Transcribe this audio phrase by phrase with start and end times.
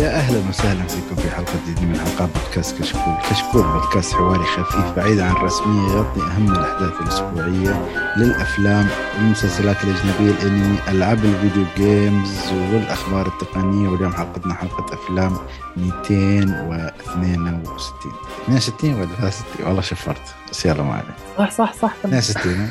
[0.00, 4.96] يا أهلا وسهلا فيكم في حلقة جديدة من حلقات بودكاست كشكول، كشكول بودكاست حواري خفيف
[4.96, 7.86] بعيد عن الرسمية يغطي أهم الأحداث الأسبوعية
[8.16, 13.88] للأفلام والمسلسلات الأجنبية الأنمي، ألعاب الفيديو جيمز والأخبار التقنية.
[13.88, 15.36] واليوم حلقتنا حلقة أفلام
[15.76, 18.12] 262
[18.48, 20.34] 62 ولا 63 والله شفرت.
[20.50, 21.06] بس يلا ما عليك
[21.38, 21.92] صح صح صح.
[22.04, 22.68] 62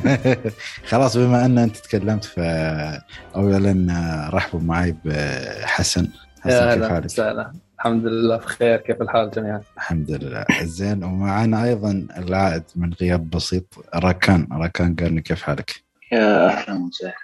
[0.90, 6.08] خلاص بما أن أنت تكلمت فاولا رحبوا معي بحسن.
[6.46, 8.76] يا أهلا وسهلا الحمد لله بخير.
[8.76, 10.44] كيف الحال جميعا؟ الحمد لله.
[10.62, 17.14] زين ومعنا أيضا العائد من غياب بسيط راكان راكان قال كيف حالك؟ يا أهلا وسهلا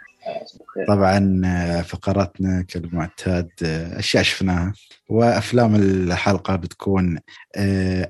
[0.89, 1.43] طبعا
[1.83, 3.49] فقراتنا كالمعتاد
[3.97, 4.73] أشياء شفناها
[5.09, 7.19] وأفلام الحلقة بتكون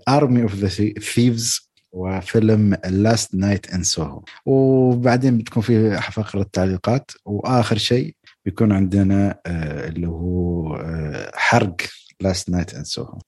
[0.09, 0.69] Army of the
[1.01, 7.11] Thieves وفيلم Last Night in Soho وبعدين بتكون في فقرة تعليقات.
[7.25, 11.77] وآخر شيء بيكون عندنا آه اللي هو آه حرق
[12.20, 13.19] Last Night in Soho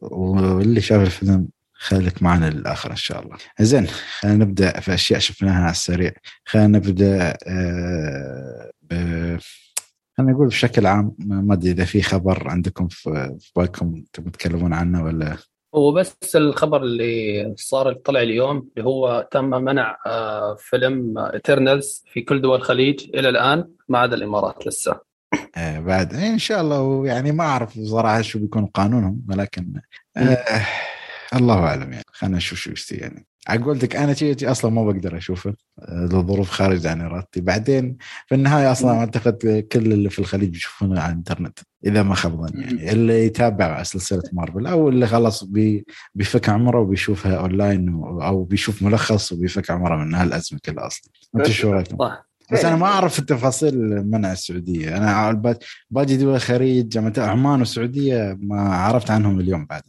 [0.00, 3.36] واللي شاف الفيلم خليك معنا للآخر إن شاء الله.
[3.60, 6.12] زين خلينا نبدأ في اشياء شفناها على السريع.
[6.44, 8.92] خلينا نبدأ آه ب...
[10.18, 15.04] خلينا نقول بشكل عام ما أدري إذا في خبر عندكم في بالكم تبون تتكلمون عنه
[15.04, 15.36] ولا
[15.74, 19.96] هو بس الخبر اللي صار طلع اليوم اللي هو تم منع
[20.58, 25.00] فيلم Eternals في كل دول الخليج إلى الآن ما عدا الإمارات لسه.
[25.56, 26.14] آه بعد.
[26.14, 29.72] إن شاء الله يعني ما أعرف صراحة شو بيكون قانونهم ولكن
[30.16, 30.66] آه
[31.34, 32.04] الله أعلم يعني.
[32.12, 33.27] خلينا نشوف شو يصير يعني.
[33.48, 35.54] على قولتك أنا شيء أصلا ما بقدر أشوفه
[35.88, 37.40] لظروف خارج عن إرادتي.
[37.40, 37.96] بعدين
[38.26, 42.92] في النهاية أصلا أعتقد كل اللي في الخليج بيشوفونه على الإنترنت إذا ما خاب يعني.
[42.92, 49.32] اللي يتابع سلسلة مارفل أو اللي خلاص بي بيفك عمره وبيشوفها أونلاين أو بيشوف ملخص
[49.32, 51.12] وبيفك عمره من هالازمه كلها أصلا.
[51.36, 51.96] أنت شو رايكم؟
[52.52, 54.96] بس أنا ما أعرف التفاصيل منع السعودية.
[54.96, 55.40] أنا
[55.90, 59.82] باجي دول الخليج عمان والسعودية ما عرفت عنهم اليوم بعد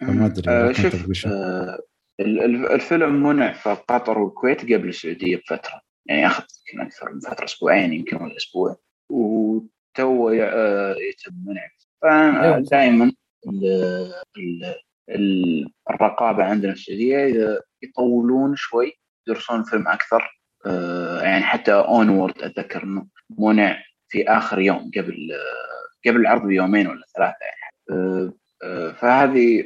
[0.00, 1.78] فما أدري آه شوف آه
[2.20, 5.80] الفيلم منع في قطر والكويت قبل السعودية بفترة.
[6.06, 8.76] يعني اخذ يمكن أكثر من فترة أسبوعين يمكن ولا أسبوع.
[9.10, 11.68] وتو يتم منع.
[12.02, 13.12] فأنا دائما
[15.90, 18.92] الرقابة عندنا في السعودية إذا يطولون شوي
[19.28, 20.40] يدرسون الفيلم أكثر.
[21.22, 23.06] يعني حتى اونورد أتذكر إنه
[23.38, 25.30] منع في آخر يوم قبل
[26.06, 28.32] قبل العرض بيومين ولا ثلاثة يعني.
[28.92, 29.64] فهذه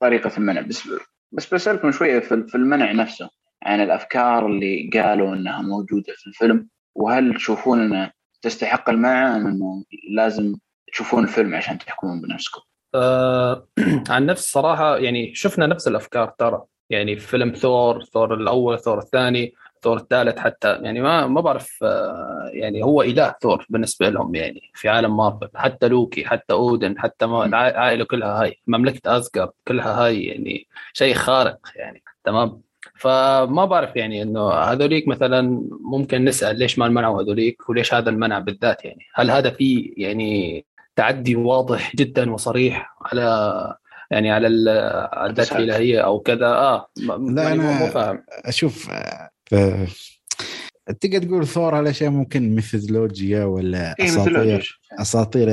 [0.00, 0.60] طريقة المنع.
[0.60, 0.88] بس
[1.32, 3.30] بس بسألكم شوية في المنع نفسه
[3.62, 9.84] عن الأفكار اللي قالوا أنها موجودة في الفيلم وهل تشوفون أنها تستحق المنع أم أنه
[10.10, 10.56] لازم
[10.92, 12.60] تشوفون الفيلم عشان تحكمون بنفسكم؟
[12.94, 13.68] آه
[14.10, 18.98] عن نفس صراحة يعني شفنا نفس الأفكار ترى يعني في فيلم ثور ثور الأول ثور
[18.98, 24.34] الثاني ثور الثالث حتى يعني ما ما بعرف آه يعني هو إله ثور بالنسبة لهم
[24.34, 30.04] يعني في عالم مارفل حتى لوكي حتى أودن حتى العائلة كلها هاي مملكة أزجارد كلها
[30.04, 32.60] هاي يعني شيء خارق يعني تمام؟
[32.94, 38.38] فما بعرف يعني إنه هذوليك مثلا ممكن نسأل ليش ما منعوا هذوليك وليش هذا المنع
[38.38, 40.64] بالذات يعني؟ هل هذا في يعني
[40.96, 43.76] تعدي واضح جدا وصريح على
[44.10, 48.24] يعني على الذات الالهيه أو كذا؟ آه لا أنا مو فاهم.
[48.44, 48.90] أشوف
[51.00, 55.48] تقدر تقول ثور على شيء ممكن ميثولوجيا ولا أساطير؟ أساطير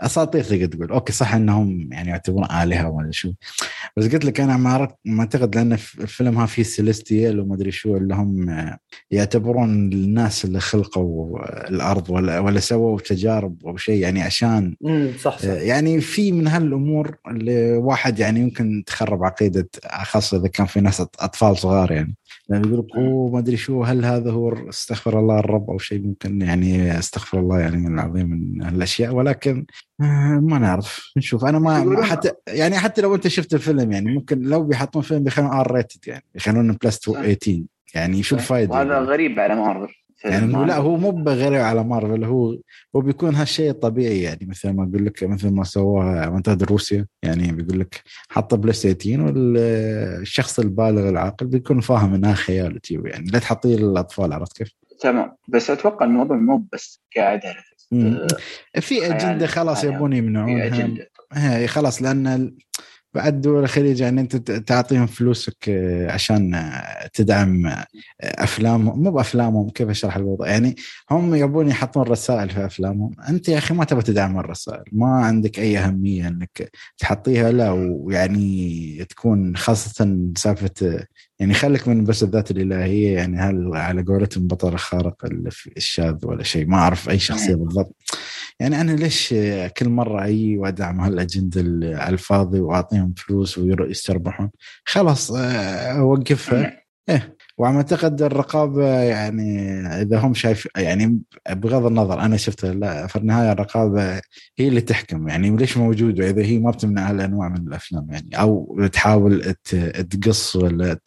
[0.00, 0.90] أساطير تقدر تقول.
[0.90, 3.32] أوكي صح إنهم يعني يعتبرون آلهة ولا شو.
[3.96, 4.56] بس قلت لك أنا
[5.04, 8.70] ما أعتقد لأن الفيلم ها فيه سيليستيال وما أدري شو اللي هم
[9.10, 14.76] يعتبرون الناس اللي خلقوا الأرض ولا ولا سووا تجارب أو شيء يعني عشان
[15.20, 15.44] صح, صح.
[15.44, 19.68] يعني في من هالأمور اللي واحد يعني يمكن تخرب عقيدة
[20.02, 22.16] خاصة إذا كان في ناس أطفال صغار يعني.
[22.48, 26.02] يعني يقول لك أوه ما أدري شو هل هذا هو استغفر الله الرب أو شيء
[26.06, 29.14] ممكن يعني استغفر الله يعني من العظيم من هالأشياء.
[29.14, 29.66] ولكن
[30.40, 31.44] ما نعرف نشوف.
[31.44, 35.50] أنا ما حتى يعني حتى لو أنت شفت الفيلم يعني ممكن لو بيحطون فيلم بيخلون
[35.50, 37.62] R rated يعني يخلون plus 18
[37.94, 42.24] يعني شو الفائده وهذا يعني؟ غريب على مارفل يعني لا هو مو غريب على مارفل
[42.24, 42.58] هو
[42.96, 44.46] هو بيكون هالشيء طبيعي يعني.
[44.46, 50.58] مثل ما أقول لك مثل ما سووها منتدى روسيا يعني بيقول لك حط PlayStation والشخص
[50.58, 55.36] البالغ العاقل بيكون فاهم إنها خيال يعني لا تحطيه للأطفال عرفت كيف؟ تمام.
[55.48, 57.40] بس أتوقع الموضوع مو بس قاعد
[58.80, 61.66] في أجندة خلاص يبون يمنعونها.
[61.66, 62.56] خلاص لأن
[63.16, 65.70] بعد دول الخليج يعني أنت تعطيهم فلوسك
[66.08, 66.70] عشان
[67.14, 67.72] تدعم
[68.22, 70.76] افلام مو بأفلامهم كيف أشرح الوضع؟ يعني
[71.10, 73.10] هم يبون يحطون رسائل في أفلامهم.
[73.28, 74.82] أنت يا أخي ما تبغى تدعم الرسائل.
[74.92, 77.50] ما عندك أي أهمية إنك تحطيها.
[77.52, 81.06] لا ويعني تكون خاصة سالفة
[81.38, 85.14] يعني خليك من بس الذات الإلهية يعني هل على قولتهم بطل الخارق
[85.76, 87.96] الشاذ ولا شيء؟ ما أعرف أي شخصية بالضبط.
[88.60, 89.34] يعني أنا ليش
[89.78, 91.60] كل مرة أي وادعم هالاجنده
[91.98, 94.50] على الفاضي وأعطيهم فلوس ويستربحون؟
[94.84, 96.82] خلاص آه، أوقفها.
[97.08, 97.35] إيه.
[97.58, 101.20] وعم أعتقد الرقابه يعني إذا هم شايف يعني
[101.50, 104.20] بغض النظر أنا شفت لا في النهاية الرقابه
[104.58, 108.80] هي اللي تحكم يعني ليش موجوده اذا هي ما بتمنع هالانواع من الأفلام يعني أو
[108.92, 109.54] تحاول
[110.10, 110.98] تقص ولا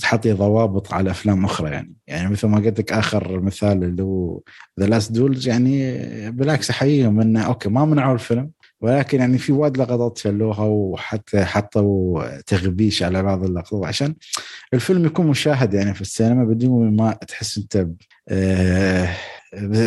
[0.00, 1.94] تحطي ضوابط على أفلام أخرى يعني.
[2.06, 4.40] يعني مثل ما قلت لك آخر مثال اللي هو
[4.80, 8.50] The Last Duel يعني بالعكس احييهم إنه okay ما منعوا الفيلم
[8.80, 14.14] ولكن يعني في وايد لقطات شلوها وحتى حطوا تغبيش على بعض اللقطات عشان
[14.74, 17.86] الفيلم يكون مشاهد يعني في السينما بدون ما تحس انت
[18.28, 19.16] آه،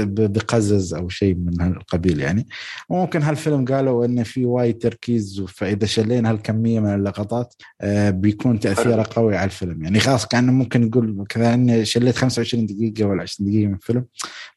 [0.06, 2.48] بقزز أو شيء من هالقبيل يعني.
[2.90, 9.08] وممكن هالفيلم قالوا انه في وايد تركيز فإذا شلينا هالكمية من اللقطات آه، بيكون تأثيره
[9.12, 10.00] قوي على الفيلم يعني.
[10.00, 14.06] خلاص كان ممكن نقول كذا اني شليت 25 دقيقة ولا 20 دقيقة من الفيلم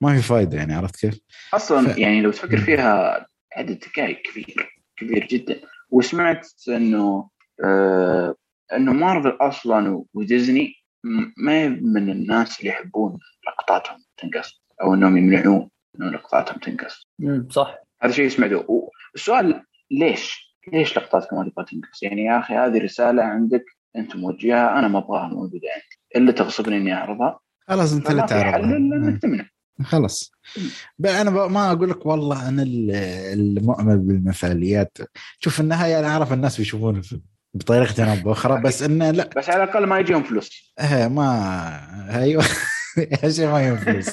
[0.01, 1.21] ما في فايدة يعني عرفت كيف؟
[1.55, 1.99] أصلا ف...
[1.99, 5.61] يعني لو تفكر فيها عدد دقائق كبير كبير جدا.
[5.91, 7.31] وسمعت إنه
[7.65, 8.35] آه
[8.73, 10.75] إنه مارفل أصلا وديزني
[11.37, 17.07] ما من الناس اللي يحبون لقطاتهم تنقص أو إنهم يمنعون إنه لقطاتهم تنقص.
[17.51, 17.79] صح.
[18.03, 18.91] هذا شيء سمعته.
[19.15, 23.65] السؤال ليش؟ ليش لقطاتكم ما تبغى تنقص؟ يعني يا أخي هذه رسالة عندك
[23.97, 25.97] أنت موجهها أنا ما أبغاها موجودة عندي.
[26.17, 27.41] إلا تغصبني إني أعرضها.
[27.69, 28.77] خلاص أنت اللي تعرضها.
[28.77, 29.49] إنك تمنع.
[29.85, 30.33] خلاص
[31.05, 32.63] أنا ما أقول لك والله أنا
[33.33, 34.99] المؤمن بالمثاليات.
[35.41, 37.03] شوف النهاية أنا أعرف الناس بيشوفون
[37.55, 39.31] بطريقة أو باخرى بس انه لا.
[39.37, 40.75] بس على الأقل ما يجيهم فلوس.
[40.81, 42.45] إيه ما أيوه.
[43.29, 44.11] شيء ما يجيهم فلوس.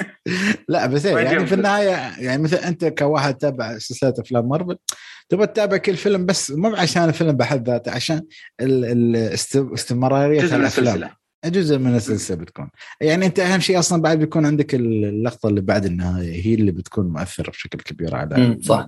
[0.68, 1.90] لا بس إيه يعني في النهاية
[2.20, 4.78] يعني مثل أنت كواحد تابع سلسلة أفلام مارفل
[5.30, 8.22] تبغى تتابع كل فيلم بس مو عشان الفيلم بحد ذاته عشان
[9.74, 11.10] استمرارية الأفلام.
[11.46, 12.70] جزء من السلسلة بتكون.
[13.02, 17.08] يعني أنت أهم شيء أصلا بعد بيكون عندك اللقطة اللي بعد النهاية هي اللي بتكون
[17.08, 18.88] مؤثرة بشكل كبير على صح.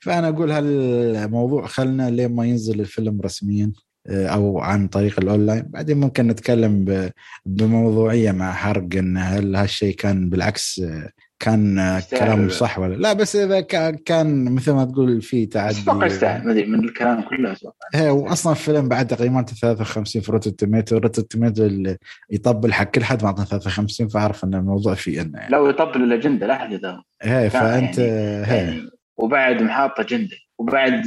[0.00, 3.72] فأنا أقول هالموضوع خلنا لين ما ينزل الفيلم رسميا
[4.06, 5.62] آه، أو عن طريق الأونلاين.
[5.68, 7.10] بعدين ممكن نتكلم
[7.46, 11.10] بموضوعية مع حرق إن هل هالشيء كان بالعكس آه،
[11.44, 13.60] كان كلام صح ولا لا؟ بس إذا
[14.04, 15.80] كان مثل ما تقول في تعدي.
[15.80, 16.70] أتوقع يستاهل.
[16.70, 17.86] من الكلام كله أتوقع.
[17.94, 20.96] هي واصلا الفيلم بعد تقييمات 53 في Rotten Tomato.
[20.96, 21.96] Rotten Tomato اللي
[22.30, 25.52] يطبل حق كل حد معطنا 53 فأعرف إن الموضوع فيه إنه يعني.
[25.52, 26.80] لو يطبل الأجندة لا أحد
[27.22, 31.02] هي فأنت يعني يعني وبعد محاط اجنده وبعد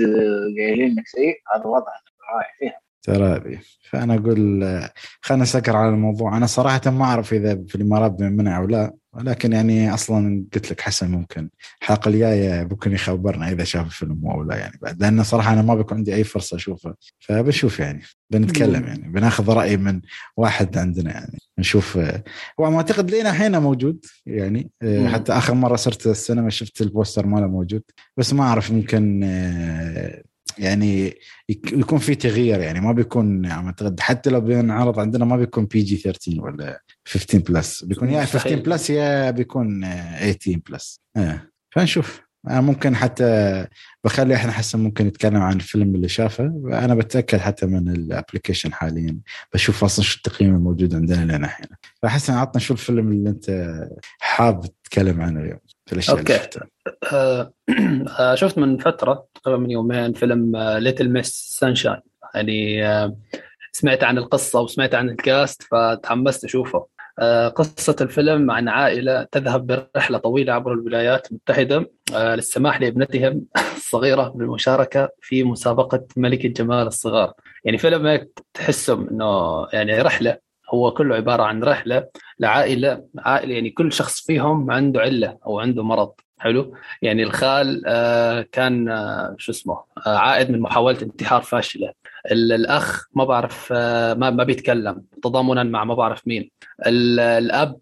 [0.57, 1.91] قايلين إنك سيء هذا وضع
[2.35, 2.86] رايح فيها.
[3.07, 3.59] ترى
[3.89, 4.63] فأنا أقول
[5.21, 6.37] خلينا نسكر على الموضوع.
[6.37, 10.81] أنا صراحة ما أعرف إذا في الإمارات بيمنع أو لا ولكن يعني أصلا قلت لك
[10.81, 11.49] حسن ممكن.
[11.81, 15.01] الحلقة الجاية ممكن يخبرنا إذا شاف الفيلم أو لا يعني بعد.
[15.01, 16.95] لأن صراحة أنا ما بيكون عندي أي فرصة أشوفه.
[17.19, 20.01] فبنشوف يعني بنتكلم يعني بناخذ رأي من
[20.37, 21.37] واحد عندنا يعني.
[21.59, 21.99] نشوف
[22.59, 24.69] هو أعتقد لينا الحين موجود يعني.
[25.05, 27.83] حتى آخر مرة صرت السينما شفت البوستر ماله موجود.
[28.17, 29.23] بس ما أعرف ممكن
[30.59, 31.13] يعني
[31.49, 36.41] يكون في تغيير يعني ما بيكون اعتقد حتى لو بينعرض عندنا ما بيكون PG 13
[36.41, 41.41] ولا 15 plus بيكون يا 15 plus يا بيكون 18 plus آه.
[41.71, 42.27] فنشوف.
[42.49, 43.67] ممكن حتى
[44.03, 46.45] بخلي إحنا حسن ممكن نتكلم عن الفيلم اللي شافه.
[46.65, 49.19] أنا بتأكد حتى من ال application حاليا.
[49.53, 51.67] بشوف أصلا شو التقييم الموجود عندنا لنا الحين
[52.01, 53.77] فحسن عطنا شو الفيلم اللي أنت
[54.19, 56.35] حاب تتكلم عنه اليوم؟ في الاشياء okay.
[56.35, 56.67] اللي شفتها.
[58.19, 62.01] آه شفت من فترة تقريبا من يومين فيلم Little Miss Sunshine
[62.35, 63.17] يعني آه
[63.71, 66.87] سمعت عن القصة وسمعت عن الكاست فتحمست أشوفه.
[67.19, 74.29] آه، قصة الفيلم عن عائلة تذهب برحلة طويلة عبر الولايات المتحدة آه، للسماح لابنتهم الصغيرة
[74.29, 77.33] بالمشاركة في مسابقة ملكة جمال الصغار.
[77.65, 80.37] يعني فيلم تحسه إنه يعني رحلة
[80.73, 82.07] هو كله عبارة عن رحلة
[82.39, 86.11] لعائلة عائلة يعني كل شخص فيهم عنده علة أو عنده مرض.
[86.39, 88.85] حلو؟ يعني الخال آه، كان
[89.37, 91.93] شو اسمه عائد من محاولة انتحار فاشلة.
[92.31, 96.51] الأخ ما بعرف ما, ما بيتكلم تضامنا مع ما بعرف مين.
[96.87, 97.77] الأب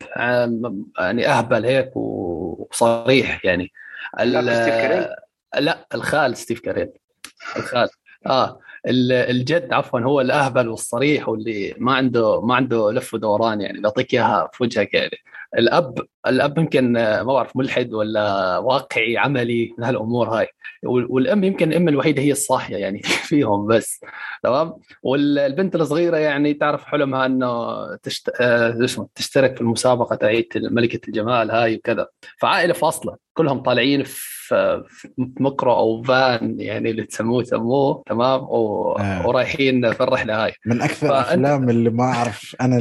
[0.99, 3.71] يعني أهبل هيك وصريح يعني.
[5.59, 6.89] لا الخال ستيف كاريل.
[7.57, 7.89] الخال
[8.27, 8.59] آه.
[8.87, 14.49] الجد عفوا هو الأهبل والصريح واللي ما عنده ما عنده لف ودوران يعني بيعطيك إياها
[14.53, 15.17] في وجهك يعني.
[15.57, 20.47] الأب الأب يمكن ما بعرف ملحد ولا واقعي عملي من هالأمور هاي.
[20.83, 24.01] والأم يمكن الأم الوحيدة هي الصاحية يعني فيهم بس
[24.43, 28.31] تمام؟ والبنت الصغيرة يعني تعرف حلمها إنه تشت...
[28.41, 32.07] آه، تشترك في المسابقة تاعت ملكة الجمال هاي وكذا.
[32.39, 34.83] فعائلة فاصلة كلهم طالعين في
[35.17, 38.91] مكرو أو فان يعني اللي تسموه سموه تمام؟ و...
[38.91, 39.27] آه.
[39.27, 40.53] ورايحين في الرحلة هاي.
[40.65, 42.79] من أكثر الأفلام اللي ما أعرف أنا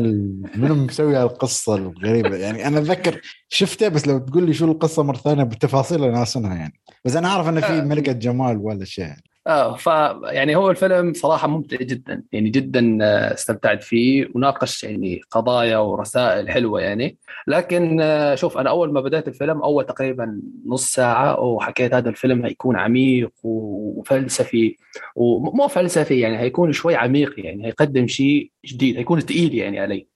[0.57, 5.17] منو مسوي القصة الغريبة؟ يعني أنا أتذكر شفته بس لو تقول لي شو القصة مرة
[5.17, 7.85] ثانية بالتفاصيل أنا ناسنها يعني بس أنا أعرف انه في آه.
[7.85, 9.23] ملكة جمال ولا شيء يعني.
[9.47, 9.87] آه ف
[10.25, 16.51] يعني هو الفيلم صراحة ممتع جدا يعني جدا آه، استمتعت فيه وناقش يعني قضايا ورسائل
[16.51, 21.95] حلوة يعني لكن آه، شوف أنا أول ما بدأت الفيلم أول تقريبا نص ساعة وحكيت
[21.95, 24.77] هذا الفيلم هيكون عميق وفلسفي
[25.17, 30.14] ومو فلسفي يعني هيكون شوي عميق يعني هيقدم شيء جديد هيكون ثقيل يعني علي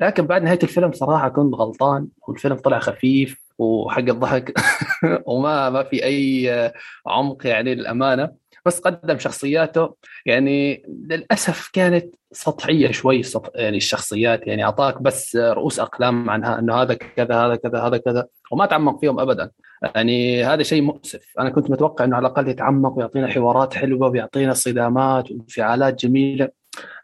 [0.00, 4.54] لكن بعد نهاية الفيلم صراحة كنت غلطان والفيلم طلع خفيف وحق الضحك
[5.26, 6.72] وما ما في أي
[7.06, 8.46] عمق يعني للأمانة.
[8.66, 9.94] بس قدم شخصياته.
[10.26, 13.22] يعني للأسف كانت سطحية شوي.
[13.54, 14.46] يعني الشخصيات.
[14.46, 18.26] يعني أعطاك بس رؤوس أقلام عنها إنه هذا كذا هذا كذا هذا كذا.
[18.52, 19.50] وما تعمق فيهم ابدا.
[19.94, 21.32] يعني هذا شيء مؤسف.
[21.38, 26.48] أنا كنت متوقع إنه على الأقل يتعمق ويعطينا حوارات حلوة ويعطينا صدامات وانفعالات جميلة.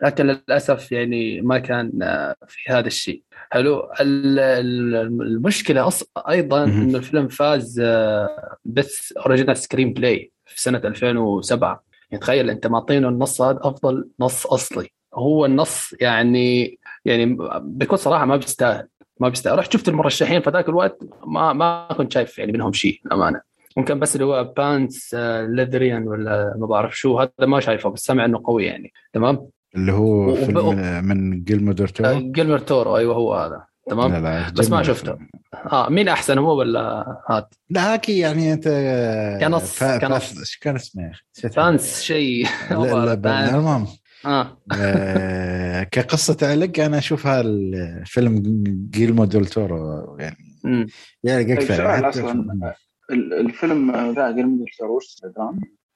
[0.03, 1.91] لكن للأسف يعني ما كان
[2.49, 3.23] في هذا الشيء.
[3.51, 3.89] حلو.
[4.01, 5.91] المشكلة
[6.29, 7.83] أيضا إنه الفيلم فاز
[8.65, 14.89] بس original screenplay في سنة 2007 يعني تخيل أنت معطينه النص هذا أفضل نص أصلي.
[15.15, 18.89] هو النص يعني يعني بكل صراحة ما بيستاهل
[19.21, 19.59] ما بيستاهل.
[19.59, 23.41] رحت شفت المرشحين في ذاك الوقت ما ما كنت شايف يعني منهم شيء امانه
[23.77, 25.15] ممكن بس اللي هو Pan's
[25.49, 28.93] Labyrinth ولا ما بعرف شو هذا ما شايفه بس سمع إنه قوي يعني.
[29.13, 33.67] تمام؟ اللي هو فيلم من جيلمو تورو؟ جيلمو تورو أيوه هو هذا.
[33.91, 35.19] تمام؟ لا لا بس ما شفته.
[35.73, 38.69] آه مين أحسن هو ولا هات؟ لا هاكي يعني أنت
[39.41, 39.85] كنص ف...
[39.85, 41.13] كنص إيش كان اسمه
[41.53, 42.47] Pan's شيء.
[42.71, 43.87] المهم
[44.27, 44.59] آه.
[44.73, 48.43] آه كقصة تعلق أنا اشوفها الفيلم
[48.91, 50.37] جيلمو دول تورو يعني
[51.23, 52.75] يعني أكثر أصلا.
[53.13, 55.17] الفيلم ذا جيلمو دول تورو وش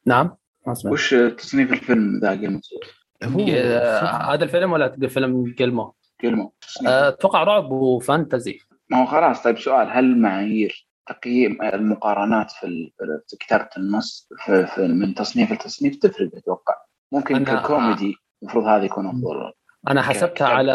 [0.06, 0.36] نعم
[0.84, 2.60] وش تصنيف الفيلم ذا جيلمو
[3.24, 3.44] هو
[4.32, 6.52] هذا الفيلم ولا فيلم جيلمو؟ جيلمو.
[6.86, 8.58] أتوقع رعب و fantasy.
[8.90, 12.90] ما هو خلاص طيب سؤال هل معايير تقييم المقارنات في
[13.40, 16.74] كتابة النص في, في من تصنيف لتصنيف تفرق أتوقع؟
[17.12, 19.52] ممكن ككوميدي المفروض هذا يكون أفضل.
[19.88, 20.72] أنا حسبتها على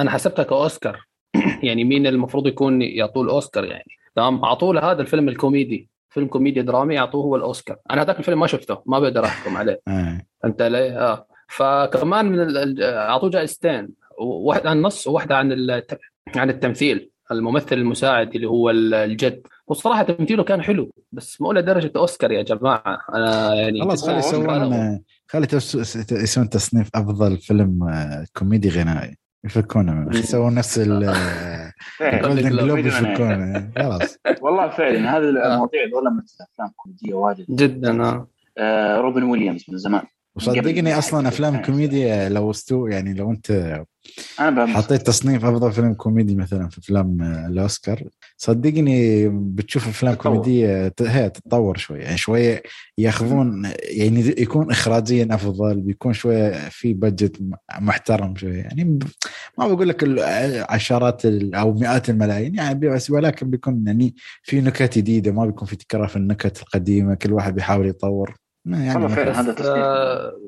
[0.00, 1.06] أنا حسبتها كأوسكار.
[1.62, 5.90] يعني مين المفروض يكون يعطوه الأوسكار يعني؟ تمام؟ أعطوه لهذا الفيلم الكوميدي.
[6.10, 7.76] فيلم كوميديا درامي يعطوه هو الأوسكار.
[7.90, 9.80] أنا هذاك الفيلم ما شفته ما بقدر أحكم عليه.
[10.44, 11.26] أنت ليه؟ آه.
[11.48, 13.88] فكمان من أعطوه جائزتين
[14.18, 15.52] واحدة عن النص وواحده عن
[16.36, 19.46] عن التمثيل الممثل المساعد اللي هو الجد.
[19.66, 22.98] والصراحه تمثيله كان حلو بس مو لدرجة أوسكار يا جماعة.
[23.14, 25.46] أنا يعني خلاص خلي يسوون خلي
[26.12, 29.16] يسوون تصنيف أفضل فيلم آه، كوميدي غنائي.
[29.44, 34.18] يفكونه يسوون نفس ال Golden Globe يفكونه خلاص.
[34.40, 37.46] والله فعلا هذه المواضيع ذولا من افلام كوميديه واجد.
[37.48, 38.28] جدا آه,
[38.58, 40.02] آه، روبن ويليامز من زمان.
[40.38, 43.82] وصدقني أصلا أفلام كوميديا لو استو يعني لو أنت
[44.74, 48.02] حطيت تصنيف أفضل فيلم كوميدي مثلا في أفلام الأوسكار
[48.36, 51.98] صدقني بتشوف أفلام كوميدية هي تتطور شوي.
[51.98, 52.62] يعني شوية
[52.98, 57.40] ياخذون يعني يكون اخراجيا أفضل بيكون شوية في budget
[57.80, 58.98] محترم شوية يعني
[59.58, 60.04] ما بقول لك
[60.70, 65.76] عشرات أو مئات الملايين يعني بس ولكن بيكون يعني في نكت جديدة ما بيكون في
[65.76, 68.47] تكرار في النكت القديمة كل واحد بيحاول يطور.
[68.66, 69.84] يعني فعلا هذا تصنيف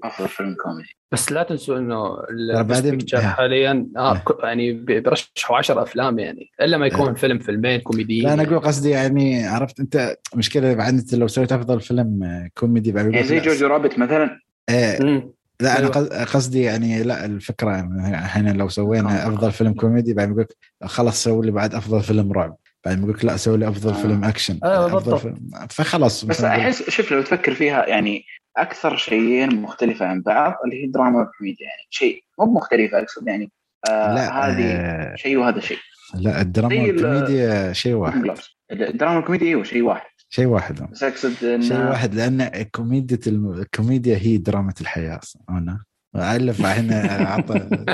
[0.05, 0.97] أفضل فيلم كوميدي.
[1.13, 2.17] بس لا تنسوا إنه
[2.63, 8.35] بعدين حاليا آه يعني بيرشحوا 10 أفلام يعني إلا ما يكون فيلم فيلمين كوميديين لا
[8.35, 13.15] أنا أقول قصدي يعني عرفت أنت مشكلة بعد أنت لو سويت أفضل فيلم كوميدي بعد
[13.15, 15.31] يعني زي Jojo Rabbit مثلا؟ إيه.
[15.61, 16.25] لا أنا أيوة.
[16.25, 20.47] قصدي يعني لا الفكرة إحنا لو سوينا أفضل فيلم كوميدي بعد يقول
[20.85, 22.57] خلاص سوي لي بعد أفضل فيلم رعب.
[22.85, 24.03] بعدين بقول لك لا سوي لي أفضل آه.
[24.03, 25.51] فيلم اكشن آه أفضل فيلم.
[25.71, 28.25] فخلاص بس احس شوف لو تفكر فيها يعني
[28.57, 33.53] أكثر شيئين مختلفة عن بعض اللي هي دراما والكوميديا يعني شيء مو مختلفه أقصد يعني
[33.91, 35.79] آه لا هذه آه شيء وهذا شيء.
[36.15, 38.35] لا الدراما والكوميديا شيء واحد.
[38.71, 40.11] الدراما والكوميديا أيوه شيء واحد.
[40.31, 40.91] شيء واحد.
[40.93, 41.63] بس أقصد إن...
[41.63, 45.85] شيء واحد لأن كوميديا الكوميديا هي دراما الحياة أصلا أنا
[46.17, 47.85] ألف هنا عطى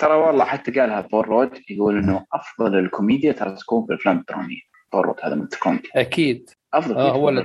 [0.00, 4.60] ترى والله حتى قالها بول رود يقول إنه أفضل الكوميديا ترى تكون في الأفلام الدراميه
[4.92, 6.50] بول رود هذا من كوميدي أكيد.
[6.74, 7.40] أفضل آه هو اللي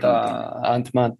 [0.75, 1.15] Ant-Man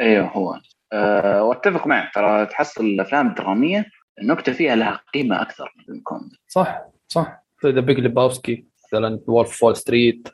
[0.00, 0.60] أيوه هو.
[0.92, 3.86] أه وأتفق معك ترى تحصل الأفلام الدراميه
[4.20, 7.44] النكته فيها لها قيمة أكثر من الكوميدي صح صح.
[7.66, 10.28] The Big Lebowski مثلا Wolf of Wall Street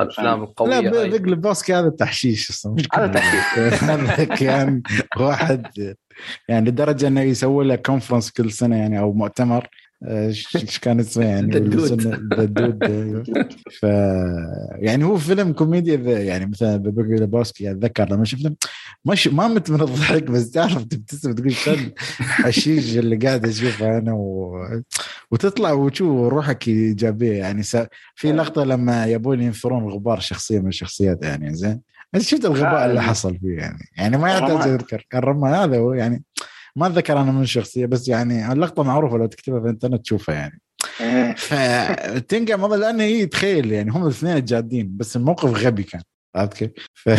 [0.00, 1.02] هالأفلام القوية لا.
[1.08, 3.12] Big Lebowski هذا تحشيش أصلا هذا.
[3.12, 4.28] تحشيش.
[4.40, 4.82] كان
[5.20, 5.94] واحد
[6.48, 9.68] يعني لدرجة إنه يسوي له conference كل سنة يعني أو مؤتمر
[10.04, 11.96] إيش إيش كان اسمه يعني The
[12.34, 12.55] Dude.
[12.55, 13.24] The Dude أيوه.
[13.80, 13.82] ف
[14.82, 18.56] يعني هو فيلم كوميديا يعني مثلا Big Lebowski أتذكر لما شفته
[19.04, 24.12] مش ما مت من الضحك بس تعرف تبتسم تقول شن حشيش اللي قاعد أشوفه أنا
[24.12, 24.56] و...
[25.30, 27.76] وتطلع وتشوف روحك إيجابية يعني س...
[28.14, 31.80] في لقطة لما يبون ينثرون غبار شخصية من الشخصيات يعني زين
[32.18, 33.02] شفت الغباء اللي آه.
[33.02, 34.68] حصل فيه يعني يعني ما يحتاج.
[34.68, 36.22] أذكر الرمان هذا هو يعني
[36.76, 40.60] ما أتذكر أنا من الشخصية بس يعني اللقطة معروفة لو تكتبها في الإنترنت تشوفها يعني
[41.00, 41.34] إيه.
[41.34, 46.02] فتنقع والله لأنه هي تخيل يعني هم الاثنين جادين بس الموقف غبي كان
[46.36, 47.10] عرفت كيف؟ ف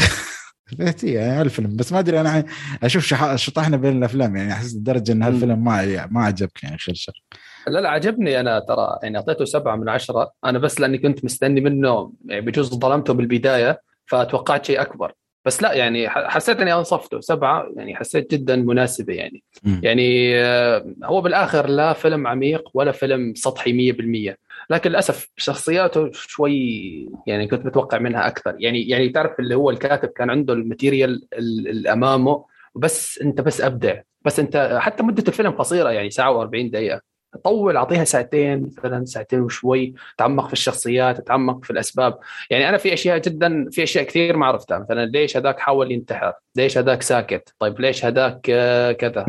[1.04, 2.44] يعني الفيلم بس ما أدري أنا
[2.84, 6.96] أشوف شح- شطحنا بين الأفلام يعني أحس لدرجه إن هالفيلم ما ما عجبك يعني خير
[6.96, 7.24] شر
[7.68, 11.62] لا لا عجبني أنا ترى يعني أعطيته سبعة من عشرة أنا بس لأني كنت مستني
[11.62, 15.14] منه يعني بجوز ظلمته بالبداية فتوقعت شيء أكبر
[15.48, 17.20] بس لا يعني حسيت إني أنصفته.
[17.20, 19.44] سبعة يعني حسيت جدا مناسبة يعني.
[19.64, 19.82] مم.
[19.84, 24.38] يعني آه، هو بالآخر لا فيلم عميق ولا فيلم سطحي 100%
[24.70, 28.56] لكن للأسف شخصياته شوي يعني كنت متوقع منها أكثر.
[28.60, 33.62] يعني يعني تعرف اللي هو الكاتب كان عنده الماتيريال ال- اللي أمامه بس أنت بس
[33.62, 34.02] أبدع.
[34.26, 37.02] بس أنت حتى مدة الفيلم قصيرة يعني ساعة و40 دقيقة.
[37.44, 42.20] طول أعطيها ساعتين مثلا ساعتين وشوي تعمق في الشخصيات تعمق في الأسباب.
[42.50, 44.80] يعني أنا في أشياء جدا في أشياء كثير ما عرفتها.
[44.80, 49.26] مثلا ليش هذاك حاول ينتحر؟ ليش هذاك ساكت؟ طيب ليش هذاك آه، كذا.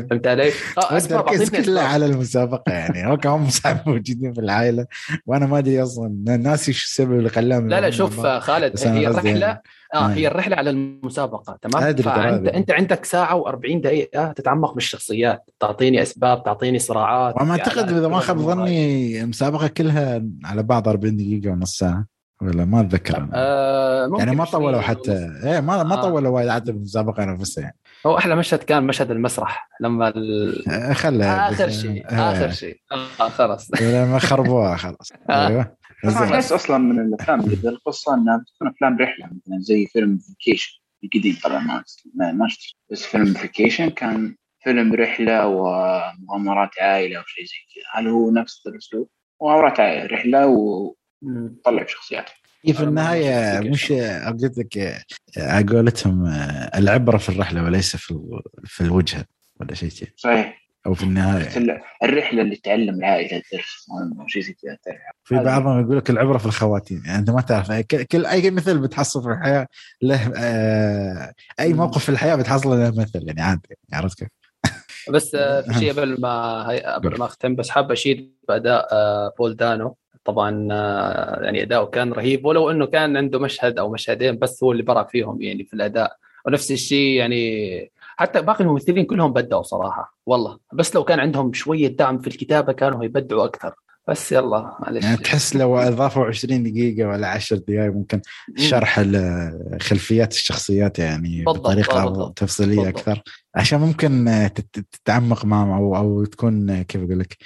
[0.00, 0.48] فهمت علي؟
[0.78, 1.24] آه أسباب
[1.64, 1.80] كله.
[1.80, 3.06] على المسابقة يعني.
[3.26, 4.86] هو مساعد موجودين في العائلة
[5.26, 6.08] وأنا ما أدري أصلا.
[6.26, 8.26] ناسي شو السبب اللي خلاهم لا لا شوف.
[8.26, 9.62] آه، خالد هي الرحله يعني-
[9.94, 10.08] آه آه.
[10.08, 12.48] هي الرحلة على المسابقة تمام فأنت.
[12.48, 18.08] أنت عندك ساعة و40 دقيقة تتعمق بالشخصيات تعطيني أسباب تعطيني صراعات وما أعتقد يعني إذا
[18.08, 18.38] ما خاب.
[18.38, 22.06] ظني المسابقة كلها على بعض 40 دقيقة ونص ساعة
[22.42, 23.28] ولا ما أتذكر.
[23.34, 24.80] آه يعني ما 20 طولوا.
[24.80, 25.12] حتى
[25.44, 26.02] إيه ما ما آه.
[26.02, 30.68] طولوا وايد حتى بالمسابقه نفسها يعني هو أحلى مشهد كان مشهد المسرح لما ال...
[30.68, 35.46] آه، خله آخر شيء آه، آخر شيء آه خلاص لما خربوها خلاص آه.
[35.46, 35.76] أيوه
[36.36, 41.36] بس أصلا من الأفلام اللي القصة إنها بتكون أفلام رحلة مثلا زي فيلم Vacation القديم.
[41.44, 41.82] طبعا
[42.14, 47.84] ما ما شفت بس فيلم Vacation كان فيلم رحلة ومغامرات عائلة وشيء زي كذا.
[48.00, 49.08] هل هو نفس الأسلوب؟
[49.42, 50.46] مغامرات عائله رحلة.
[50.46, 52.30] وطلع بشخصيات
[52.64, 55.04] هي في شفت مش قلت لك
[55.36, 56.26] على قولتهم
[56.74, 59.24] العبرة في الرحلة وليس في ال- في الوجهه
[59.60, 60.63] ولا شيء كذا صحيح.
[60.86, 61.48] أو في النهاية.
[62.02, 63.86] الرحلة اللي تعلم العائلة الدرس.
[63.88, 64.76] مهم شيء زي كذا.
[65.24, 67.02] في بعضهم يقول لك العبرة في الخواتيم.
[67.06, 67.68] يعني أنت ما تعرف.
[67.68, 69.66] أي- ك- كل أي مثل بتحصل في الحياة
[70.02, 71.72] له آه، أي.
[71.72, 73.26] موقف في الحياة بتحصل له مثل.
[73.26, 73.68] يعني عادي.
[73.88, 74.28] يعني عرفت كيف؟
[75.10, 79.32] بس آه، في شيء قبل ما هي- قبل ما أختم بس حاب اشيد بأداء آه،
[79.38, 79.96] بول دانو.
[80.24, 80.50] طبعا
[81.42, 85.04] يعني أداؤه كان رهيب ولو إنه كان عنده مشهد أو مشهدين بس هو اللي برع
[85.04, 86.16] فيهم يعني في الأداء.
[86.46, 91.88] ونفس الشيء يعني حتى باقي الممثلين كلهم بدعوا صراحة والله بس لو كان عندهم شوية
[91.88, 93.74] دعم في الكتابة كانوا يبدعوا أكثر
[94.08, 98.20] بس يلا معلش يعني تحس لو أضافوا 20 دقيقة ولا 10 دقائق ممكن
[98.56, 99.00] شرح
[99.80, 102.38] خلفيات الشخصيات يعني بالضبط، بطريقة بالضبط.
[102.38, 102.98] تفصيلية بالضبط.
[102.98, 103.22] أكثر
[103.56, 107.36] عشان ممكن آه، تت- تتعمق معهم أو أو تكون آه، كيف أقول لك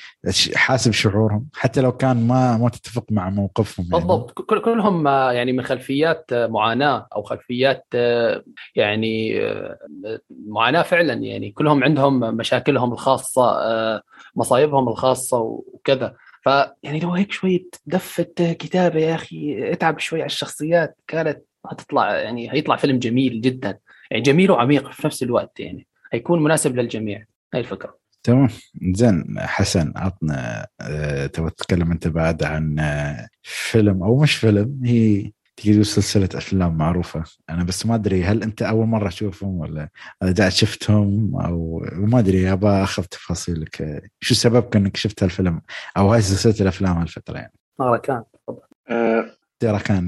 [0.54, 3.98] حاسب شعورهم حتى لو كان ما ما تتفق مع موقفهم يعني.
[4.04, 4.32] بالضبط.
[4.32, 7.86] كل كلهم آه، يعني من خلفيات معاناة أو خلفيات
[8.74, 9.40] يعني
[10.46, 11.50] معاناة فعلا يعني.
[11.50, 13.58] كلهم عندهم مشاكلهم الخاصة
[14.36, 16.14] مصايبهم الخاصة وكذا.
[16.42, 22.52] فيعني لو هيك شوية دفه كتابة يا أخي اتعب شوي على الشخصيات كانت هتطلع يعني
[22.52, 23.78] هيطلع فيلم جميل جدا.
[24.10, 25.86] يعني جميل وعميق في نفس الوقت يعني.
[26.12, 27.24] هيكون مناسب للجميع.
[27.54, 27.98] هاي الفكرة.
[28.22, 28.48] تمام.
[28.94, 35.32] زين حسن عطنا آه، تبغى تتكلم أنت بعد عن آه، فيلم أو مش فيلم هي
[35.56, 37.24] تقول سلسلة أفلام معروفة.
[37.50, 39.88] أنا بس ما أدري هل أنت أول مرة تشوفهم ولا
[40.22, 44.02] رجعت شفتهم أو ما أدري ابى أخذ تفاصيلك.
[44.20, 45.60] شو سببك إنك شفت هالفيلم
[45.96, 48.22] أو هاي سلسلة الأفلام هالفترة يعني؟ آه، كان.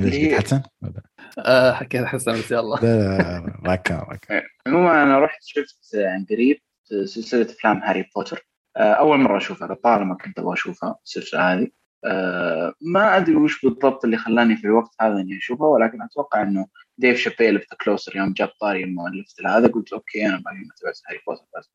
[0.01, 1.03] اللي هي- قلت حسن؟ ولا؟
[1.39, 6.57] آه حكيت حسن بس يلا لا لا راكان راكان عموما أنا رحت شفت عن قريب
[7.05, 11.69] سلسلة أفلام هاري بوتر آه، أول مرة أشوفها طالما كنت أبغى أشوفها السلسلة هذه
[12.05, 16.67] آه، ما أدري وش بالضبط اللي خلاني في الوقت هذا إني أشوفها ولكن أتوقع إنه
[16.99, 20.99] ديف شابيل في Closer يوم جاب طاري المؤلف هذا قلت okay أنا باقي ما تابعت
[21.09, 21.71] هاري بوتر بس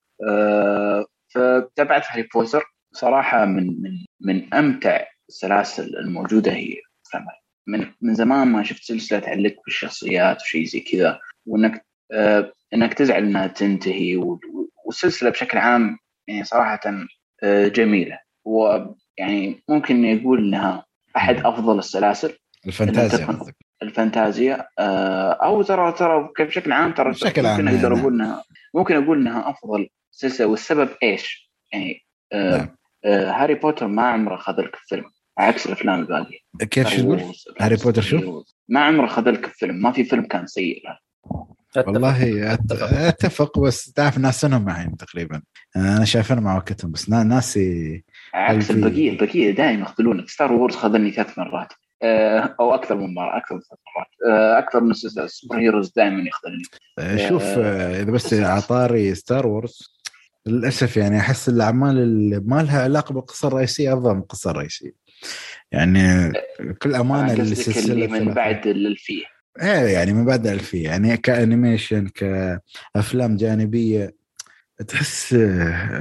[1.34, 6.74] فتابعت هاري بوتر صراحة من من من أمتع السلاسل الموجودة هي
[7.08, 7.45] أفلام هاري.
[7.68, 13.24] من من زمان ما شفت سلسلة تعلق بالشخصيات وشيء زي كذا وإنك آه، إنك تزعل
[13.24, 14.22] إنها تنتهي
[14.86, 15.98] والسلسلة بشكل عام
[16.28, 16.80] يعني صراحة
[17.44, 18.20] آه، جميلة
[19.18, 20.86] يعني ممكن يقول إنها
[21.18, 23.40] أحد أفضل السلاسل الفانتازيا.
[23.84, 28.00] الفانتازيا آه، أو ترى ترى بشكل عام ترى بشكل عام، ممكن أقدر نعم.
[28.00, 32.76] أقول إنها ممكن أقول إنها أفضل سلسلة والسبب إيش؟ يعني آه نعم.
[33.06, 36.38] آه هاري بوتر ما عمره خذ لك فيلم عكس الأفلام الباقية.
[36.60, 37.22] كيف شو تقول؟
[37.60, 39.76] هاري بوتر شو؟ ما عمره خذ لك فيلم.
[39.82, 40.98] ما في فيلم كان سيء له.
[41.76, 41.88] أتفق.
[41.92, 42.20] والله
[42.56, 42.84] أت- أتفق.
[43.00, 45.42] أتفق بس تعرف ناسيهم معي تقريبا؟
[45.76, 49.10] أنا شايفهم مع وقتهم بس نا- ناسي عكس البقية.
[49.12, 51.74] البقية دائما يخذلونك Star Wars خذلني ثلاث مرات.
[52.04, 54.38] آه، أو أكثر من مرة أكثر من ثلاث مرات.
[54.38, 56.64] آه، أكثر من سلسله superheroes دائما يخذلني.
[57.00, 59.96] آه، شوف إذا بس على طاري Star Wars
[60.46, 65.05] للأسف يعني أحس الأعمال اللي ما لها علاقة بالقصة الرئيسية أفضل من القصة الرئيسية.
[65.72, 66.34] يعني
[66.82, 68.34] كل أمانة السلسله اللي من.
[68.34, 74.16] بعد الالفيه إيه يعني من بعد الألفية يعني ك animation كأفلام جانبية
[74.88, 75.34] تحس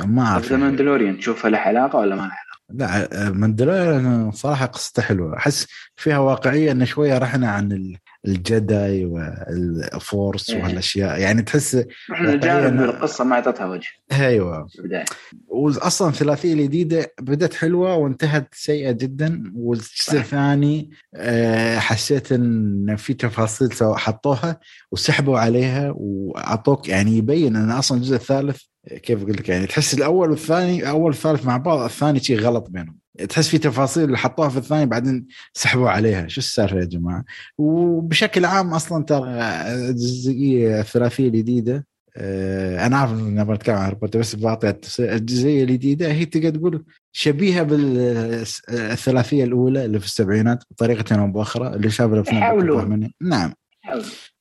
[0.05, 5.03] ما أعرف The Mandalorian تشوفها له علاقه ولا ما له علاقه؟ لا Mandalorian صراحة قصته
[5.03, 5.37] حلوة.
[5.37, 7.96] أحس فيها واقعية انه شوية رحنا عن ال-
[8.27, 10.62] الجداي والفورس إيه.
[10.62, 11.85] وهالاشياء يعني تحس
[12.20, 13.88] الجانب القصة ما أعطتها وجه.
[14.12, 14.66] أيوه.
[14.79, 15.05] البداية.
[15.48, 19.53] واصلا الثلاثيه الجديده بدت حلوة وانتهت سيئة جدا.
[19.57, 20.18] والجزء.
[20.18, 24.61] الثاني آه، حسيت إن في تفاصيل حطوها
[24.92, 28.61] وسحبوا عليها وأعطوك يعني يبين إن أصلا الجزء الثالث
[29.03, 32.99] كيف أقول لك يعني تحس الأول والثاني أول والثالث مع بعض الثاني شيء غلط بينهم
[33.29, 37.25] تحس في تفاصيل اللي حطوها في الثاني بعدين سحبوا عليها شو السالفة يا جماعة
[37.59, 43.94] وبشكل عام أصلا ترى الجزئية الثلاثية الجديدة آه، أنا عارف ان نبغى نتكلم عن هاري
[43.94, 45.09] بوتر بس بعطي التفصيل.
[45.09, 51.90] الجزئية الجديدة هي تقدر تقول شبيهة بالثلاثية الأولى اللي في السبعينات بطريقه أو باخرى اللي
[51.90, 52.79] شاف الافلام يحاولون.
[52.79, 53.14] بتفهم مني.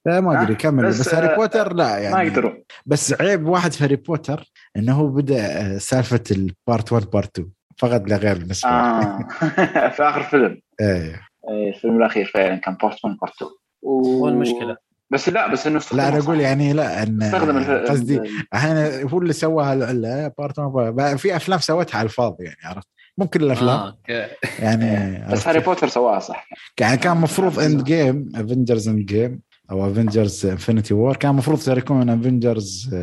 [0.07, 0.21] حاول.
[0.21, 0.85] فما أدري آه، كمل.
[0.85, 2.63] بس, بس، هاري آه، بوتر لا ما يعني يقدرون.
[2.85, 7.39] بس عيب واحد في هاري بوتر إنه هو بدأ آه، سالفة ال part 1 part
[7.39, 9.17] 2 فقط لا غير بالنسبة آه.
[9.95, 10.61] في آخر فيلم.
[10.81, 11.21] إيه.
[11.49, 13.51] إيه، الفيلم الأخير فعلا كان part 1 part 2
[13.85, 14.77] هو المشكلة.
[15.09, 16.39] بس لا بس إنه لا أنا أقول.
[16.39, 17.85] يعني لا إن استخدم.
[17.87, 18.21] قصدي
[18.53, 22.87] أحيانا هو اللي سواها لا part 1 في أفلام سوتها على الفاضي يعني عرفت؟
[23.17, 23.79] مو كل الأفلام.
[23.79, 24.27] آه، okay.
[24.59, 26.47] يعني بس هاري؟ بوتر سواها صح.
[26.79, 32.95] يعني كان مفروض Endgame Avengers Endgame أو Avengers Infinity War كان المفروض ترى يكون Avengers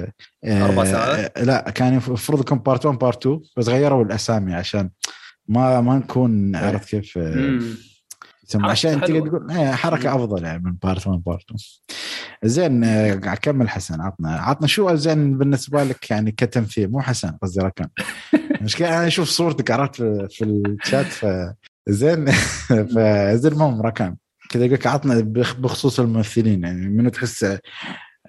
[0.44, 4.90] أربع ساعات؟ لا كان المفروض يكون part 1 part 2 بس غيروا الأسامي عشان
[5.49, 7.61] ما ما نكون عرفت كيف آه،
[8.55, 9.01] عشان.
[9.01, 11.59] تقدر تقول إيه، حركة أفضل يعني من part 1 part 2
[12.44, 17.61] زين آه، كمل حسن عطنا عطنا شو زين بالنسبة لك يعني كتمثيل؟ مو حسن قصدي
[17.61, 17.88] ركان
[18.35, 21.27] المشكلة أنا أشوف صورتك عرفت في, في الشات ف
[21.88, 22.31] زين
[22.94, 24.16] فزين المهم ركان
[24.51, 27.59] كذا يقول لك عطنا بخ- بخصوص الممثلين يعني منو تحس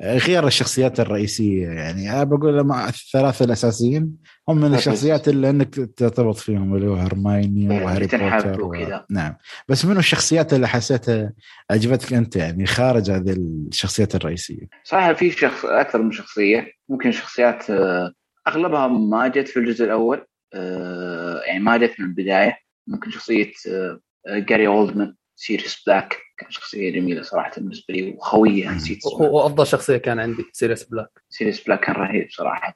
[0.02, 2.12] غير الشخصيات الرئيسية يعني.
[2.12, 4.16] أنا بقول لما الثلاثه الأساسيين
[4.50, 8.76] هم من الشخصيات اللي إنك ترتبط فيهم اللي هو هرمايني إيه، وهاري بوتر و...
[9.10, 9.36] نعم.
[9.70, 11.34] بس منو الشخصيات اللي حسيتها
[11.72, 16.68] عجبتك أنت يعني خارج هذه الشخصيات الرئيسية؟ صراحة في شخص أكثر من شخصية.
[16.90, 18.14] ممكن شخصيات آه،
[18.48, 22.58] أغلبها ما جت في الجزء الأول آه، يعني ما جت من البداية.
[22.88, 28.70] ممكن شخصية آه، آه، جاري اولدمان سيريس بلاك كان شخصية جميلة صراحة بالنسبة لي وخوية.
[28.70, 29.28] نسيت اسمه.
[29.28, 31.10] هو أفضل شخصية كان عندي سيريس بلاك.
[31.30, 32.76] سيريس بلاك كان رهيب صراحة.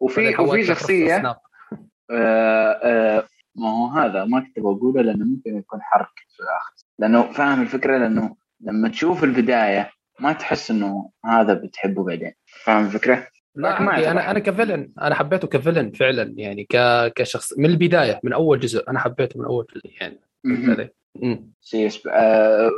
[0.00, 1.40] وفي وفي شخصية.
[2.10, 6.72] آه، آه، ما هو هذا ما كنت بقوله لأنه ممكن يكون حرق في الآخر.
[6.98, 12.32] لأنه فاهم الفكرة؟ لأنه لما تشوف البداية ما تحس إنه هذا بتحبه بعدين.
[12.64, 14.10] فاهم الفكرة؟ لا ما.
[14.10, 16.66] أنا أنا ك villain أنا حبيته ك villain فعلا يعني
[17.16, 20.20] كشخص من البداية من أول جزء أنا حبيته من أول جزء يعني.
[21.22, 21.52] مم.
[21.60, 22.70] سيريس آه،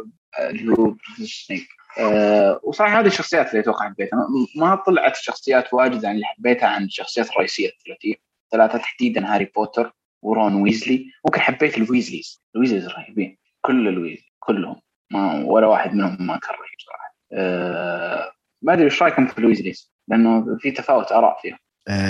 [1.99, 4.29] آه، وصراحة هذه الشخصيات اللي أتوقع حبيتها.
[4.57, 8.15] ما طلعت شخصيات واجد عن اللي حبيتها عن الشخصيات الرئيسية الثلاثية.
[8.51, 11.11] ثلاثة تحديدا هاري بوتر ورون ويزلي.
[11.25, 12.43] ممكن حبيت الويزليز.
[12.55, 13.39] الويزليز رهيبين.
[13.61, 14.81] كل الويزلي كلهم.
[15.11, 17.15] ما ولا واحد منهم ما كان رهيب صراحة.
[17.33, 21.59] آه، ما أدري إيش رأيكم في الويزليز؟ لأنه في تفاوت آراء فيهم.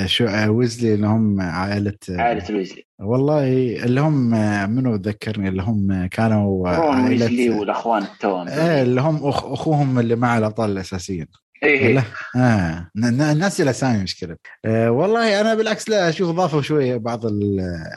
[0.06, 3.44] شو آه ويزلي اللي هم عائلة آه عائلة الويزلي والله
[3.84, 9.00] اللي هم آه، منو ذكرني اللي هم كانوا آه، رون ويزلي والأخوان التوأم إيه اللي
[9.00, 11.26] هم أخ أخوهم اللي مع الابطال الأساسيين.
[11.62, 12.02] إيه لا
[12.36, 12.90] إيه.
[12.96, 14.36] ن- ن- ناسي الاسامي مشكلة.
[14.64, 17.20] آه والله أنا بالعكس لا أشوف ضافوا شوية بعض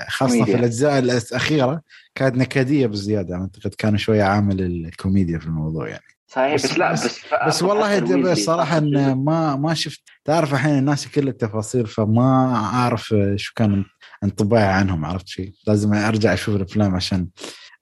[0.07, 0.55] خاصة في كوميديا.
[0.59, 1.81] الأجزاء الأخيرة
[2.15, 6.03] كانت نكدية بزياده أعتقد كان شوية عامل الكوميديا في الموضوع يعني.
[6.33, 7.97] صحيح بس- بس, لا بس- بس بس والله
[8.31, 8.77] الصراحه.
[8.77, 13.85] إن ما ما شفت تعرف الحين الناس كل التفاصيل فما أعرف شو كان
[14.23, 17.27] انطباعي عنهم عرفت شيء لازم أرجع أشوف الأفلام عشان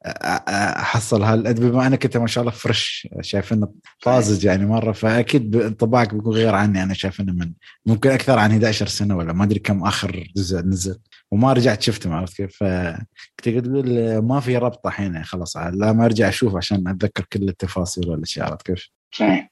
[0.06, 5.56] أحصل هال بما أنك أنت ما شاء الله فرش شايف إنه طازج يعني مرة فأكيد
[5.56, 6.84] انطباعك بيكون غير عني.
[6.84, 7.54] أنا شايف إنه من
[7.86, 11.00] ممكن أكثر عن 11 سنة ولا ما أدري كم آخر جزء نزل.
[11.32, 12.58] وما رجعت شفته عرفت كيف.
[12.58, 18.10] فكنت تقول ما في ربط الحين خلاص لا ما أرجع أشوف عشان أتذكر كل التفاصيل
[18.10, 19.50] والاشياء عرفت كيف؟ صحيح.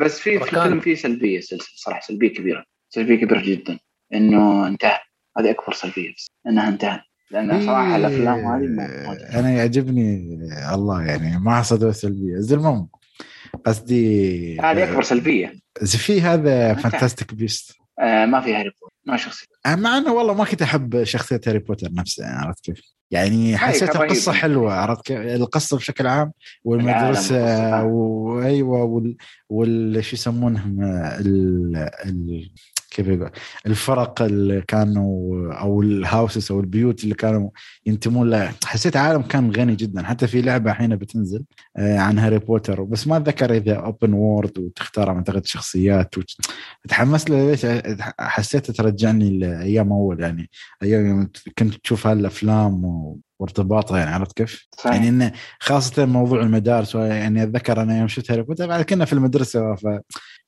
[0.00, 1.40] بس في في الفيلم في سلبية
[1.76, 3.78] صراحة سلبية كبيرة سلبية كبيرة جدا
[4.14, 4.98] إنه انتهى.
[5.38, 7.00] هذه أكبر سلبية بس إنها انتهت.
[7.32, 10.38] لأن صراحة الأفلام هذه أنا يعجبني
[10.74, 12.38] الله يعني ما حصدوا سلبية.
[12.38, 12.88] زي المهم
[13.66, 15.54] قصدي هذه أكبر سلبية.
[15.84, 18.92] في هذا Fantastic Beasts آه ما في هاري بوتر.
[19.06, 22.64] ما شخصيه آه، مع إنه والله ما كنت أحب شخصية هاري بوتر نفسه يعني عرفت
[22.64, 26.32] كيف؟ يعني حسيت القصة حلوة عرفت كيف؟ القصة بشكل عام
[26.64, 29.16] والمدرسة وايوه وال,
[29.48, 30.04] وال...
[30.04, 31.76] شو يسمونهم؟ ال...
[32.04, 32.50] ال...
[32.92, 33.30] كيف يقول؟
[33.66, 37.50] الفرق اللي كانوا أو ال houses أو البيوت اللي كانوا
[37.86, 40.02] ينتمون له حسيت عالم كان غني جدا.
[40.02, 41.44] حتى في لعبة الحين بتنزل
[41.76, 42.82] آه، عن هاري بوتر.
[42.82, 46.14] بس ما أتذكر إذا open world وتختار أعتقد شخصيات
[46.88, 47.66] تحمست له ليش؟
[48.20, 50.50] حسيت ترجعني لأيام أول يعني.
[50.82, 52.84] أيام كنت تشوف هالأفلام
[53.38, 54.94] وارتباطها يعني عرفت كيف؟ صحيح.
[54.94, 59.12] يعني إنه خاصة موضوع المدارس يعني أتذكر أنا يوم شفت هاري بوتر بعد كنا في
[59.12, 59.76] المدرسة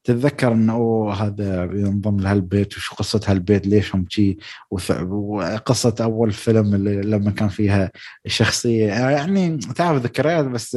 [0.05, 4.39] فتتذكر انه أوه هذا ينضم لهالبيت وش قصة هالبيت ليش هم شي
[4.71, 7.91] وقصة أول فيلم اللي لما كان فيها
[8.27, 10.77] الشخصيه يعني تعرف ذكريات بس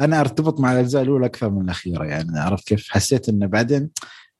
[0.00, 3.90] أنا أرتبط مع الأجزاء الأولى أكثر من الأخيرة يعني عرفت كيف؟ حسيت انه بعدين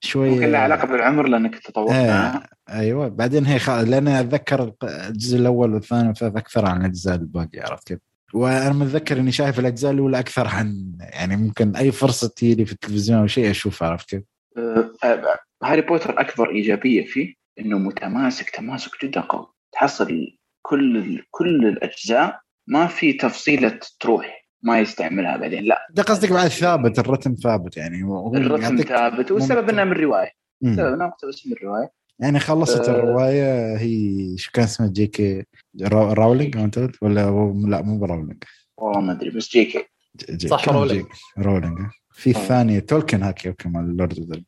[0.01, 3.71] شوي ممكن لها علاقة بالعمر لأنك تطورت آه أيوه بعدين هي خ...
[3.71, 9.33] لأن أتذكر الجزء الأول والثاني والثالث أكثر عن الأجزاء الباقية عرفت كيف؟ وأنا متذكر إني
[9.33, 13.89] شايف الأجزاء الأولى أكثر عن يعني ممكن أي فرصة تجي في التلفزيون أو شيء اشوفها
[13.89, 14.23] عرفت كيف؟
[14.57, 19.47] أه هاري بوتر أكبر إيجابية فيه إنه متماسك تماسك جدا قوي.
[19.73, 25.87] تحصل كل كل الأجزاء ما في تفصيلة تروح ما يستعملها بعدين لا.
[25.91, 28.03] ده قصدك بعد ثابت الرتم ثابت يعني
[28.35, 30.33] الرتم ثابت والسبب إنها من رواية.
[30.65, 32.91] سبب إنها مقتبس من الروايه يعني خلصت أه.
[32.91, 35.45] الرواية هي شو كان اسمها جي كي
[35.93, 37.21] راولينج أنت ولا
[37.67, 38.45] لا مو براولينج.
[38.77, 39.85] والله ما أدري بس جي كي.
[40.31, 41.07] جي صح رولينج
[41.39, 41.79] رولينج
[42.13, 44.45] في الثانية تولكن هاكي كمان لورد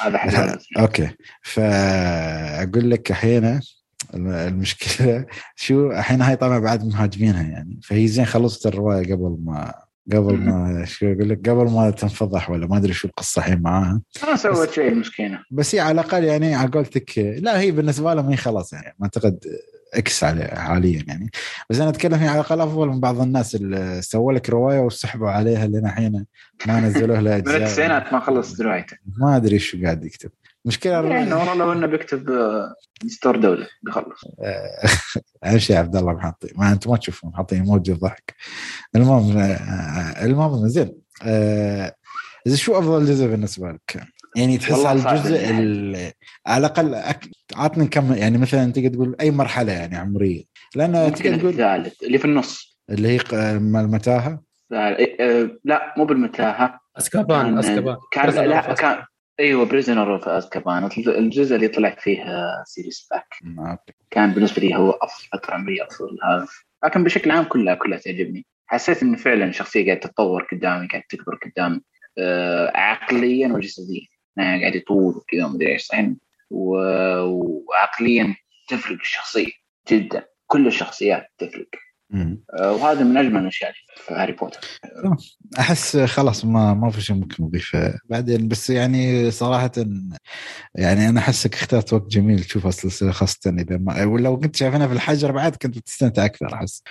[0.00, 1.10] هذا okay.
[1.42, 3.60] فأقول لك الحين
[4.14, 7.80] المشكلة شو الحين هاي طبعا بعد مهاجمينها يعني.
[7.82, 12.66] فهي زين خلصت الرواية قبل ما قبل ما شو أقول لك قبل ما تنفضح ولا
[12.66, 14.00] ما أدري شو القصة الحين معاها.
[14.26, 18.28] ما سوت شيء المسكينه بس هي على الأقل يعني على قولتك لا هي بالنسبة لهم
[18.28, 19.38] هي خلاص يعني ما أعتقد
[19.94, 21.30] X عليه حاليا يعني.
[21.70, 25.66] بس أنا أتكلم على الأقل أفضل من بعض الناس اللي سووا لك رواية وسحبوا عليها
[25.66, 26.26] لنا الحين
[26.66, 28.12] ما نزلوا لها أجزاء.
[28.12, 30.30] ما خلص روايته ما أدري شو قاعد يكتب.
[30.66, 32.30] مشكلة يعني والله لو إنه بيكتب
[33.06, 34.24] ستور دولة بيخلص
[35.44, 36.48] أهم شيء عبد الله محطي.
[36.56, 38.34] ما أنتم ما تشوفون حاطين موجي الضحك
[38.96, 41.94] المهم آه، المهم زين آه،
[42.54, 46.12] شو أفضل جزء بالنسبة لك؟ يعني تحس على الجزء يعني.
[46.46, 47.24] على الأقل أك...
[47.56, 50.44] عطني كم يعني مثلا تقدر تقول أي مرحلة يعني عمرية.
[50.74, 52.78] لأن تقدر تقول الثالث اللي في النص.
[52.90, 53.20] اللي هي
[53.56, 56.80] المتاهه آه، لا مو بالمتاهة.
[56.98, 57.96] أسكابان أسكابان.
[58.12, 59.02] كان لا كان
[59.40, 62.24] أيوه Prisoner of Azkaban الجزء اللي طلع فيه
[62.64, 63.34] سيريس بلاك
[64.10, 66.46] كان بالنسبة لي هو افضل فتره عمريه افضل هذا.
[66.84, 68.46] لكن بشكل عام كلها كلها تعجبني.
[68.66, 71.80] حسيت انه فعلا شخصية قاعدة تتطور قدامي قاعدة تكبر قدامي.
[72.18, 74.06] آه عقليا وجسديا.
[74.36, 75.88] يعني قاعد يطول وكذا وما أدري إيش.
[76.50, 78.34] وعقليا
[78.68, 79.52] تفرق الشخصية
[79.90, 80.26] جدا.
[80.46, 81.68] كل الشخصيات تفرق.
[81.74, 81.85] آه،
[82.60, 83.72] وهذا من أجمل الأشياء
[84.06, 84.60] في هاري بوتر.
[85.58, 89.72] أحس خلاص ما ما في شيء ممكن نضيفه بعدين بس يعني صراحة
[90.74, 94.92] يعني أنا أحسك اخترت وقت جميل تشوف السلسله خاصة إذا ما ولو كنت شايفينها في
[94.92, 96.82] الحجر بعد كنت بتستمتع أكثر أحس.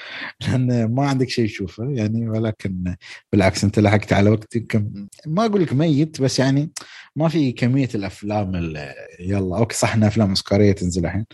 [0.47, 2.95] لأن ما عندك شيء تشوفه يعني ولكن
[3.31, 6.71] بالعكس أنت لحقت على وقت يمكن ما أقول لك ميت بس يعني
[7.15, 11.25] ما في كمية الأفلام اللي يلا okay صح إنها أفلام أوسكارية تنزل الحين.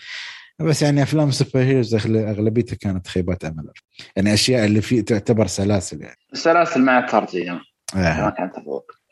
[0.62, 3.72] بس يعني أفلام ال superheroes أغلبيتها كانت خيبات امل
[4.16, 6.18] يعني أشياء اللي في تعتبر سلاسل يعني.
[6.34, 7.62] السلاسل مع تارجي آه.
[7.96, 8.54] ما كانت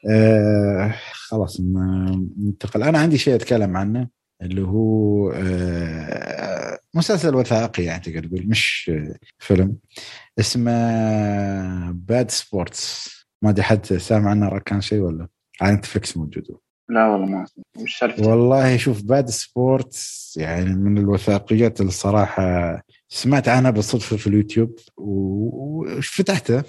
[0.10, 1.62] آه خلاص
[2.38, 2.84] ننتقل.
[2.84, 4.08] أنا عندي شيء أتكلم عنه
[4.42, 8.92] اللي هو آه مسلسل وثائقي يعني تقدر تقول مش
[9.40, 9.78] فيلم.
[10.40, 10.72] اسمه
[11.92, 13.10] Bad Sports
[13.42, 15.28] ما أدري حد سامع عنه كان شيء ولا؟
[15.62, 16.44] على نتفلكس موجود
[16.90, 17.46] لا والله ما
[17.78, 24.76] مش والله شوف Bad Sports يعني من الوثائقيات اللي الصراحه سمعت عنها بالصدفة في اليوتيوب
[24.98, 26.64] وفتحته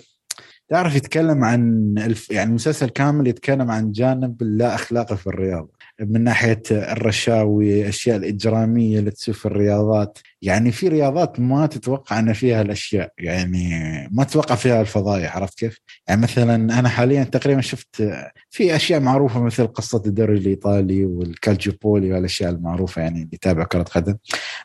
[0.68, 2.30] تعرف يتكلم عن الف...
[2.30, 5.70] يعني المسلسل كامل يتكلم عن جانب اللا اخلاقي في الرياضة.
[6.00, 10.18] من ناحية الرشاوي الأشياء الإجرامية اللي تصير في الرياضات.
[10.42, 13.68] يعني في رياضات ما تتوقع أن فيها الأشياء يعني
[14.12, 18.02] ما تتوقع فيها الفضايح عرفت كيف؟ يعني مثلا أنا حاليا تقريبا شفت
[18.50, 24.16] في أشياء معروفة مثل قصة الدوري الإيطالي والكالجوبولي والأشياء المعروفة يعني اللي يتابع كرة قدم.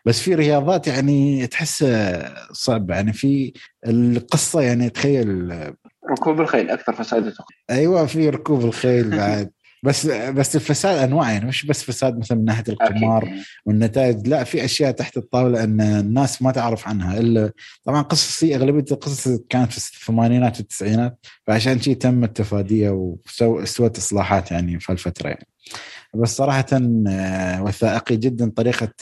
[0.06, 1.86] بس في رياضات يعني تحس
[2.52, 2.96] صعبة.
[2.96, 3.54] يعني في
[3.88, 5.54] القصة يعني تخيل
[6.12, 7.34] ركوب الخيل أكثر فساد
[7.70, 9.52] أيوه في ركوب الخيل بعد.
[9.86, 13.34] بس بس الفساد أنواع يعني مش بس فساد مثلا من ناحية القمار
[13.66, 17.52] والنتائج لا في أشياء تحت الطاولة إن الناس ما تعرف عنها إلا
[17.84, 24.80] طبعا قصص أغلبية القصص كانت في الثمانينات والتسعينات فعشان شيء تم التفادية وسوت إصلاحات يعني
[24.80, 25.48] في الفترة يعني.
[26.14, 26.66] بس صراحة
[27.08, 28.94] آه، وثائقي جدا طريقة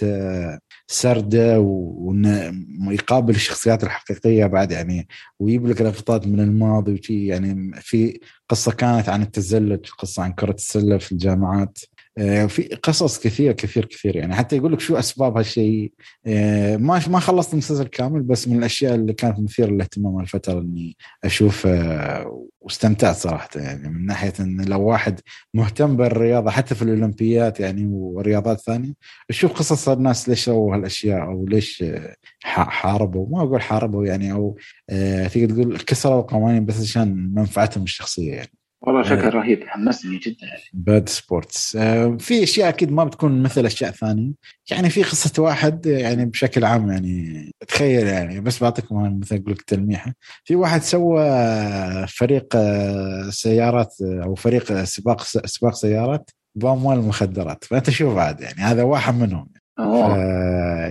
[0.94, 1.60] سردة
[2.88, 5.08] ويقابل الشخصيات الحقيقية بعد يعني
[5.40, 10.54] ويجيب لك لقطات من الماضي وشي يعني في قصة كانت عن التزلج قصة عن كرة
[10.54, 11.78] السلة في الجامعات.
[12.48, 15.92] في قصص كثير كثير كثير يعني حتى يقول لك شو أسباب هالشيء.
[16.26, 20.98] آه، ما ما خلصت المسلسل كامل بس من الأشياء اللي كانت مثيرة للاهتمام الفترة إني
[21.24, 21.68] أشوف
[22.62, 23.50] واستمتعت صراحة.
[23.56, 25.20] يعني من ناحية إن لو واحد
[25.54, 28.94] مهتم بالرياضة حتى في الأولمبيات يعني ورياضات ثانية
[29.30, 31.84] يشوف قصص الناس ليش سووا هالأشياء أو ليش
[32.44, 33.28] حاربوا.
[33.30, 34.58] ما أقول حاربوا يعني أو
[34.90, 38.63] آه، تقدر تقول كسروا القوانين بس عشان منفعتهم الشخصية يعني.
[38.84, 40.48] والله آه، شكل رهيب حمسني جدا.
[40.74, 41.76] Bad Sports.
[41.76, 44.32] آه، في أشياء أكيد ما بتكون مثل أشياء ثانية.
[44.72, 49.62] يعني في قصة واحد يعني بشكل عام يعني تخيل يعني بس بعطيكم مثل أقول لك
[49.62, 50.14] تلميحة.
[50.44, 51.24] في واحد سوى
[52.08, 58.84] فريق آه، سيارات أو فريق سباق سباق سيارات بأموال المخدرات فأنت شوف بعد يعني هذا
[58.84, 59.53] واحد منهم.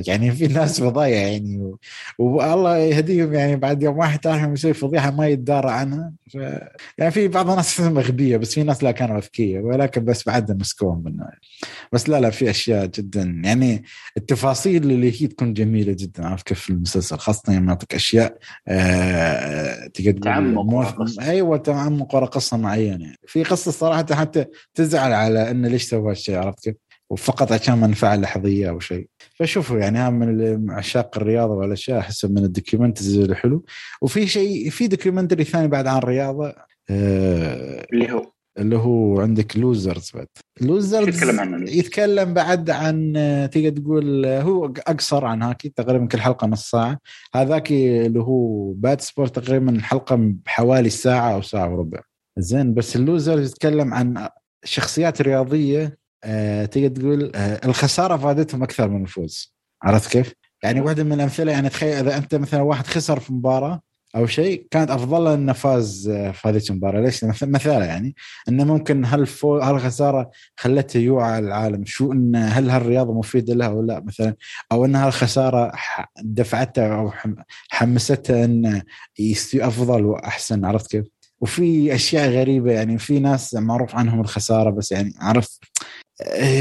[0.07, 1.79] يعني في ناس فضايع يعني و...
[2.19, 6.35] والله يهديهم يعني بعد يوم واحد ثاني يسوي فضيحة ما يتدارى عنها ف...
[6.99, 11.03] يعني في بعض الناس اغبيه بس في ناس لا كانوا أذكياء ولكن بس بعد مسكوهم
[11.03, 11.39] بالنهايه
[11.93, 13.85] بس لا لا في أشياء جدا يعني
[14.17, 20.21] التفاصيل اللي هي تكون جميلة جدا عارف كيف المسلسل خاصة لما يعطيك أشياء آه تقدر
[20.23, 23.19] تعمق أيوه تعمق ورا قصة معينة يعني.
[23.27, 28.17] في قصة صراحة حتى تزعل على انه ليش سوى هالشيء عرفت كيف؟ وفقط عشان منفعة
[28.17, 29.09] لحظية أو شيء.
[29.35, 33.65] فشوفوا يعني هم من عشاق الرياضة والأشياء احس من ال documentaries الحلو
[34.03, 36.55] وفي شيء في documentary ثاني بعد عن الرياضة
[36.91, 40.27] آه اللي هو؟ اللي هو عندك Losers بعد.
[40.61, 43.13] Losers يتكلم يتكلم بعد عن
[43.53, 46.99] تقدر تقول هو أقصر عن هذاك تقريبا كل حلقة نص ساعة.
[47.35, 52.01] هذاك اللي هو Bad Sport تقريبا حلقة بحوالي ساعة أو ساعة وربع.
[52.39, 54.29] زين بس ال Losers يتكلم عن
[54.65, 59.55] شخصيات رياضية آه تقدر تقول آه الخسارة فادتهم أكثر من الفوز.
[59.83, 63.81] عرفت كيف؟ يعني واحدة من الأمثلة يعني تخيل إذا أنت مثلا واحد خسر في مباراة
[64.17, 67.01] أو شيء كانت أفضل له انه فاز آه، في هذه المباراة.
[67.01, 68.15] ليش؟ مثلا يعني.
[68.49, 73.67] انه ممكن هل فو هل الخسارة خلته يوعى العالم؟ شو إن هل هالرياضة مفيدة له
[73.67, 74.35] أو لا مثلا؟
[74.73, 75.73] أو إن هالخسارة
[76.23, 77.13] دفعته أو
[77.71, 78.83] حمسته انه
[79.19, 80.65] يستوي أفضل وأحسن.
[80.65, 81.07] عرفت كيف؟
[81.41, 86.02] وفي أشياء غريبة يعني في ناس معروف عنهم الخسارة بس يعني عرفت؟ آه،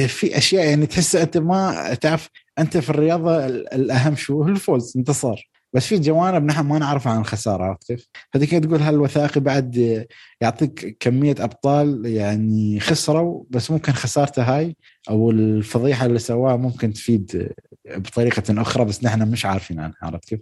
[0.08, 5.52] في أشياء يعني تحس أنت ما تعرف أنت في الرياضة الأهم شو هو الفوز انتصار
[5.74, 10.06] بس في جوانب نحن ما نعرفها عن الخسارة عرفت كيف؟ فدي تقول هالوثائقي بعد
[10.42, 14.76] يعطيك كمية أبطال يعني خسروا بس ممكن خسارته هاي
[15.10, 17.54] أو الفضيحة اللي سواها ممكن تفيد
[17.96, 20.40] بطريقة أخرى بس نحن مش عارفين عنها عرفت كيف؟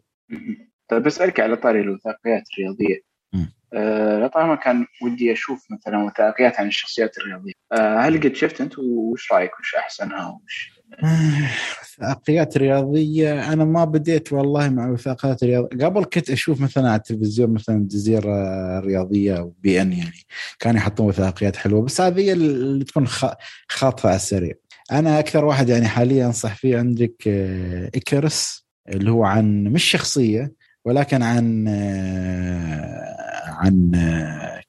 [0.88, 3.09] طيب بسألك على طاري الوثائقيات الرياضية
[3.74, 7.52] آه طبعا كان ودي أشوف مثلا وثائقيات عن الشخصيات الرياضية.
[7.72, 10.80] آه هل قد شفت أنت؟ وش رأيك؟ وش أحسنها؟ وش
[11.84, 17.54] وثائقيات رياضية أنا ما بديت والله مع وثائقيات رياضيه قبل كنت أشوف مثلا على التلفزيون
[17.54, 20.26] مثلا جزيره رياضيه أو بي إن يعني
[20.60, 23.08] كانوا يحطون وثائقيات حلوة بس هذه اللي تكون
[23.70, 24.54] خاطفه على السريع.
[24.92, 30.59] أنا أكثر واحد يعني حاليا انصح فيه عندك آه، إيكرس اللي هو عن مش شخصية
[30.86, 33.15] ولكن عن آه،
[33.48, 33.92] عن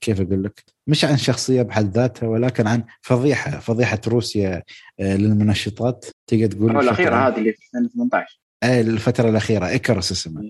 [0.00, 4.62] كيف أقول لك؟ مش عن شخصية بحد ذاتها ولكن عن فضيحة فضيحة روسيا
[5.00, 6.04] آه، للمنشطات.
[6.26, 10.42] تقدر تقول الأخيرة هذه اللي في 2018 إيه الفترة الأخيرة إيكاروس اسمها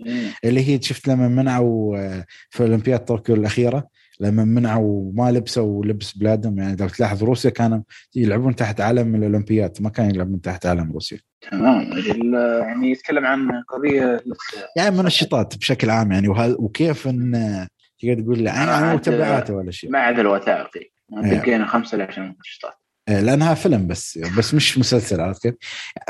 [0.44, 3.88] اللي هي شفت لما منعوا آه، في أولمبياد طوكيو الأخيرة.
[4.20, 7.80] لما منعوا ما لبسوا لبس بلادهم يعني لو تلاحظ روسيا كانوا
[8.16, 11.18] يلعبون تحت علم الأولمبياد ما كانوا يلعبون تحت علم روسيا.
[11.50, 11.82] تمام.
[12.62, 14.24] يعني يتكلم عن قضية
[14.76, 16.28] يعني منشطات بشكل عام يعني
[16.58, 17.66] وكيف إن
[18.00, 20.90] تقدر تقول لي عن متابعاته ولا شيء؟ ما عدا الوثائقي.
[21.08, 22.79] بقينا خمسة عشان المنشطات إيه،
[23.10, 25.54] لأنها فيلم بس بس مش مسلسل عرفت كيف؟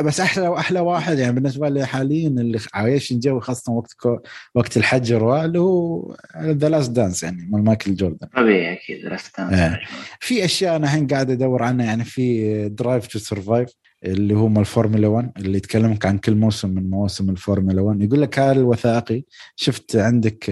[0.05, 4.19] بس أحلى وأحلى واحد يعني بالنسبة لي حاليا اللي عايش الجو خاصة وقت كو
[4.55, 8.27] وقت الحجر اللي هو The Last Dance يعني مال مايكل جوردن.
[8.37, 9.79] طبيعي أكيد Last Dance
[10.21, 13.71] في أشياء أنا الحين قاعد أدور عنها يعني في Drive to Survive
[14.05, 18.23] اللي هو مال الفورمولا 1 اللي يتكلمك عن كل موسم من مواسم الفورمولا 1 يقول
[18.23, 19.25] لك هذا الوثائقي
[19.57, 20.45] شفت عندك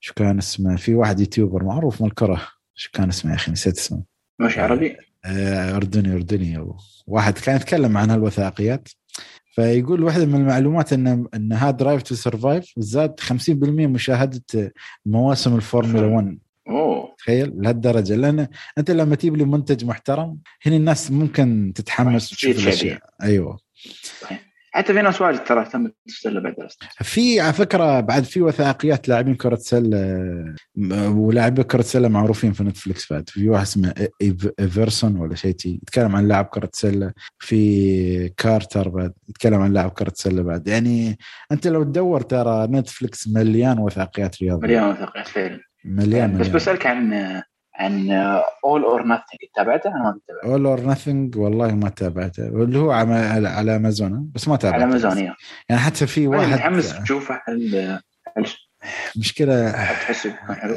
[0.00, 2.42] شو كان اسمه في واحد YouTuber معروف مال الكره
[2.74, 4.02] شو كان اسمه يا أخي؟ نسيت اسمه.
[4.40, 6.66] مش عربي؟ آه، أردني أردني.
[7.06, 8.88] واحد كان يتكلم عن هالوثائقيات
[9.54, 14.72] فيقول واحدة من المعلومات إن إن هذا Drive to Survive زاد 50% مشاهدة
[15.06, 18.14] مواسم الفورمولا 1 اوه تخيل؟ لهالدرجة.
[18.16, 18.48] لأن
[18.78, 23.00] أنت لما تجيب لي منتج محترم هنا الناس ممكن تتحمس وتشوف الأشياء.
[23.22, 23.58] أيوه.
[24.20, 24.49] صحيح.
[24.72, 26.54] حتى في ناس واجد ترى تم السله بعد
[27.00, 30.54] في على فكرة بعد في وثائقيات لاعبين كرة سلة
[31.08, 33.28] ولاعبي كرة سلة معروفين في نتفلكس بعد.
[33.28, 33.94] في واحد اسمه
[34.60, 37.12] إيفرسون ولا شيء يتكلم عن لاعب كرة سلة.
[37.38, 40.68] في كارتر بعد يتكلم عن لاعب كرة سلة بعد.
[40.68, 41.18] يعني
[41.52, 44.66] أنت لو تدور ترى نتفلكس مليان وثائقيات رياضية.
[44.66, 45.60] مليان وثائقيات فعلا.
[45.84, 47.12] مليان بس بسألك عن
[47.74, 48.10] عن
[48.64, 52.48] All or Nothing تابعته؟ أنا ما تابعته All or Nothing والله ما تابعته.
[52.48, 54.82] اللي هو على على أمازون بس ما تابعته.
[54.82, 57.40] على أمازون يعني حتى في واحد متحمس تشوفه
[59.92, 60.28] تحس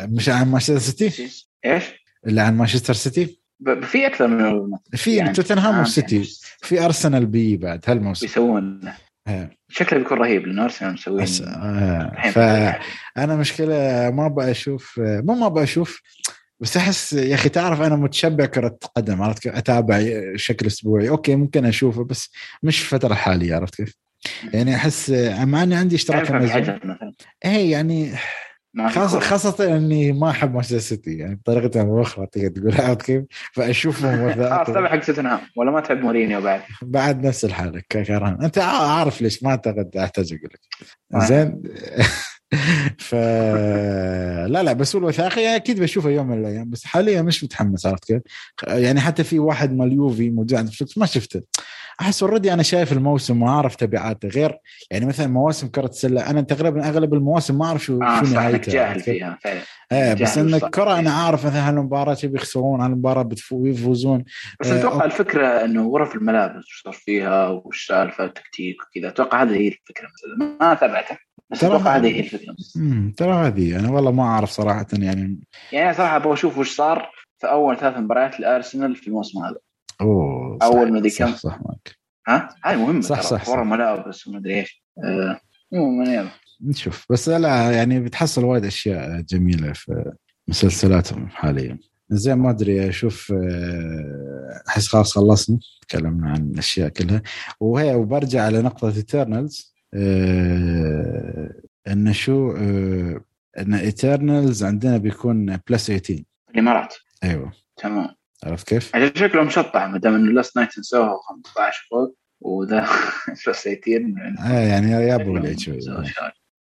[0.10, 1.30] مش عن مانشستر سيتي؟
[1.66, 1.84] إيش؟
[2.28, 3.40] اللي عن مانشستر سيتي؟
[3.82, 5.34] في أكثر من في يعني.
[5.34, 6.24] توتنهام وسيتي
[6.62, 8.26] في ارسنال بي بعد هالموسم.
[8.26, 8.82] يسوون
[9.70, 12.32] شكله بيكون رهيب لأن ارسنال مسوين آه.
[12.32, 16.02] فانا مشكلة ما أبغى أشوف مو ما أبغى أشوف
[16.64, 20.04] بس أحس يا أخي تعرف أنا متشبع كرة قدم عرفت كيف؟ أتابع
[20.36, 21.10] بشكل أسبوعي.
[21.10, 22.32] okay ممكن أشوفه بس
[22.64, 23.96] مش في الفترة الحالية عرفت كيف؟
[24.54, 25.10] يعني أحس
[25.40, 26.80] مع إني عندي اشتراك امازون
[27.46, 28.12] إيه يعني
[28.90, 33.24] خاصة, خاصة إني ما أحب مانشستر سيتي يعني بطريقة أو باخرى تقدر تقول عرفت كيف؟
[33.54, 38.58] فأشوفهم خلاص تابع حق توتنهام ولا ما تحب مورينيو بعد؟ بعد نفس الحالة كرهان أنت
[38.58, 41.24] عارف ليش ما أعتقد أحتاج أقول لك.
[41.24, 41.64] زين؟
[42.98, 43.16] ف
[44.46, 48.22] لا لا بس الوثائقي أكيد بشوفه يوم من الأيام بس حاليا مش متحمس عرفت كيف؟
[48.68, 51.42] يعني حتى في واحد مال يوفي موجود نتفلكس ما شفته
[52.02, 54.28] أحس already أنا شايف الموسم وعارف تبعاته.
[54.28, 54.58] غير
[54.92, 58.72] يعني مثلا مواسم كرة السلة أنا تقريبا أغلب المواسم ما أعرف شو آه شو نهايتها
[58.72, 59.62] جاهل فيها فعلا.
[59.92, 64.24] إيه بس إن الكره أنا عارف مثلا هالمباراه بيخسرون هالمباراه بيفوزون.
[64.60, 69.44] بس آه أتوقع الفكرة إنه غرف الملابس وش صار فيها وش سالفة التكتيك وكذا أتوقع
[69.44, 70.58] هذه هي الفكرة مثلا.
[70.62, 71.18] ما تابعته
[71.60, 72.56] ترى هذه هي الفكرة.
[73.18, 75.40] ترى هذه أنا والله ما أعرف صراحة يعني.
[75.72, 79.58] يعني صراحة أبغى أشوف وش صار في أول ثلاث مباريات لأرسنال في الموسم هذا.
[80.02, 81.96] أوه أول ما صح, صح معك.
[82.28, 83.58] ها؟ هاي مهمة صح صح, صح.
[83.58, 84.84] ملابس وما أدري إيش.
[85.04, 85.40] آه.
[85.72, 86.30] يلا
[86.62, 87.06] نشوف.
[87.10, 90.12] بس لا يعني بتحصل وايد أشياء جميلة في
[90.48, 91.78] مسلسلاتهم حاليا.
[92.10, 97.22] زين ما أدري أشوف آه، أحس خلاص خلصنا تكلمنا عن الأشياء كلها.
[97.60, 101.54] وهي وبرجع على نقطة Eternals آه
[101.88, 103.22] إنه شو آه
[103.60, 107.52] إن Eternals عندنا بيكون plus 18 الامارات أيوه.
[107.78, 108.10] تمام.
[108.44, 112.88] عرفت كيف؟ عشان شكله مشطح ما دام إنه Last Night in Soho 15 فوق وذا
[113.48, 115.80] plus 18 آه يعني جابوا العيد شوي.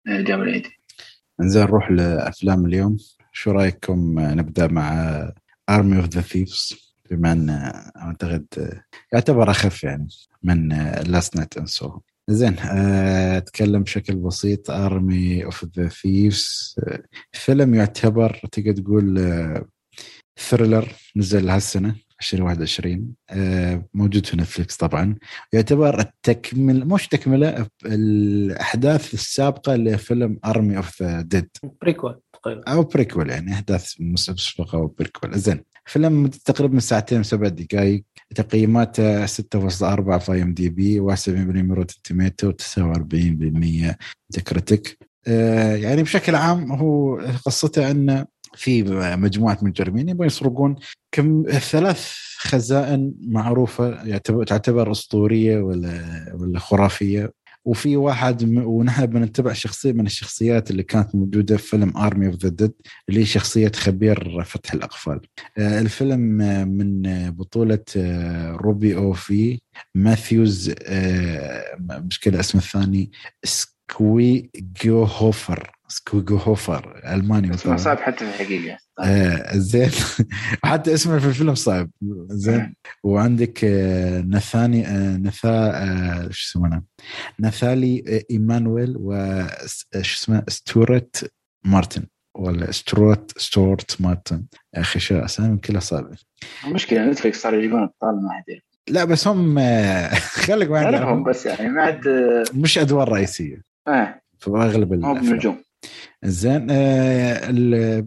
[0.08, 0.68] جابوا العيد.
[1.40, 2.98] زين نروح لأفلام اليوم.
[3.32, 5.18] شو رأيكم؟ نبدأ مع
[5.70, 6.74] Army of the Thieves
[7.12, 7.50] بما إن
[7.98, 8.46] أعتقد
[9.14, 10.08] يعتبر أخف يعني
[10.44, 10.70] من
[11.08, 14.70] Last Night in Soho زين آه، أتكلم بشكل بسيط.
[14.72, 16.76] Army of the Thieves
[17.32, 19.20] فيلم يعتبر تقدر تقول
[20.39, 25.16] thriller نزل هالسنة 2021 آه، موجود في نتفلكس طبعا.
[25.54, 31.50] يعتبر التكمل مش تكملة الأحداث السابقة لفيلم Army of the Dead
[31.82, 38.04] prequel أو prequel يعني أحداث مسبقه أو prequel زين فيلم تقريبا ساعتين وسبع دقائق
[38.36, 39.30] تقييماته 6.4
[40.18, 47.16] في IMDb 71% Rotten Tomatoes 49% critic آه يعني بشكل عام هو
[47.46, 48.26] قصته أنه
[48.56, 48.84] في
[49.18, 50.76] مجموعة مجرمين يبغون يسرقون
[51.12, 57.34] كم ثلاث خزائن معروفة تعتبر أسطورية ولا ولا خرافية
[57.66, 62.50] وفي واحد ونحن بنتبع شخصية من الشخصيات اللي كانت موجودة في فيلم Army of the
[62.50, 62.74] Dead
[63.10, 65.20] اللي هي شخصية خبير فتح الأقفال.
[65.58, 66.20] آه، الفيلم
[66.68, 69.60] من بطولة آه، روبي أوف
[69.96, 73.12] ماتياس آه، مشكلة اسمه الثاني
[73.44, 78.78] شفايغهوفر شفايغهوفر ألماني اسمه صعب حتى في الحقيقة.
[79.00, 79.89] آه زين.
[80.66, 81.89] حتى اسمه في الفيلم صعب.
[82.30, 82.76] زين.
[83.04, 86.82] وعندك آه نثالي آه نثا آه شو اسمه
[87.39, 89.42] نثالي آه إيمانويل و
[90.02, 91.32] شو اسمه؟ ستورت
[91.66, 92.04] مارتن.
[92.36, 94.46] ولا ستروت ستورت مارتن.
[94.76, 96.18] يا أخي شو أسامي كلها صعبة.
[96.68, 99.60] المشكلة نتفلكس صاروا يجيبون أبطال ما حد لا بس هم
[100.46, 102.02] خليك ما اعرفهم بس يعني ما عاد
[102.54, 103.62] مش أدوار رئيسية.
[103.88, 104.22] آه.
[104.39, 105.62] في أغلب بنجوم
[106.24, 107.52] زين آه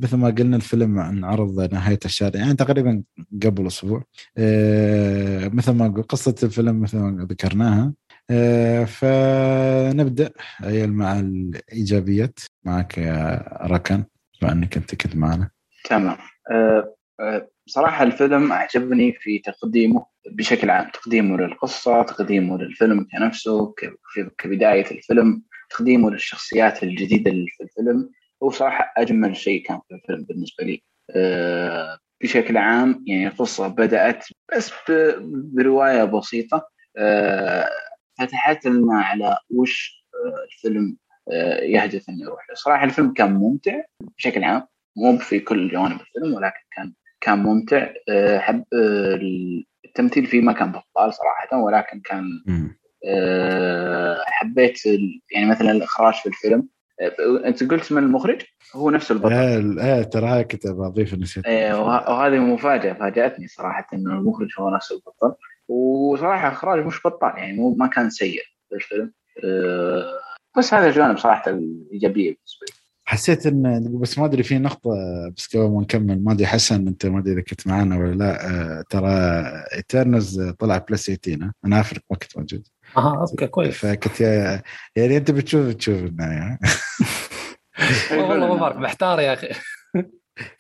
[0.03, 3.03] مثل ما قلنا الفيلم انعرض نهاية الشهر يعني تقريبا
[3.45, 4.05] قبل أسبوع.
[4.39, 7.93] آه مثل ما قصة الفيلم مثل ما ذكرناها.
[8.31, 10.31] آه فنبدأ
[10.71, 12.39] مع الإيجابيات.
[12.65, 14.05] معك يا ركن
[14.43, 15.51] بما إنك أنت كنت معنا.
[15.85, 16.17] تمام.
[17.67, 23.75] بصراحة الفيلم أعجبني في تقديمه بشكل عام تقديمه للقصة تقديمه للفيلم كنفسه
[24.39, 25.43] كبداية الفيلم.
[25.71, 28.11] تقديمه للشخصيات الجديدة اللي في الفيلم
[28.43, 30.83] هو صراحة أجمل شيء كان في الفيلم بالنسبة لي.
[31.11, 34.25] أه بشكل عام يعني القصة بدأت
[34.57, 34.73] بس
[35.55, 36.69] برواية بسيطة.
[36.97, 37.69] أه
[38.19, 40.97] فتحت لنا على وش أه الفيلم
[41.63, 46.61] يهدف إنه يروح صراحة الفيلم كان ممتع بشكل عام مو في كل جوانب الفيلم ولكن
[46.77, 47.89] كان كان ممتع.
[48.39, 48.65] حب
[49.85, 52.25] التمثيل فيه ما كان بطال صراحة ولكن كان
[54.27, 54.87] حبيت
[55.33, 56.69] يعني مثلا الإخراج في الفيلم.
[57.45, 58.43] أنت قلت من المخرج؟
[58.75, 59.33] هو نفس البطل.
[59.81, 61.47] إيه ترى هاي كنت بضيف نسيت.
[61.47, 65.35] إيه وهذه مفاجأة فاجأتني صراحة إنه المخرج هو نفس البطل.
[65.69, 69.13] وصراحة إخراج مش بطال يعني مو ما كان سيء في الفيلم
[69.45, 70.05] أه
[70.59, 72.75] بس هذا الجانب صراحة الايجابيه بالنسبة لي.
[73.05, 74.91] حسيت ان بس ما أدري في نقطة
[75.37, 78.51] بس قبل ما نكمل ما أدري حسن أنت ما أدري إذا كنت معنا ولا لا.
[78.51, 79.11] أه ترى
[79.77, 82.69] Eternals طلع plus 18 أنا عارف ما كنت موجود.
[82.97, 83.75] أها أوكي كويس.
[83.75, 84.21] فكنت
[84.97, 86.59] يعني انت بتشوف تشوف يعني
[88.13, 89.49] والله ما بعرف محتار يا أخي.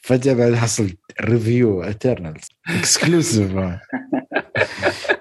[0.03, 3.53] فجأة بعد حصل review Eternals exclusive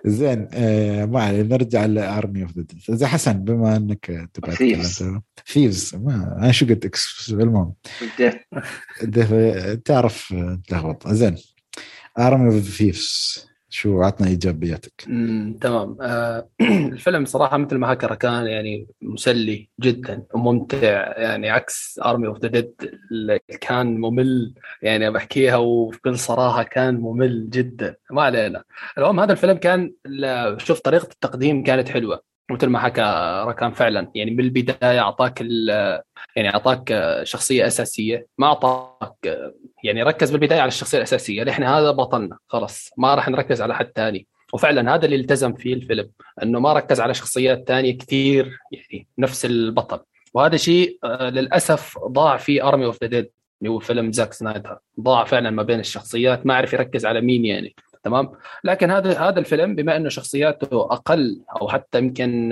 [0.06, 4.56] زين آه ما علي نرجع ل Army of the زين حسن بما إنك تبغى
[5.46, 7.74] Thieves ما أنا شو قلت exclusive المهم.
[9.86, 10.34] تعرف
[10.68, 11.08] تلخبط.
[11.08, 11.36] زين
[12.20, 15.02] Army of Thieves شو عطنا إيجابياتك؟
[15.62, 15.98] تمام.
[16.02, 20.78] آه الفيلم صراحة مثل ما حكى كان يعني مسلي جدا وممتع.
[21.18, 23.00] يعني عكس Army of the Dead
[23.62, 24.54] كان ممل.
[24.82, 27.96] يعني بحكيها وبكل صراحة كان ممل جدا.
[28.12, 28.64] ما علينا.
[28.98, 29.94] المهم هذا الفيلم كان
[30.58, 32.33] شوف طريقة التقديم كانت حلوة.
[32.52, 33.02] مثل ما حكى
[33.48, 34.12] ركان فعلا.
[34.16, 35.42] يعني من البداية أعطاك
[36.36, 39.40] يعني أعطاك شخصية أساسية ما أعطاك
[39.84, 41.44] يعني ركز بالبداية على الشخصية الأساسية.
[41.44, 44.28] نحن هذا بطلنا خلاص ما راح نركز على حد ثاني.
[44.54, 46.10] وفعلا هذا اللي التزم فيه الفيلم
[46.44, 50.00] إنه ما ركز على شخصيات ثانية كثير يعني نفس البطل.
[50.34, 53.30] وهذا شيء للأسف ضاع في Army of the Dead
[53.62, 54.78] اللي هو فيلم زاك سنايدر.
[55.00, 57.76] ضاع فعلا ما بين الشخصيات ما عرف يركز على مين يعني.
[58.04, 58.32] تمام؟
[58.64, 62.52] لكن هذا هذا الفيلم بما إنه شخصياته أقل أو حتى يمكن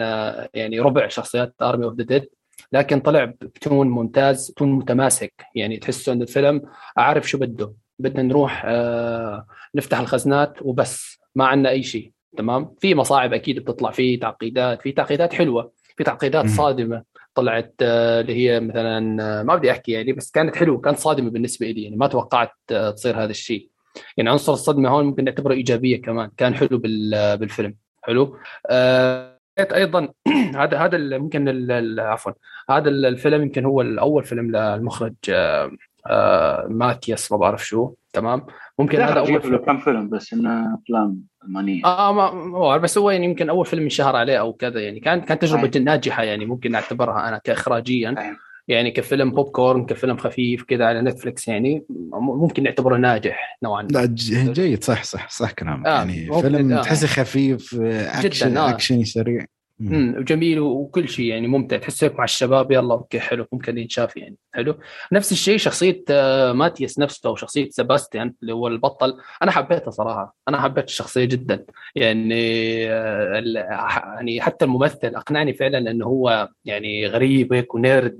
[0.53, 2.29] يعني ربع شخصيات Army of the Dead
[2.71, 5.33] لكن طلع بتون ممتاز تون متماسك.
[5.55, 6.61] يعني تحسه ان الفيلم
[6.97, 7.73] أعرف شو بده.
[7.99, 12.11] بدنا نروح آه نفتح الخزنات وبس ما عندنا أي شيء.
[12.37, 17.03] تمام؟ في مصاعب أكيد بتطلع في تعقيدات في تعقيدات حلوة في تعقيدات صادمة
[17.35, 21.29] طلعت آه اللي هي مثلا آه ما بدي أحكي يعني بس كانت حلوة كانت صادمة
[21.29, 23.69] بالنسبة لي يعني ما توقعت آه تصير هذا الشيء.
[24.17, 27.75] يعني عنصر الصدمة هون ممكن نعتبره إيجابية كمان كان حلو بالفيلم.
[28.03, 28.37] حلو؟
[28.69, 30.07] آه أيضا
[30.61, 32.31] هذا هذا ممكن عفوا
[32.69, 35.71] هذا الفيلم يمكن هو الأول فيلم للمخرج آه
[36.07, 37.93] آه ماتياس ما بعرف شو.
[38.13, 38.45] تمام؟
[38.79, 39.57] ممكن هذا أول فيلم.
[39.57, 41.85] كم فيلم بس إنه أفلام ألمانية.
[41.85, 44.99] آه ما بس هو يعني يمكن أول فيلم انشهر عليه أو كذا يعني.
[44.99, 48.37] كان كانت تجربة ناجحة يعني ممكن اعتبرها أنا كاخراجيا.
[48.71, 53.87] يعني كفيلم بوب كورن كفيلم خفيف كذا على نتفلكس يعني ممكن نعتبره ناجح نوعا ما
[53.89, 54.05] لا
[54.53, 56.81] جيد صح صح صح كلام آه يعني فيلم آه.
[56.81, 58.69] تحسه خفيف اكشن جدا آه.
[58.69, 59.45] اكشن سريع
[59.81, 61.77] امم وجميل وكل شيء يعني ممتع.
[61.77, 64.37] تحس مع الشباب يلا أوكي حلو ممكن ينشاف يعني.
[64.53, 64.75] حلو.
[65.11, 66.03] نفس الشيء شخصية
[66.53, 69.17] ماتياس نفسه أو شخصية سباستيان اللي هو البطل.
[69.43, 70.35] أنا حبيتها صراحة.
[70.47, 71.65] أنا حبيت الشخصية جدا.
[71.95, 78.17] يعني يعني حتى الممثل أقنعني فعلا إنه هو يعني غريب هيك و nerd.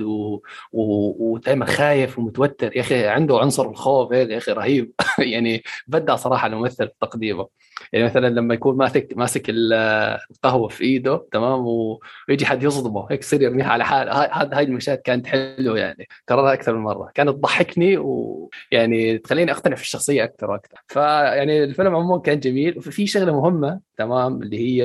[0.72, 2.76] ودائما خايف ومتوتر.
[2.78, 4.91] يا أخي عنده عنصر الخوف هيك يا أخي رهيب.
[5.20, 7.47] يعني بدع صراحة الممثل في تقديمه
[7.93, 13.41] يعني مثلا لما يكون ماسك ماسك القهوة في إيده تمام؟ ويجي حد يصدمه هيك يصير
[13.41, 14.11] يرميها على حاله.
[14.11, 17.11] هاي هاي المشاهد كانت حلوة يعني كررها أكثر من مرة.
[17.13, 20.77] كانت تضحكني ويعني تخليني أقتنع في الشخصية أكثر وأكثر.
[20.87, 24.83] فيعني الفيلم عموما كان جميل وفي شغلة مهمة تمام اللي هي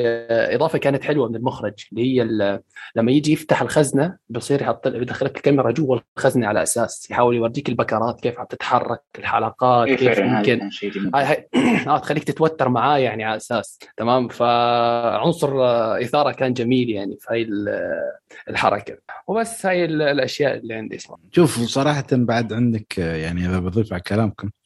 [0.55, 2.25] إضافة كانت حلوة من المخرج اللي هي
[2.97, 7.69] لما يجي يفتح الخزنة بصير يحط يدخل لك الكاميرا جوا الخزنة على أساس يحاول يورجيك
[7.69, 10.71] البكرات كيف تتحرك الحلقات إيه، كيف ممكن.
[11.15, 11.49] هاي هاي
[11.89, 17.27] آه تخليك تتوتر معاه يعني على أساس تمام؟ فعنصر آه، إثارة كان جميل يعني في
[17.31, 18.01] هاي ال-
[18.51, 18.99] الحركة.
[19.27, 20.99] وبس هاي ال- الأشياء اللي عندي.
[20.99, 24.47] صراحة شوف صراحة بعد عندك آه، يعني إذا بضيف على كلامكم.
[24.47, 24.66] آه،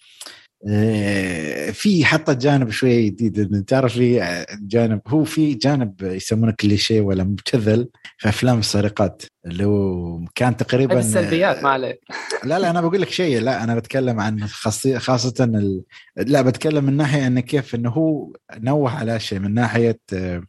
[1.73, 3.65] في حتى جانب شوي جديد.
[3.65, 7.89] تعرف في آه، جانب هو في جانب يسمونه كليشيه ولا مبتذل
[8.19, 12.01] في أفلام السرقات اللي هو كان تقريبا السلبيات ما عليه
[12.45, 13.41] لا لا أنا بقول لك شيء.
[13.41, 15.83] لا أنا بتكلم عن خاصية خاصة ال...
[16.17, 20.43] لا بتكلم من ناحية انه كيف إنه هو نوه على شيء من ناحية آه،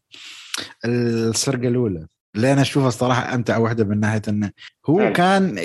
[0.85, 2.07] السرقة الأولى.
[2.35, 4.51] اللي أنا أشوفها الصراحه أمتع واحدة من ناحية إنه
[4.89, 5.13] هو فعلا.
[5.13, 5.59] كان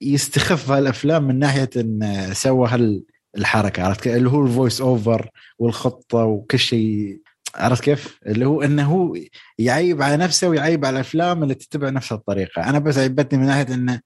[0.00, 3.02] يستخف هالأفلام من ناحية انه سوى هال
[3.36, 7.20] الحركة عرفت كيف؟ اللي هو ال voice over والخطة وكل شيء
[7.54, 9.16] عرفت كيف؟ اللي هو إنه هو
[9.58, 13.74] يعيب على نفسه ويعيب على الأفلام اللي تتبع نفس الطريقة، أنا بس عيبتني من ناحية
[13.74, 14.00] إنه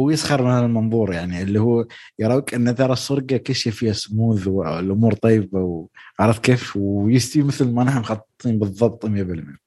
[0.00, 1.86] هو يسخر من هذا المنظور يعني اللي هو
[2.18, 7.84] يراوك إن ترى السرقة كل شيء فيها سموث والأمور طيبة وعرفت كيف؟ ويستوي مثل ما
[7.84, 9.61] نحن مخططين بالضبط 100%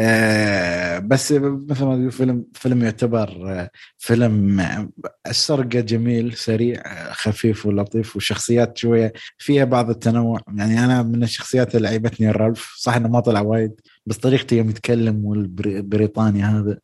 [0.00, 4.88] آه بس مثل ما تقول فيلم فيلم يعتبر آه، فيلم آه،
[5.26, 6.82] السرقة جميل سريع
[7.12, 10.40] خفيف ولطيف وشخصيات شوية فيها بعض التنوع.
[10.56, 14.70] يعني أنا من الشخصيات اللي عيبتني الرالف صح إنه ما طلع وايد بس طريقته يوم
[14.70, 16.78] يتكلم والبريطاني هذا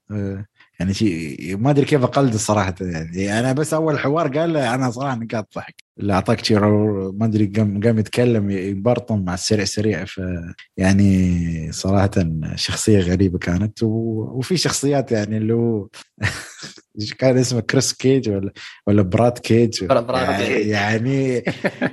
[0.80, 5.16] يعني شيء ما أدري كيف أقلد صراحة يعني أنا بس أول حوار قال أنا صراحة
[5.16, 5.74] نقاط ضحك.
[6.00, 6.58] اللي أعطاك شيء
[7.12, 10.20] ما أدري قام قام يتكلم يبرطم مع السريع سريع ف
[10.76, 12.10] يعني صراحة
[12.54, 13.82] شخصية غريبة كانت.
[13.82, 13.86] و...
[14.34, 15.88] وفي شخصيات يعني اللي هو
[17.18, 18.52] كان اسمه كريس كيج ولا
[18.86, 19.82] ولا براد كيج.
[19.82, 20.68] يعني.
[20.68, 21.44] يعني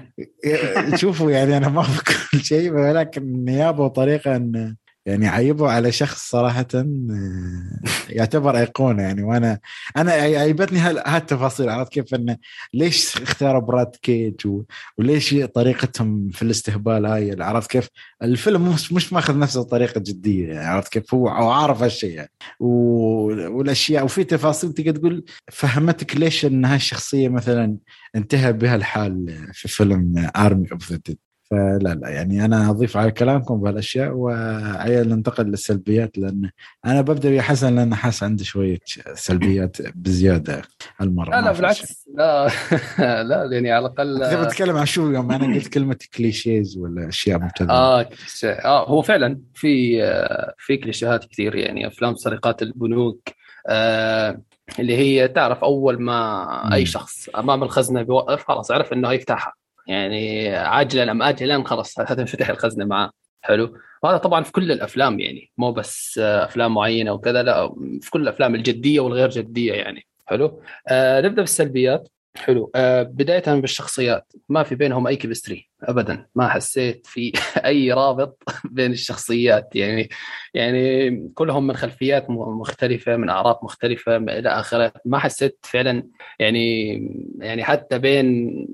[1.00, 4.76] شوفوا يعني أنا ما اذكر شيء ولكن نيابة وطريقة إن
[5.06, 7.80] يعني عيبوا على شخص صراحة آه،
[8.10, 9.24] يعتبر أيقونة يعني.
[9.24, 9.60] وأنا
[9.98, 12.38] أنا عيبتني هال- هالتفاصيل عرفت كيف أنه
[12.74, 14.64] ليش اختاروا براد كيج و-
[14.98, 17.88] وليش طريقتهم في الاستهبال هاي؟ عرفت كيف؟
[18.24, 22.32] الفيلم مش مش ماخذ نفس الطريقة جدية يعني عرفت كيف؟ هو عارف هالشيء يعني.
[22.60, 27.78] والأشياء وفي تفاصيل تقدر تقول فهمتك ليش أن هالشخصية مثلا
[28.16, 31.18] انتهى بها الحال في فيلم Army of the Dead
[31.52, 36.50] فلا لا يعني أنا اضيف على كلامكم بهالأشياء وعيال ننتقل للسلبيات لأن
[36.86, 38.80] أنا ببدأ يا حسن لأن حاس عندي شوية
[39.14, 40.62] سلبيات بزيادة
[40.98, 41.52] هالمرة لا لا.
[41.52, 42.48] بالعكس لا
[43.24, 47.40] لا يعني على الأقل كنت بتكلم عن شو يوم أنا قلت كلمة كليشيز ولا أشياء
[47.40, 48.50] مبتذلة آه كليشيه.
[48.52, 53.30] آه هو فعلا في آه، في كليشيهات كثير يعني أفلام سرقات البنوك
[53.68, 54.42] آه
[54.80, 56.74] اللي هي تعرف أول ما.
[56.74, 59.54] أي شخص أمام الخزنة بيوقف خلاص عرف إنه هيفتحها
[59.88, 63.12] يعني عاجلا أم اجلا خلاص هتنفتح الخزنة معاه.
[63.42, 63.78] حلو.
[64.04, 67.70] وهذا طبعا في كل الأفلام يعني مو بس أفلام معينة وكذا لا
[68.02, 70.08] في كل الأفلام الجدية والغير جدية يعني.
[70.26, 70.62] حلو.
[70.88, 72.10] آه نبدأ بالسلبيات.
[72.36, 72.72] حلو.
[72.76, 76.26] آه بداية بالشخصيات ما في بينهم أي كيمستري ابدا.
[76.36, 77.32] ما حسيت في
[77.66, 79.76] أي رابط بين الشخصيات.
[79.76, 80.10] يعني
[80.54, 84.94] يعني كلهم من خلفيات مختلفة من أعراق مختلفة إلى آخره.
[85.06, 86.08] ما حسيت فعلا
[86.40, 86.94] يعني
[87.40, 88.26] يعني حتى بين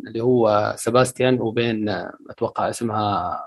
[0.07, 1.89] اللي هو سباستيان وبين
[2.29, 3.39] أتوقع اسمها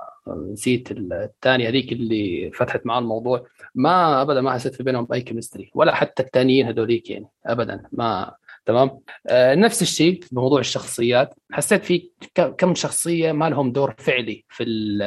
[0.52, 3.46] نسيت الثانية هذيك اللي فتحت معاه الموضوع.
[3.74, 7.82] ما ابدا ما حسيت في بينهم أي كيمستري ولا حتى الثانيين هذوليك يعني ابدا.
[7.92, 8.34] ما
[8.66, 11.34] تمام؟ آه نفس الشيء بموضوع الشخصيات.
[11.52, 12.10] حسيت في
[12.58, 14.98] كم شخصية ما لهم دور فعلي في ال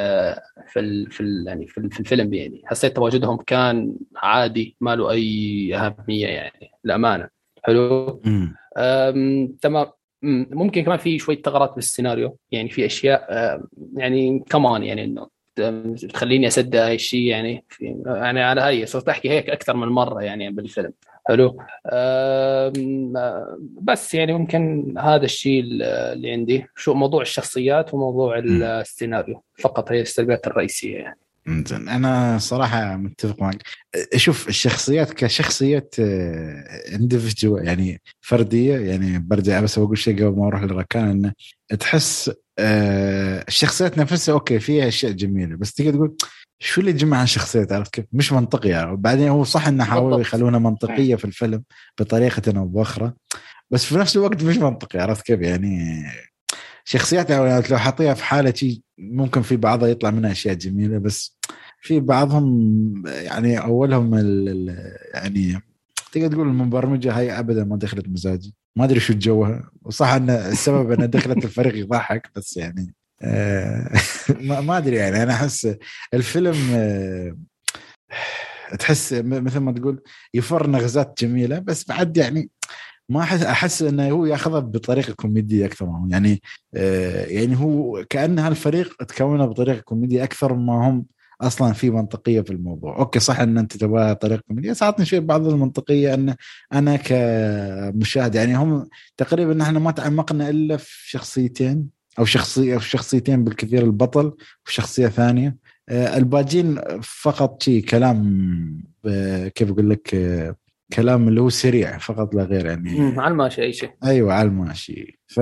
[0.66, 2.62] في ال في ال يعني في, في الفيلم يعني.
[2.64, 7.28] حسيت تواجدهم كان عادي ما له أي أهمية يعني للأمانة.
[7.62, 8.22] حلو؟
[9.62, 9.86] تمام.
[10.22, 12.38] ممكن كمان في شوية ثغرات بالسيناريو.
[12.50, 13.60] يعني في أشياء
[13.96, 17.64] يعني كمان يعني إنه أم، بتخليني أصدق هاي الشيء يعني
[18.06, 20.92] يعني على هاي صرت أحكي هيك أكثر من مرة يعني بالفيلم.
[21.28, 21.58] حلو.
[23.82, 28.38] بس يعني ممكن هذا الشيء اللي عندي شو موضوع الشخصيات وموضوع.
[28.38, 31.18] السيناريو فقط هي السلبيات الرئيسية يعني.
[31.48, 33.62] زين أنا صراحة متفق معك.
[34.16, 35.88] شوف الشخصيات كشخصية
[36.94, 41.32] اندفجوال يعني فردية يعني برجع بس بقول شيء قبل ما أروح للركان إنه
[41.80, 46.16] تحس آه، الشخصيات نفسها أوكي فيها أشياء جميلة بس تيجي تقول
[46.64, 48.92] شو اللي جمع الشخصيات عرفت كيف؟ مش منطقي يعني.
[48.92, 50.20] وبعدين هو صح انه حاولوا.
[50.20, 51.62] يخلونها منطقية في الفيلم
[52.00, 53.12] بطريقة أو بأخرى
[53.70, 56.04] بس في نفس الوقت مش منطقي عرفت كيف؟ يعني
[56.84, 61.38] شخصيات لو لو حاطيها في حالة شيء ممكن في بعضها يطلع منها أشياء جميلة بس
[61.80, 65.60] في بعضهم يعني أولهم ال ال يعني
[66.12, 68.54] تقدر تقول المبرمجة هاي ابدا ما دخلت مزاجي.
[68.76, 72.94] ما أدري شو جوها وصح إن السبب إنها دخلت الفريق يضحك بس يعني
[74.48, 75.76] ما ما أدري يعني أنا أحس
[76.14, 77.36] الفيلم آه،
[78.78, 80.02] تحس مثل ما تقول
[80.34, 82.50] يفر نغزات جميلة بس بعد يعني
[83.08, 86.42] ما أحس أحس إنه هو يأخذها بطريقة كوميدية أكثر ما يعني
[86.74, 91.06] آه، يعني هو كأن هالفريق تكونه بطريقة كوميدية أكثر ما هم
[91.40, 92.98] أصلا في منطقية في الموضوع.
[92.98, 96.34] okay صح إن أنت تبغى طريقة كوميدية بس اعطني شيء بعض المنطقية إن
[96.72, 103.44] أنا كمشاهد يعني هم تقريبا إحنا ما تعمقنا إلا في شخصيتين أو شخصيه أو شخصيتين
[103.44, 104.32] بالكثير البطل
[104.66, 105.56] وشخصية ثانية.
[105.88, 110.56] آه، الباقين فقط شيء كلام آه، كيف أقول لك آه،
[110.92, 113.14] كلام اللي هو سريع فقط لا غير يعني.
[113.20, 113.90] على الماشي أي شيء.
[114.04, 115.18] أيوه على الماشي.
[115.26, 115.40] ف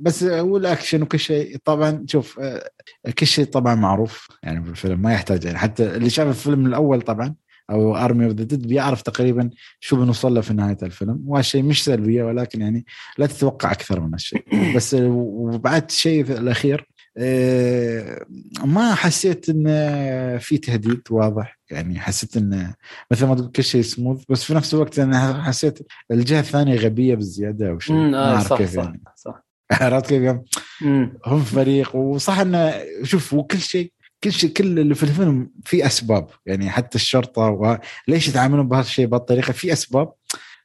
[0.00, 1.56] بس هو الأكشن وكل شيء.
[1.64, 2.40] طبعا شوف
[3.18, 5.58] كل شيء طبعا معروف يعني بالفيلم ما يحتاج يعني.
[5.58, 7.34] حتى اللي شاف الفيلم الأول طبعا
[7.70, 9.50] أو Army of the Dead بيعرف تقريبا
[9.80, 11.22] شو بنوصل له في نهاية الفيلم.
[11.26, 12.84] وهالشيء مش سلبية ولكن يعني
[13.18, 14.44] لا تتوقع أكثر من الشيء
[14.76, 16.88] بس وبعد الشيء الأخير
[17.18, 18.26] آه،
[18.64, 21.58] ما حسيت إنه في تهديد واضح.
[21.70, 22.74] يعني حسيت إنه
[23.10, 25.78] مثل ما تقول كل شيء سموث بس في نفس الوقت أنا حسيت
[26.10, 27.96] الجهة الثانية غبية بالزياده أو شيء.
[27.96, 29.02] ما آه أعرف كيف صح يعني.
[29.16, 29.46] صح
[29.80, 30.44] عرفت كيف يعني؟
[31.26, 33.92] هم فريق وصح إنه شوف وكل شيء
[34.26, 36.26] كل شيء كل اللي في الفيلم في أسباب.
[36.46, 37.42] يعني حتى الشرطة
[38.08, 40.12] وليش يتعاملون بهالشيء بهالطريقة؟ في أسباب.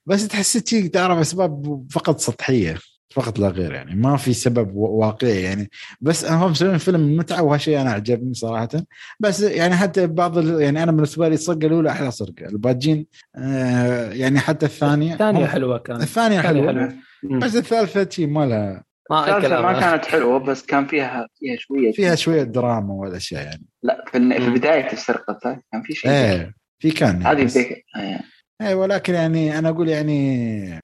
[0.05, 2.78] بس تحس شيء تعرف أسباب فقط سطحية
[3.14, 3.95] فقط لا غير يعني.
[3.95, 5.70] ما في سبب واقعي يعني.
[6.01, 8.70] بس هم مسوين فيلم متعة وهالشيء أنا عجبني صراحة.
[9.20, 13.05] بس يعني حتى بعض يعني أنا بالنسبة لي الصقه الأولى أحلى صقه الباجين
[13.36, 16.01] آه يعني حتى الثانية الثانية هم- حلوة كانت.
[16.03, 16.68] الثانية حلوة.
[16.68, 16.93] حلوة.
[17.39, 22.16] بس الثالثة شيء ما لها ما ما كانت حلوة بس كان فيها فيها شوية فيها
[22.16, 23.66] شوية دراما والاشياء يعني.
[23.84, 24.53] لا في, في مم.
[24.53, 27.57] بداية السرقة كان في شيء إيه في كان يعني هذه
[27.95, 28.22] إيه.
[28.62, 30.82] إيه ولكن يعني أنا أقول يعني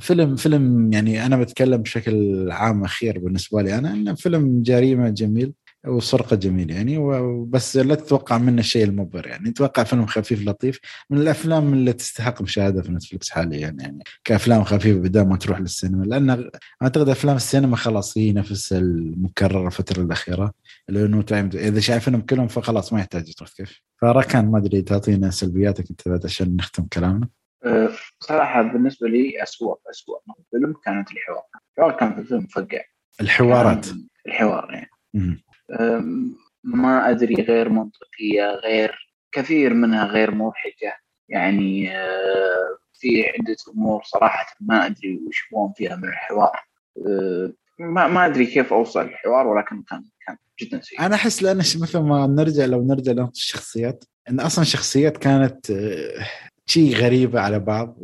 [0.00, 5.52] فيلم فيلم يعني أنا بتكلم بشكل عام أخير بالنسبة لي أنا إنه فيلم جريمة جميل.
[5.86, 9.50] وسرقه جميل يعني وبس لا تتوقع منه الشيء المبهر يعني.
[9.50, 10.80] توقع فيلم خفيف لطيف.
[11.10, 16.04] من الأفلام اللي تستحق مشاهدة في نتفلكس حاليا يعني كأفلام خفيفة بدل ما تروح للسينما.
[16.04, 16.50] لأن
[16.82, 20.52] أعتقد أفلام السينما خلاص هي نفس المكررة الفترة الأخيرة.
[20.88, 23.50] لأنه تايم إذا شايفينهم كلهم فخلاص ما يحتاج تروح.
[23.50, 27.28] كيف؟ فركان ما أدري تعطينا سلبياتك أنت بعد عشان نختم كلامنا.
[27.64, 30.20] أه، صراحة بالنسبة لي اسوء اسوء
[30.50, 31.42] فيلم كانت الحوار.
[31.78, 32.80] الحوار كان في الفيلم مفقع.
[33.20, 33.86] الحوارات.
[34.26, 34.90] الحوار يعني.
[36.64, 40.96] ما أدري غير منطقية غير كثير منها غير موحده
[41.28, 46.60] يعني أه، في عدة أمور صراحة ما أدري وش يبغون فيها من الحوار.
[47.06, 51.00] أه، ما ما أدري كيف أوصل الحوار ولكن كان كان جدا سيء.
[51.00, 56.26] أنا أحس لأن مثل ما نرجع لو نرجع لنقطة الشخصيات إن أصلا الشخصيات كانت آه،
[56.66, 57.98] شيء غريبة على بعض.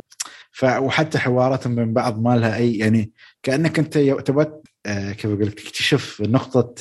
[0.50, 5.54] ف وحتى حواراتهم بين بعض ما لها أي يعني كأنك أنت تبغى كيف أقول لك
[5.54, 6.74] تكتشف نقطة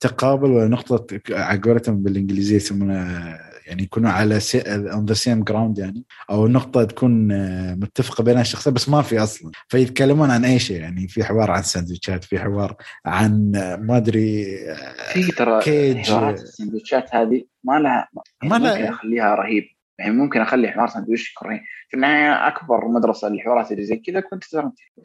[0.00, 6.04] تقابل ولا نقطة على قولتهم بالإنجليزية يسمونها يعني يكونوا على on the same ground يعني
[6.30, 9.50] أو نقطة تكون آه، متفقة بين الشخصين بس ما في أصلا.
[9.68, 12.76] فيتكلمون عن أي شيء يعني في حوار عن سندويتشات في حوار
[13.06, 15.96] عن آه، ما أدري آه، في ترى cage.
[16.10, 19.64] حوارات السندوتشات هذه ما لها ما ما لها- ممكن أخليها رهيب.
[19.98, 21.60] يعني ممكن أخلي حوار سندويتش يكون رهيب.
[21.90, 24.44] في النهايه أكبر مدرسة للحوارات اللي زي كذا كنت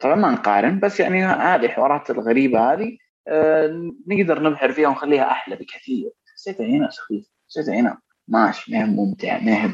[0.00, 2.96] طبعا ما نقارن بس يعني هذه الحوارات الغريبة هذه.
[4.06, 6.10] نقدر نبحر فيها ونخليها أحلى بكثير.
[6.34, 7.98] حسيتها هنا سخيف حسيتها هنا
[8.28, 9.70] ماشي ما هي ممتع ما هي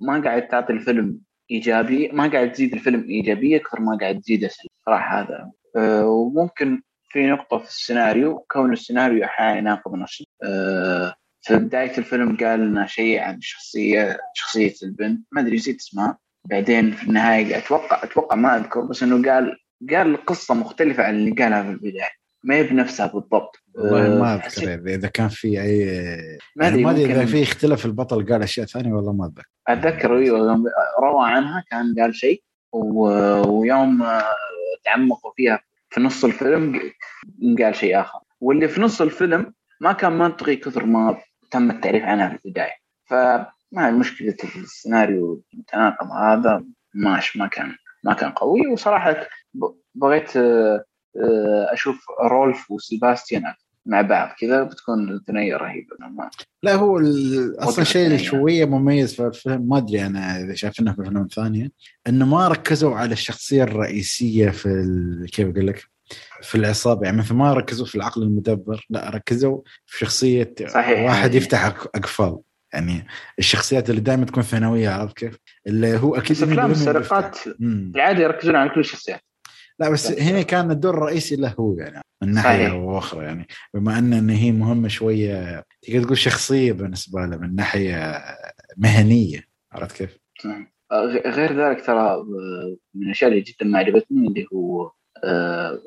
[0.00, 4.50] ما, قاعد تعطي الفيلم إيجابي ما قاعد تزيد الفيلم إيجابية أكثر ما قاعد تزيده
[4.86, 5.50] صراحة هذا.
[5.76, 12.36] آه وممكن في نقطة في السيناريو كون السيناريو أحيانا يناقض نفسه آه في بداية الفيلم
[12.36, 15.26] قال لنا شيء عن شخصيه شخصية البنت.
[15.32, 16.18] ما أدري نسيت اسمها.
[16.44, 19.56] بعدين في النهاية أتوقع أتوقع ما أذكر بس إنه قال
[19.90, 22.19] قال قصة مختلفة عن اللي قالها في البداية.
[22.42, 23.56] ما هي بنفسها بالضبط.
[23.74, 25.84] والله ما آه، أذكر حسيت- إذا- إذا كان في اي
[26.56, 29.48] ما يعني أدري ما أدري إذا في اختلاف البطل قال أشياء ثانية والله ما أتذكر.
[29.68, 30.62] أتذكر أيوه
[31.02, 34.22] روى عنها كان قال شيء و- ويوم آه،
[34.84, 35.60] تعمقوا فيها
[35.90, 36.80] في نص الفيلم
[37.58, 38.18] قال شيء آخر.
[38.40, 41.18] واللي في نص الفيلم ما كان منطقي كثر ما
[41.50, 42.72] تم التعريف عنها في البداية.
[43.04, 46.64] فما مشكلة السيناريو المتناقض هذا
[46.94, 48.66] ماش ما كان ما كان قوي.
[48.68, 49.16] وصراحة
[49.94, 50.84] بغيت آه،
[51.72, 53.42] أشوف رولف وسيباستيان
[53.86, 56.30] مع بعض كذا بتكون ثنائيه رهيبة ما-
[56.62, 57.00] لا هو
[57.58, 58.18] أصلا الشيء اللي.
[58.18, 61.70] شوية مميز في الفيلم ما أدري أنا إذا شايفينه في افلام ثانية
[62.08, 65.26] إنه ما ركزوا على الشخصية الرئيسية في ال...
[65.32, 65.84] كيف أقول لك
[66.42, 71.00] في العصابة يعني مثل ما ركزوا في العقل المدبر لا ركزوا في شخصية صحيح.
[71.00, 72.38] واحد يفتح أقفال
[72.72, 73.06] يعني
[73.38, 76.80] الشخصيات اللي دائما تكون ثانوية عرفت كيف؟ اللي هو أكيد بس أفلام 100% بيفتح.
[76.88, 77.38] السرقات.
[77.58, 79.20] بالعاده يركزون على كل الشخصيات
[79.80, 82.74] لا بس هنا كان الدور الرئيسي له هو يعني من ناحية صحيح.
[82.74, 88.24] وأخرى يعني بما أن إن هي مهمة شوية تقدر تقول شخصية بالنسبة له من ناحية
[88.76, 90.72] مهنية عرفت كيف؟ نعم.
[91.26, 92.24] غير ذلك ترى
[92.94, 94.92] من الأشياء اللي جدا ما عجبتني اللي هو
[95.24, 95.80] آه،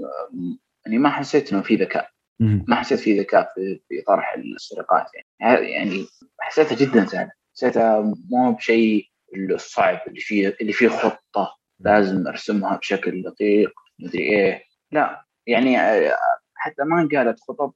[0.86, 2.10] يعني ما حسيت إنه في ذكاء.
[2.40, 5.06] ما حسيت في ذكاء في, في طرح السرقات
[5.40, 6.06] يعني يعني
[6.40, 13.22] حسيتها جدا سهلة حسيتها مو بشيء الصعب اللي فيه اللي فيه خطة لازم أرسمها بشكل
[13.22, 14.64] دقيق مدري إيه.
[14.92, 16.16] لا يعني آه،
[16.56, 17.76] حتى ما قالت خطط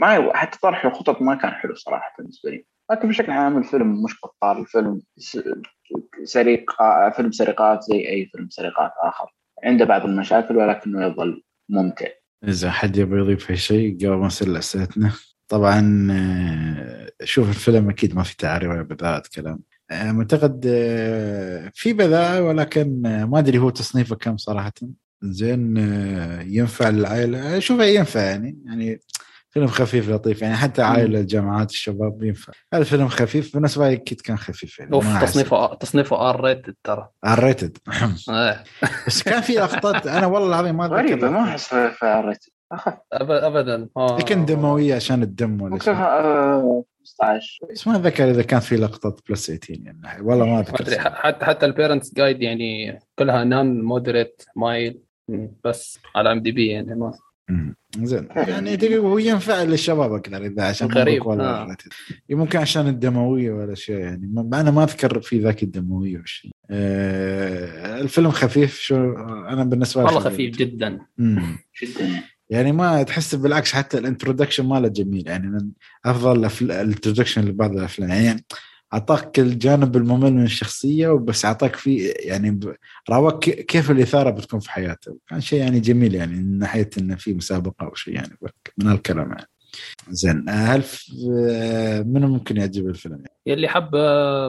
[0.00, 2.64] ما حتى طرح الخطط ما كان حلو صراحة بالنسبة لي.
[2.90, 5.02] لكن بشكل عام الفيلم مش بطال الفيلم
[6.24, 9.34] سرقة فيلم سرقات زي أي فيلم سرقات آخر.
[9.64, 12.06] عنده بعض المشاكل ولكنه يظل ممتع.
[12.44, 15.12] إذا حد يبغى يضيف أي شيء قبل ما نسال أسئلتنا.
[15.48, 19.60] طبعا آه، شوف الفيلم أكيد ما في تعري ولا بذاءة كلام.
[19.90, 24.72] آه، معتقد آه، في بذاءة ولكن آه، ما أدري هو تصنيفه كم صراحة.
[25.22, 29.00] زين آه، ينفع للعائلة؟ شوف ينفع يعني يعني
[29.50, 32.52] فيلم خفيف لطيف يعني حتى عائلة الجامعات الشباب ينفع.
[32.74, 37.08] هذا فيلم خفيف بالنسبة لي أكيد كان خفيف يعني أوف تصنيفه تصنيفه ار ريتد ترى.
[37.26, 37.78] ار ريتد
[38.30, 38.64] إيه.
[39.06, 41.44] بس كان في لقطات أنا والله العظيم ما أتذكر غريبة ما.
[41.44, 42.04] أحس اخف
[42.94, 43.88] أب- ابدا.
[43.96, 44.12] آه.
[44.20, 45.94] يمكن دموية عشان الدم ولا شيء.
[45.94, 50.22] آه، 15 بس ما أتذكر إذا كانت في لقطات plus 18 يعني.
[50.22, 50.64] والله ما
[50.98, 55.00] ح- حتى حتى ال parents guide يعني كلها none moderate mild
[55.64, 57.12] بس على IMDb يعني ما.
[57.98, 61.64] زين يعني تقول هو ينفع للشباب أكثر إذا عشان غريب، ولا آه.
[61.64, 61.92] rated.
[62.30, 68.00] ممكن عشان الدموية ولا شيء يعني ما- أنا ما أذكر في ذاك الدموية وشيء آه
[68.00, 68.96] الفيلم خفيف شو
[69.48, 71.58] أنا بالنسبة لي والله خفيف جدا مم.
[71.82, 72.24] جدا يعني.
[72.50, 75.70] يعني ما تحس بالعكس حتى ال introduction ماله جميل يعني من
[76.04, 78.44] أفضل ال introduction لبعض الأفلام يعني
[78.94, 82.60] أعطاك الجانب الممل من الشخصية وبس أعطاك فيه يعني
[83.10, 85.16] راووك كيف الإثارة بتكون في حياته.
[85.28, 88.38] كان شيء يعني جميل يعني من ناحية إنه في مسابقة أو شيء يعني
[88.78, 89.48] من هالكلام يعني.
[90.08, 90.82] زين هل
[92.06, 93.96] منو ممكن يعجب الفيلم؟ يعني؟ اللي حب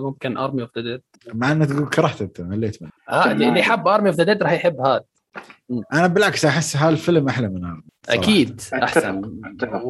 [0.03, 1.01] ممكن Army of the Dead
[1.33, 2.91] مع إنه تقول كرهته أنت مليت منه.
[3.09, 5.03] آه اللي حب Army of the Dead راح يحب هذا.
[5.93, 8.21] أنا بالعكس أحس هالفيلم أحلى من هذا صراحة.
[8.21, 8.61] أكيد.
[8.73, 9.39] أحسن.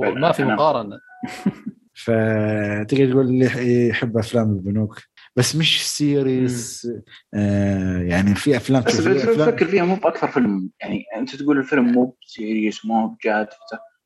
[0.02, 1.00] ما في مقارنة.
[2.04, 5.02] فتقدر تقول اللي يحب أفلام البنوك.
[5.36, 6.88] بس مش serious
[7.34, 10.70] آه يعني في أفلام بس تشوف في الفيلم أفلام فكر فيها مو بأكثر فيلم.
[10.82, 13.48] يعني أنت تقول الفيلم مو serious مو بجاد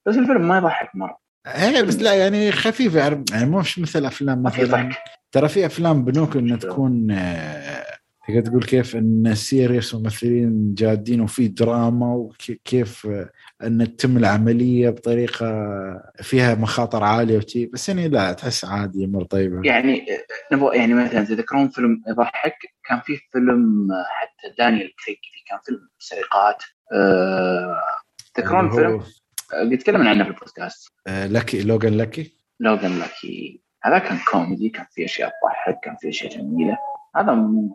[0.05, 1.17] بس الفيلم ما يضحك مرة.
[1.47, 4.89] إيه بس لا يعني خفيف يعني يعني مش مثل أفلام مثلا.
[5.31, 7.85] ترى في أفلام بنوك إنها تكون آه،
[8.27, 13.07] تقدر تقول كيف إن serious ممثلين جادين وفي دراما وكيف
[13.63, 15.47] أن تتم العملية بطريقة
[16.21, 19.61] فيها مخاطر عالية وشي بس يعني لا تحس عادي أمور طيبة.
[19.63, 20.05] يعني
[20.51, 22.57] نبغى يعني مثلا تذكرون فيلم يضحك
[22.89, 25.17] كان في فيلم حتى دانيال كريج
[25.49, 27.75] كان فيلم سرقات أه
[28.33, 29.03] تذكرون فيلم؟
[29.53, 34.85] قد تكلمنا عنه في البودكاست آه، Lucky Logan Lucky Logan Lucky هذا كان كوميدي كان
[34.91, 36.77] فيه أشياء تضحك كان فيه أشياء جميلة.
[37.15, 37.31] هذا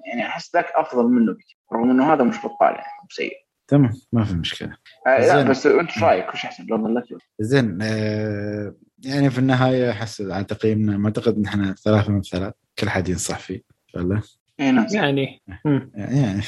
[0.07, 3.48] يعني أحس ذاك أفضل منه بكثير رغم إنه هذا مش بطال يعني سيء.
[3.69, 4.77] تمام ما في مشكلة.
[5.07, 5.51] آه لا زين.
[5.51, 10.45] بس أنت إيش رأيك؟ وش أحسن Logan Lucky زين آه يعني في النهاية أحس على
[10.45, 13.63] تقييمنا ما اعتقد نحن ثلاثة من ثلاث كل حد ينصح فيه ان
[13.93, 14.23] شاء الله
[14.61, 15.43] اي ناس يعني.
[15.95, 16.43] يعني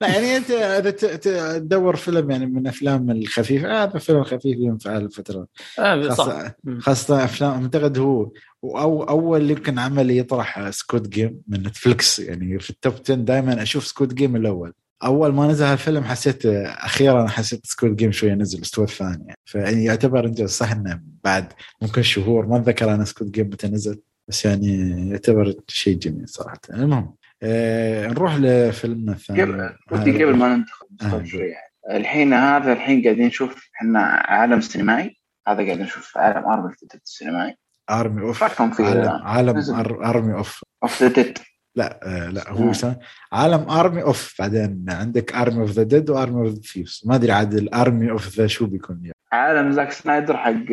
[0.00, 4.56] لا يعني أنت إذا ت- ت- تدور فيلم يعني من أفلام الخفيفه هذا فيلم خفيف
[4.58, 5.46] ينفع الفترة
[5.78, 6.54] آه خاصة.
[6.78, 8.30] خاصة أفلام أعتقد هو
[8.64, 13.62] أو أول يمكن عمل يطرح Squid Game من نتفلكس يعني في ال top 10 دائما
[13.62, 14.72] أشوف Squid Game الأول.
[15.04, 19.84] أول ما نزل هالفيلم حسيت أخيرا حسيت Squid Game شوية نزل استوى الثاني يعني فيعني
[19.84, 24.44] يعتبر انجاز صح إنه بعد ممكن شهور ما أتذكر أنا Squid Game متى نزل بس
[24.44, 26.60] يعني يعتبر شيء جميل صراحة.
[26.70, 29.42] المهم آه نروح لفيلمنا الثاني.
[29.42, 31.72] قبل ودي قبل ما ننتقل آه، شوي يعني.
[31.90, 35.20] الحين هذا الحين قاعدين نشوف إحنا عالم سينمائي.
[35.48, 36.74] هذا قاعدين نشوف عالم Army
[37.06, 37.56] السينمائي
[37.90, 39.58] Army of عالم عالم
[40.04, 41.38] Army of of the Dead
[41.74, 42.50] لا آه لا.
[42.50, 42.96] هو سن...
[43.32, 47.14] عالم Army of بعدين عندك Army of the Dead و Army of the Thieves ما
[47.14, 50.64] أدري عاد ال Army of the شو بيكون يعني عالم زاك سنايدر حق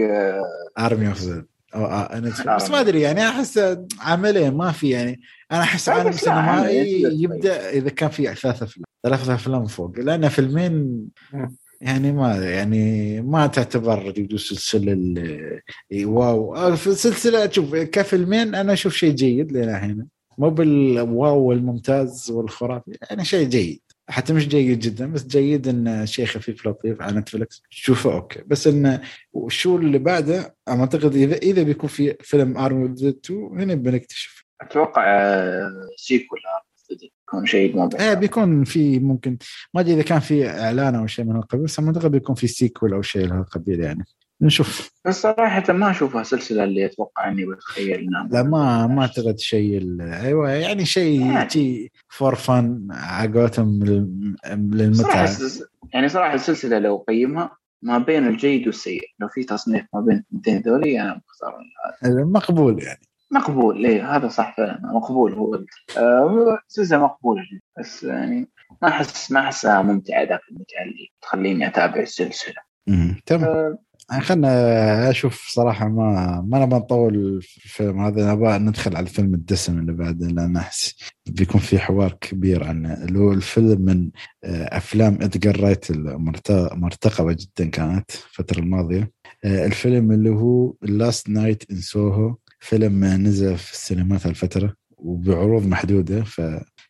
[0.80, 1.45] Army of the
[2.56, 2.72] بس.
[2.72, 5.22] ما أدري يعني أحس عملين ما في يعني
[5.52, 11.08] أنا أحس عالم سينمائي يبدأ إذا كان في ثلاث أفلام ثلاث أفلام فوق لأن فيلمين.
[11.82, 14.98] يعني ما يعني ما تعتبر سلسلة
[16.03, 20.06] wow آه، في السلسلة شوف كفيلمين أنا أشوف شيء جيد لنا هنا
[20.38, 23.81] مو بال wow والممتاز والخرافي يعني شيء جيد.
[24.09, 28.43] حتى مش جيد جدا بس جيد انه شيء خفيف لطيف على نتفلكس تشوفه okay.
[28.47, 29.01] بس انه
[29.33, 32.57] وشو اللي بعده؟ أنا أعتقد إذا إذا بيكون في فيلم
[32.93, 34.45] the 2 هنا بنكتشف.
[34.61, 36.39] أتوقع آه، sequel
[37.27, 39.38] يكون شيء مو إيه بيكون في ممكن.
[39.73, 42.93] ما أدري إذا كان في إعلان أو شيء من هالقبيل بس أعتقد بيكون في sequel
[42.93, 44.05] أو شيء لهالقبيل يعني.
[44.41, 44.91] نشوف.
[45.05, 49.77] بس صراحة ما اشوفها سلسلة اللي أتوقع إني بتخيل إنها لا ما ما أعتقد شيء
[49.77, 51.91] ال- أيوه يعني شيء يعني.
[52.09, 55.27] for fun عقوتهم لل- صراحة
[55.93, 59.01] يعني صراحة السلسلة لو قيمها ما بين الجيد والسيء.
[59.19, 61.55] لو في تصنيف ما بين الاثنين ذولي أنا بختار
[62.25, 62.99] مقبول يعني.
[63.31, 65.55] مقبول ليه هذا صح فعلا مقبول هو.
[65.97, 68.47] آه، سلسلة مقبولة جدا بس يعني
[68.81, 72.55] ما احس ما أحسها ممتعة ذاك المتعة اللي تخليني أتابع السلسلة.
[72.89, 73.77] أمم، تمام.
[74.12, 78.34] آه، خلنا أشوف صراحة ما ما نبغى نطول في الفيلم هذا.
[78.34, 80.95] نبغى ندخل على الفيلم الدسم اللي بعده لأن أحس
[81.30, 82.93] بيكون في حوار كبير عنه.
[82.93, 84.10] اللي هو الفيلم من
[84.43, 89.12] آه، أفلام إدجار رايت المرت- مرتقبة جدا كانت الفترة الماضية.
[89.45, 96.24] آه، الفيلم اللي هو Last Night in Soho فيلم نزل في السينمات هالفترة وبعروض محدودة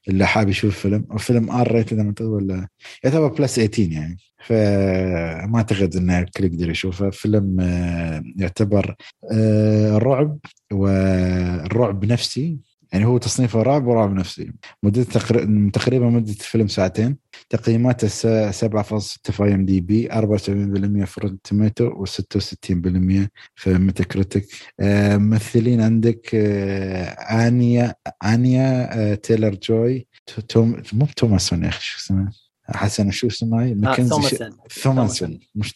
[0.07, 2.67] فاللي حاب يشوف الفيلم وفيلم R rated اذا ما تدري ولا؟
[3.03, 4.17] يعتبر plus 18 يعني.
[4.37, 7.09] فما أعتقد إن الكل يقدر يشوفه.
[7.09, 8.95] فيلم آه، يعتبر
[9.33, 10.39] آه، رعب
[10.73, 12.57] والرعب نفسي.
[12.93, 14.51] يعني هو تصنيفه رعب ورعب نفسي.
[14.83, 15.03] مدة
[15.73, 17.17] تقريبا مدة الفيلم ساعتين.
[17.49, 24.47] تقييماته س- 7.6 في IMDb 74% في Tomato و66% في Metacritic
[24.79, 27.03] آه، ممثلين عندك آه،
[27.47, 30.07] آنيا آنيا آه، تايلر جوي
[30.49, 34.57] توم مو توماسون يا أخي؟ شو اسمه؟ حسن شو اسمه هاي؟ آه ماكنزي ثوماسون.
[34.71, 35.39] ثوماسون.
[35.55, 35.73] مش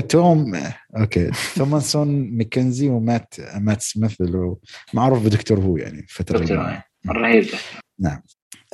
[0.00, 0.62] توم
[0.96, 1.30] okay.
[1.54, 4.56] ثوماسون ماكنزي ومات مات سميث اللي هو
[4.94, 6.84] معروف ب Doctor Who يعني الماضية.
[7.08, 7.46] رهيب.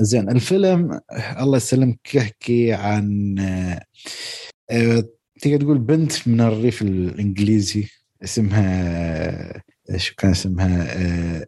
[0.01, 1.01] زين الفيلم
[1.41, 3.83] الله يسلمك يحكي عن آه،
[4.71, 5.05] آه،
[5.41, 7.89] تقدر تقول بنت من الريف الإنجليزي
[8.25, 8.63] اسمها
[9.91, 11.47] آه، شو كان اسمها؟ آه،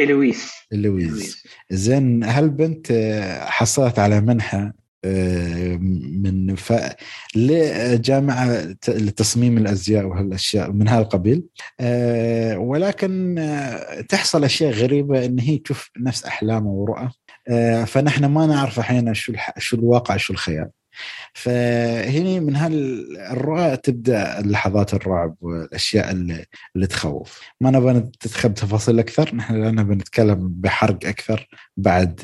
[0.00, 0.52] إلويس.
[0.72, 1.46] إلويس.
[1.70, 4.72] زين هالبنت آه، حصلت على منحة
[5.04, 5.76] آه،
[6.22, 6.72] من ف...
[7.36, 11.44] لجامعة لتصميم الأزياء وهالأشياء من هذا القبيل
[11.80, 17.10] آه، ولكن آه، تحصل أشياء غريبة إن هي تشوف نفس أحلامها ورؤى
[17.48, 19.58] آه، فنحن ما نعرف أحيانا شو الح...
[19.58, 20.70] شو الواقع شو الخيال.
[21.34, 26.44] فهني من هالرؤى تبدأ لحظات الرعب والأشياء اللي,
[26.76, 27.40] اللي تخوف.
[27.60, 32.20] ما نبغى ندخل بتفاصيل أكثر نحن لأن بنتكلم بحرق أكثر بعد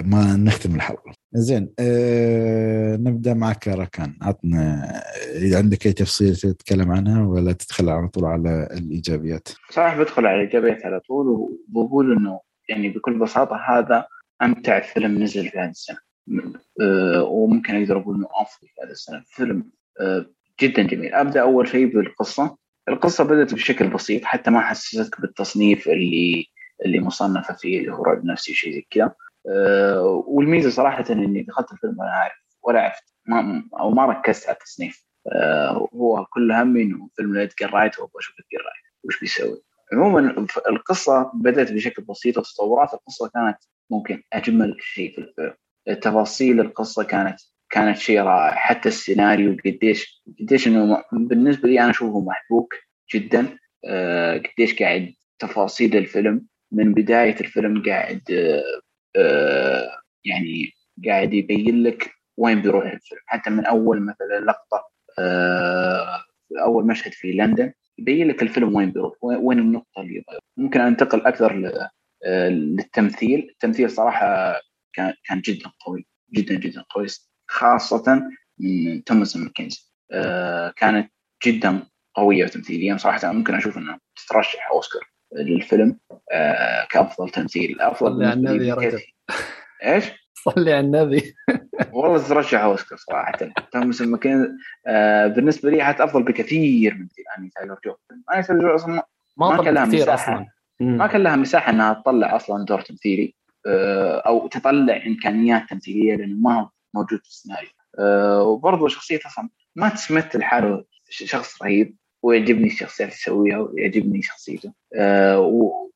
[0.00, 1.12] ما نختم الحلقة.
[1.32, 4.18] زين أه نبدأ معك ركان.
[4.22, 4.92] عطنا
[5.34, 9.48] إذا عندك أي تفصيل تتكلم عنها ولا تدخل على طول على الإيجابيات.
[9.70, 14.06] صراحة بدخل على الإيجابيات على طول وبقول إنه يعني بكل بساطة هذا
[14.42, 16.13] أمتع فيلم نزل في هذه آه،
[17.28, 19.22] وممكن أقدر أقول إنه أفضل في هذه السنة.
[19.26, 19.70] فيلم
[20.00, 20.26] آه،
[20.60, 21.14] جدا جميل.
[21.14, 22.56] أبدأ أول شيء بالقصة.
[22.88, 26.46] القصة بدأت بشكل بسيط حتى ما حسستك بالتصنيف اللي
[26.84, 29.14] اللي مصنفة فيه اللي هو رعب نفسي شيء زي كذا.
[29.48, 34.56] آه، والميزة صراحة إني دخلت الفيلم وأنا عارف ولا عرفت ما أو ما ركزت على
[34.56, 35.04] التصنيف.
[35.32, 39.62] آه، هو كل همي إنه فيلم لإدجار رايت وأبغى أشوف إدجار رايت وش بيسوي.
[39.92, 42.94] عموما القصة بدأت بشكل بسيط وتطورات.
[42.94, 43.58] القصة كانت
[43.90, 45.54] ممكن أجمل شيء في الفيلم.
[45.86, 47.36] تفاصيل القصة كانت
[47.70, 48.54] كانت شيء رائع.
[48.54, 52.74] حتى السيناريو قديش قديش إنه بالنسبة لي أنا أشوفه محبوك
[53.14, 53.58] جدا.
[53.84, 56.46] آه، قديش قاعد تفاصيل الفيلم.
[56.72, 58.22] من بداية الفيلم قاعد
[59.16, 60.70] آه، يعني
[61.06, 63.20] قاعد يبين لك وين بيروح الفيلم.
[63.26, 66.22] حتى من أول مثلا لقطة آه،
[66.62, 71.20] أول مشهد في لندن يبين لك الفيلم وين بيروح وين النقطة اللي يبغى ممكن أنتقل
[71.26, 71.72] أكثر
[72.26, 73.48] للتمثيل.
[73.50, 74.60] التمثيل صراحة
[74.94, 77.06] كان كان جدا قوي جدا جدا قوي
[77.48, 78.22] خاصة
[78.58, 79.80] من توماس ماكنزي
[80.12, 81.10] آه، كانت
[81.46, 81.82] جدا
[82.14, 85.02] قوية تمثيليا صراحة ممكن أشوف أنها تترشح أوسكار
[85.36, 85.98] للفيلم
[86.32, 88.74] آه، كأفضل تمثيل أفضل صلي على النبي يا.
[88.74, 89.00] رجل.
[89.84, 91.34] إيش؟ صلي على النبي
[91.92, 93.38] والله تترشح أوسكار صراحة
[93.72, 97.08] توماس ماكينزي آه بالنسبة لي حتى أفضل بكثير من
[97.38, 97.94] آنيا تايلر جوي
[98.34, 100.14] آنيا تايلر جوي أصلا ما ما كان لها مساحة.
[100.14, 100.46] أصلا.
[100.80, 103.34] ما كان لها مساحة إنها تطلع أصلا دور تمثيلي
[104.26, 107.68] أو تطلع إمكانيات تمثيلية لأنه ما هو موجود في السيناريو.
[107.98, 114.22] آه، وبرضه شخصيته أصلا ما تسمت لحاله ش- شخص رهيب ويعجبني الشخصيات اللي يسويها ويعجبني
[114.22, 114.72] شخصيته.
[114.96, 115.90] آه،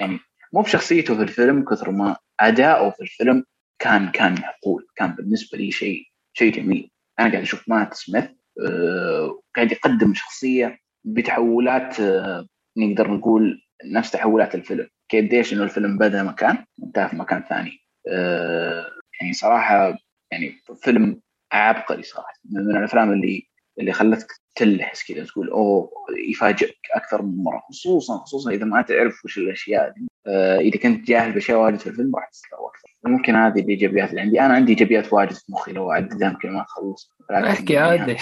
[0.00, 0.18] يعني
[0.52, 3.44] مو بشخصيته في الفيلم كثر ما أداؤه في الفيلم
[3.78, 6.02] كان كان معقول كان بالنسبة لي شيء
[6.32, 6.90] شيء جميل.
[7.20, 8.24] أنا قاعد أشوف مات سميث
[8.68, 12.46] آه، قاعد يقدم شخصية بتحولات آه،
[12.76, 14.88] نقدر نقول نفس تحولات الفيلم.
[15.14, 17.78] قديش إنه الفيلم بدا مكان وانتهى في مكان ثاني.
[18.08, 18.86] آه،
[19.20, 19.96] يعني صراحة
[20.32, 20.52] يعني
[20.82, 21.20] فيلم
[21.52, 22.34] عبقري صراحة.
[22.50, 23.48] من الأفلام اللي
[23.78, 25.90] اللي خلتك تلحس كذا تقول أوه
[26.30, 27.62] يفاجئك أكثر من مرة.
[27.68, 30.06] خصوصا خصوصا إذا ما تعرف وش الأشياء دي.
[30.26, 32.88] آه، إذا كنت جاهل بأشياء واجد في الفيلم راح تستوعب أكثر.
[33.04, 36.62] ممكن هذه الايجابيات اللي عندي أنا عندي إيجابيات واجد في مخي لو اعددها يمكن ما
[36.62, 37.10] أخلص.
[37.30, 38.16] احكي يعني عادي.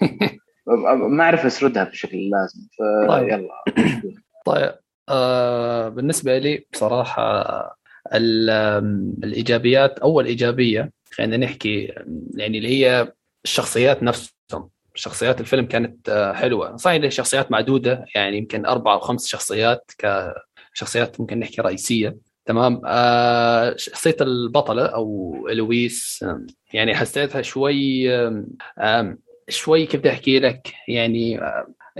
[1.16, 2.60] ما أعرف أسردها بالشكل اللازم
[3.08, 3.28] طيب.
[3.28, 3.64] فيلا
[4.46, 4.74] طيب.
[5.10, 7.76] آه بالنسبة لي بصراحة
[9.24, 11.92] الإيجابيات أول إيجابية خلينا نحكي
[12.34, 13.12] يعني اللي هي
[13.44, 14.70] الشخصيات نفسهم.
[14.94, 16.76] شخصيات الفيلم كانت آه، حلوة.
[16.76, 19.90] صحيح شخصيات معدودة يعني يمكن أربع أو خمس شخصيات
[20.74, 22.16] كشخصيات ممكن نحكي رئيسية.
[22.44, 28.08] تمام؟ آه شخصية البطلة أو لويس آم، يعني حسيتها شوي
[29.48, 31.40] شوي كيف بدي أحكي لك؟ يعني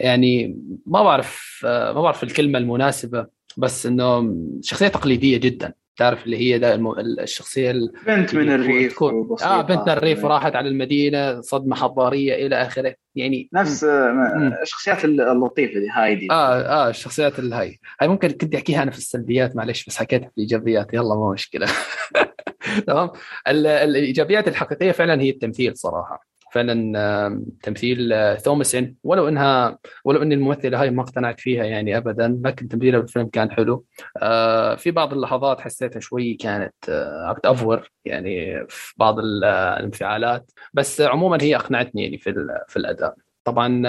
[0.01, 3.27] يعني ما بعرف آه، ما بعرف الكلمة المناسبة
[3.57, 5.73] بس إنه شخصية تقليدية جدا.
[5.97, 6.75] تعرف اللي هي
[7.23, 9.37] الشخصية ال- بنت من الريف تكون.
[9.43, 12.95] آه بنت من الريف وراحت على المدينة صدمة حضارية إلى آخره.
[13.15, 14.59] يعني نفس آه،.
[14.63, 16.29] الشخصيات اللطيفة دي هايدي.
[16.31, 18.09] آه آه الشخصيات الهاي هاي.
[18.09, 20.95] ممكن كنت أحكيها أنا في السلبيات معلش بس حكيتها في الإيجابيات.
[20.95, 21.67] يلا ما مشكلة.
[22.87, 23.11] تمام؟
[23.49, 26.30] ال- الإيجابيات الحقيقية فعلا هي التمثيل صراحة.
[26.53, 32.41] فعلا تمثيل آه، توماسين ولو إنها ولو ان الممثله هاي ما اقتنعت فيها يعني ابدا
[32.45, 33.85] لكن تمثيلها بالفيلم كان حلو.
[34.23, 40.51] آه، في بعض اللحظات حسيتها شوي كانت آه، عم تافور يعني في بعض ال- الانفعالات.
[40.75, 42.35] بس عموما هي أقنعتني يعني في
[42.69, 43.15] في الأداء.
[43.45, 43.83] طبعا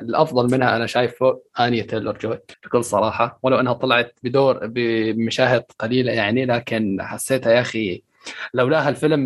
[0.00, 3.38] الأفضل منها أنا شايفه انيا تيلر جوي بكل صراحة.
[3.42, 8.02] ولو إنها طلعت بدور بمشاهد قليلة يعني لكن حسيتها يا أخي
[8.54, 9.22] لولاها الفيلم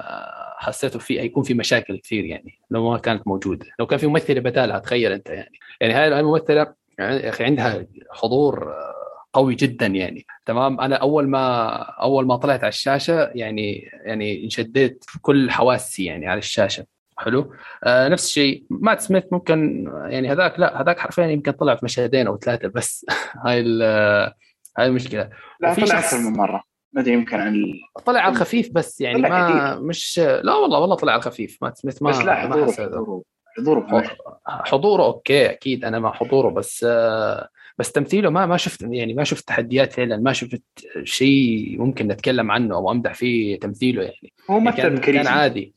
[0.00, 3.66] آه، حسيته فيه هيكون في مشاكل كثير يعني لو ما كانت موجودة.
[3.78, 5.58] لو كان في ممثلة بدالها تخيل أنت يعني.
[5.80, 8.94] يعني هاي الممثله يا أخي عندها حضور آه،
[9.32, 10.26] قوي جدا يعني.
[10.46, 16.04] تمام؟ أنا أول ما أول ما طلعت على الشاشة يعني يعني انشديت في كل حواسي
[16.04, 16.86] يعني على الشاشة.
[17.18, 21.84] حلو؟ آه نفس الشيء مات سميث ممكن يعني هذاك لا هذاك حرفيا يمكن طلع في
[21.84, 23.06] مشهدين أو ثلاثة بس.
[23.46, 24.32] هاي ال-
[24.78, 25.30] هاي المشكلة.
[25.60, 26.62] لا طلع شخص- أكثر من مرة.
[26.92, 27.64] ما أدري يمكن عن.
[28.04, 29.82] طلع على الخفيف بس يعني ما كثير.
[29.82, 33.22] مش لا والله والله طلع على الخفيف مات سميث ما بس لا ما حضوره.
[33.58, 34.16] حضوره حضوره.
[34.46, 39.24] حضوره أوكي أكيد أنا مع حضوره بس آه، بس تمثيله ما ما شفت يعني ما
[39.24, 40.62] شفت تحديات فعلا ما شفت
[41.04, 45.74] شيء ممكن نتكلم عنه أو أمدح فيه تمثيله يعني هو يعني مثل كان, كان عادي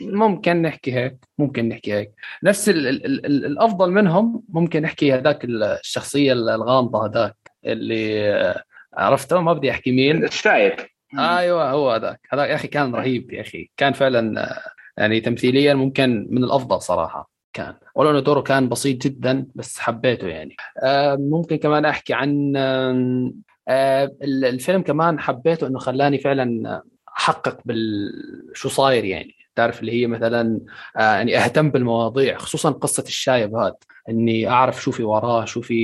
[0.00, 5.12] ممكن نحكي هيك ممكن نحكي هيك نفس ال ال ال ال الأفضل منهم ممكن نحكي
[5.12, 8.62] هذاك الشخصية الغامضة هذاك اللي آه،
[8.94, 10.24] عرفته؟ ما بدي أحكي مين.
[10.24, 10.72] الشايب
[11.18, 12.20] أيوه هو هذاك.
[12.32, 13.70] هذاك يا أخي كان رهيب يا أخي.
[13.76, 14.50] كان فعلا
[14.96, 17.30] يعني تمثيليا ممكن من الأفضل صراحة.
[17.52, 17.74] كان.
[17.94, 20.56] ولو إنه دوره كان بسيط جدا بس حبيته يعني.
[20.82, 26.82] آه، ممكن كمان أحكي عن آه، ال- الفيلم كمان حبيته إنه خلاني فعلا
[27.18, 28.10] أحقق بال
[28.54, 29.34] شو صاير يعني.
[29.60, 30.60] تعرف اللي هي مثلا
[30.96, 33.76] آه، يعني أهتم بالمواضيع خصوصا قصة الشايب هذا
[34.08, 35.76] إني أعرف شو في وراه شو في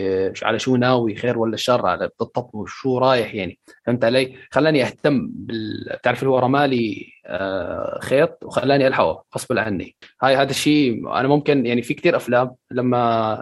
[0.00, 4.82] آه، على شو ناوي خير ولا شر على بالضبط وشو رايح يعني فهمت علي؟ خلاني
[4.82, 5.98] أهتم بال...
[6.02, 11.66] تعرف اللي هو رمالي آه، خيط وخلاني ألحقه غصب عني هاي هذا الشيء أنا ممكن
[11.66, 13.38] يعني في كثير أفلام لما.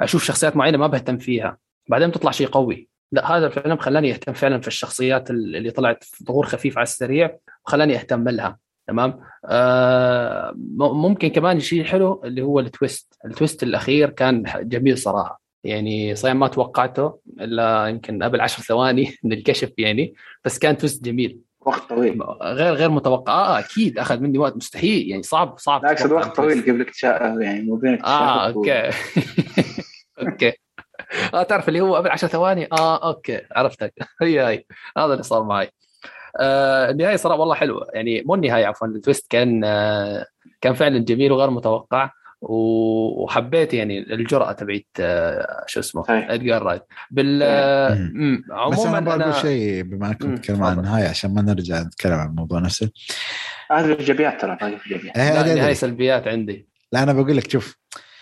[0.00, 4.32] أشوف شخصيات معينة ما بهتم فيها بعدين بتطلع شيء قوي لا هذا الفيلم خلاني أهتم
[4.32, 7.36] فعلا في الشخصيات اللي طلعت ظهور خفيف على السريع
[7.66, 13.18] وخلاني أهتم لها تمام؟ آه ممكن كمان شيء حلو اللي هو ال twist.
[13.24, 15.40] ال twist الأخير كان جميل صراحة.
[15.64, 20.14] يعني صحيح ما توقعته إلا يمكن قبل عشر ثواني من الكشف يعني
[20.44, 21.38] بس كان twist جميل.
[21.60, 22.22] وقت طويل.
[22.42, 23.32] غير غير متوقع.
[23.32, 25.08] آه أكيد أخذ مني وقت مستحيل.
[25.10, 26.62] يعني صعب صعب لا اقصد وقت طويل.
[26.62, 28.90] قبل اكتشاف يعني مو بين آه okay.
[30.22, 30.52] okay.
[31.34, 33.94] آه تعرف اللي هو قبل 10 ثواني؟ آه okay عرفتك.
[34.22, 34.66] هي هاي
[34.96, 35.64] هذا اللي صار معي.
[35.66, 35.77] آه
[36.40, 40.26] النهاية صراحة والله حلوة يعني مو النهاية عفوا ال twist كان آه
[40.60, 42.10] كان فعلا جميل وغير متوقع
[42.40, 46.04] وحبيت يعني الجرأة تبعت آه شو اسمه.
[46.08, 47.94] ادجار رايت بال آه،.
[47.94, 50.78] مم، بس عموما أنا بقول شيء بما إنكم تتكلموا عن.
[50.78, 52.90] النهاية عشان ما نرجع نتكلم عن الموضوع نفسه
[53.70, 55.52] هذه الايجابيات ترى الايجابيات إيه، أدري.
[55.52, 57.76] النهايه سلبيات عندي لا أنا بقول لك شوف.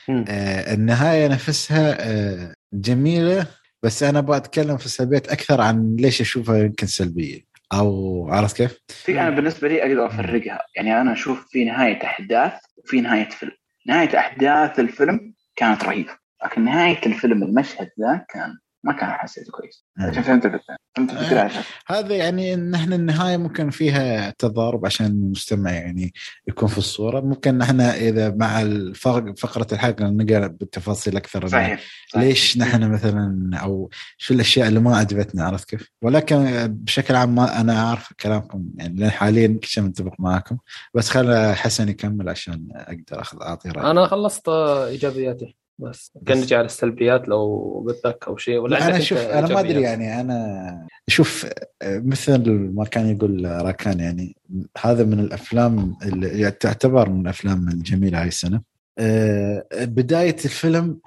[0.08, 3.46] آه النهاية نفسها آه جميلة
[3.82, 8.80] بس أنا أبغى أتكلم في السلبيات أكثر عن ليش أشوفها يمكن سلبية أو عرفت كيف؟
[8.88, 13.52] في أنا بالنسبة لي أقدر أفرقها يعني أنا أشوف في نهاية أحداث وفي نهاية فيلم
[13.86, 19.84] نهاية أحداث الفيلم كانت رهيبة لكن نهاية الفيلم المشهد ذا كان ما كان حسيته كويس.
[19.98, 21.62] عشان فهمت الفكرة فهمت الفكرة عشان.
[21.86, 26.12] هذا يعني ان إحنا النهاية ممكن فيها تضارب عشان المستمع يعني
[26.48, 27.20] يكون في الصورة.
[27.20, 31.48] ممكن إحنا إذا مع الفرق فقرة الحلقة نقرأ بالتفاصيل أكثر.
[31.48, 32.24] صحيح صحيح.
[32.24, 37.60] ليش نحن مثلا أو شو الأشياء اللي ما عجبتنا عرفت كيف؟ ولكن بشكل عام ما
[37.60, 40.58] أنا عارف كلامكم يعني لين حاليا كل شيء متفق معاكم.
[40.94, 45.56] بس خل حسن يكمل عشان أقدر اخذ أعطي راي أنا خلصت إيجابياتي.
[45.78, 49.60] بس كان نجي على السلبيات لو بدك أو شيء ولا لا أنا شوف أنا ما
[49.60, 51.46] أدري؟ يعني أنا شوف
[51.84, 54.36] مثل ما كان يقول راكان يعني
[54.78, 58.62] هذا من الأفلام اللي تعتبر من الأفلام الجميلة هاي السنة.
[58.98, 60.98] آه، بداية الفيلم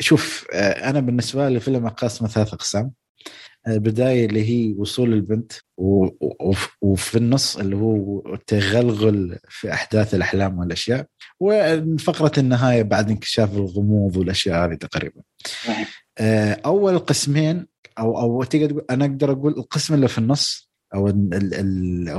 [0.00, 2.92] شوف آه، أنا بالنسبة لي الفيلم اقسمه ثلاث أقسام.
[3.68, 5.52] البداية اللي هي وصول البنت
[6.82, 11.06] وفي النص اللي هو تغلغل في أحداث الأحلام والأشياء
[11.40, 15.22] وفقره النهاية بعد انكشاف الغموض والأشياء هذه تقريبا.
[16.18, 17.66] آه، أول قسمين
[17.98, 21.06] أو أو تقدر أنا أقدر أقول القسم اللي في النص أو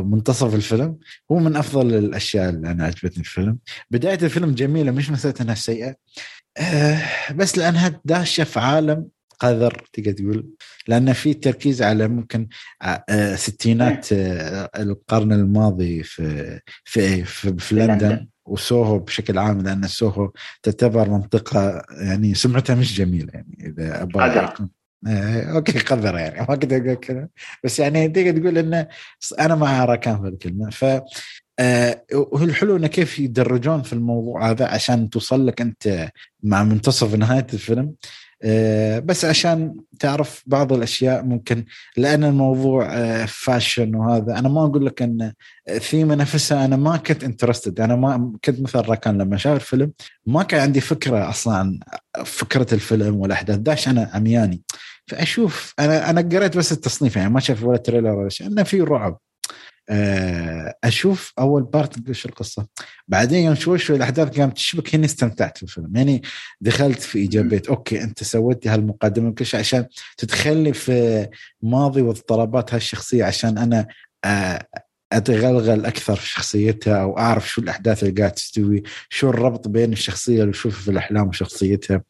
[0.03, 0.97] منتصف الفيلم
[1.31, 3.57] هو من أفضل الأشياء اللي أنا عجبتني في الفيلم.
[3.91, 5.95] بداية الفيلم جميلة مش مسألة إنها سيئة.
[6.57, 7.01] آه،
[7.35, 9.07] بس لأنها داشة في عالم
[9.39, 10.47] قذر تقدر تقول.
[10.87, 12.47] لأن في تركيز على ممكن
[12.81, 18.27] ع- آه، ستينات آه، القرن الماضي في في في, في لندن.
[18.45, 20.31] وسوهو بشكل عام لأن سوهو
[20.63, 24.03] تعتبر منطقة يعني سمعتها مش جميلة يعني إذا
[25.07, 27.27] آه، أوكي قذرة يعني ما أقدر أقول كذا.
[27.63, 28.87] بس يعني تقدر تقول انه
[29.39, 30.69] أنا مع راكان في الكلمة.
[30.69, 30.85] ف
[31.59, 36.09] آه، وهو الحلو انه كيف يدرجون في الموضوع هذا عشان توصل لك أنت
[36.43, 37.79] مع منتصف نهاية الفيلم.
[37.79, 37.93] آه،
[38.99, 41.65] بس عشان تعرف بعض الأشياء ممكن
[41.97, 45.33] لأن الموضوع آه، fashion وهذا أنا ما أقول لك إن
[45.69, 49.91] الثيمه نفسها أنا ما كنت interested أنا ما كنت مثل راكان لما شاف الفيلم
[50.25, 51.79] ما كان عندي فكرة أصلا عن
[52.25, 54.61] فكرة الفيلم والأحداث داش أنا عمياني.
[55.07, 58.81] فأشوف أنا أنا قريت بس التصنيف يعني ما شاف ولا trailer ولا شيء إنه في
[58.81, 59.11] رعب.
[59.11, 59.26] آه،
[60.83, 62.67] أشوف أول part شو القصة.
[63.07, 66.21] بعدين يوم شوي شوي الأحداث قامت تشبك هني استمتعت في الفيلم يعني
[66.61, 69.85] دخلت في ايجابيه okay أنت سويت هالمقدمة وكل شيء عشان
[70.17, 71.27] تدخلني في
[71.61, 73.87] ماضي واضطرابات هالشخصية عشان أنا
[74.25, 74.67] آه،
[75.11, 80.41] أتغلغل أكثر في شخصيتها أو أعرف شو الأحداث اللي قاعد تستوي شو الربط بين الشخصية
[80.41, 82.01] اللي اشوفها في الأحلام وشخصيتها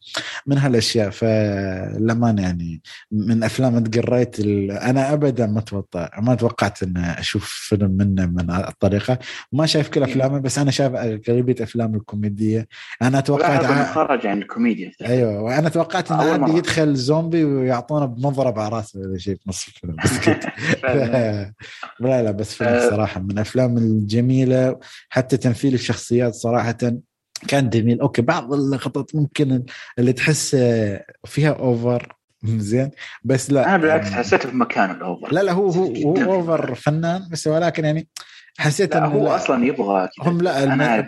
[0.46, 2.80] من هالأشياء فلما يعني
[3.12, 8.50] من أفلام تقريت ال- أنا ابدا ما توقع ما توقعت إن أشوف فيلم منه من
[8.50, 9.18] الطريقة
[9.52, 12.68] ما شايف كل أفلامه بس أنا شايف أغلبية أفلام الكوميدية
[13.02, 13.92] أنا توقعت لاحظ انه ع...
[13.92, 16.58] خرج عن الكوميديا أيوه وأنا توقعت انه عادي.
[16.58, 19.96] يدخل زومبي ويعطونه بمضرب على راسه ولا شيء في نص الفيلم.
[22.00, 22.87] لا لا بس فيلم أه.
[22.90, 24.78] صراحة من الافلام الجميلة
[25.08, 26.76] حتى تمثيل الشخصيات صراحة
[27.48, 28.00] كان جميل.
[28.00, 29.64] okay بعض اللقطات ممكن
[29.98, 30.56] اللي تحس
[31.26, 32.90] فيها over زين؟
[33.24, 35.32] بس لا أنا بالعكس يعني- حسيته في مكانه ال over.
[35.34, 36.24] لا لا هو هو هو جداً.
[36.24, 38.08] over فنان بس ولكن يعني
[38.58, 40.30] حسيت انه هو لا أصلا يبغى كذا.
[40.30, 40.98] هم لا أنا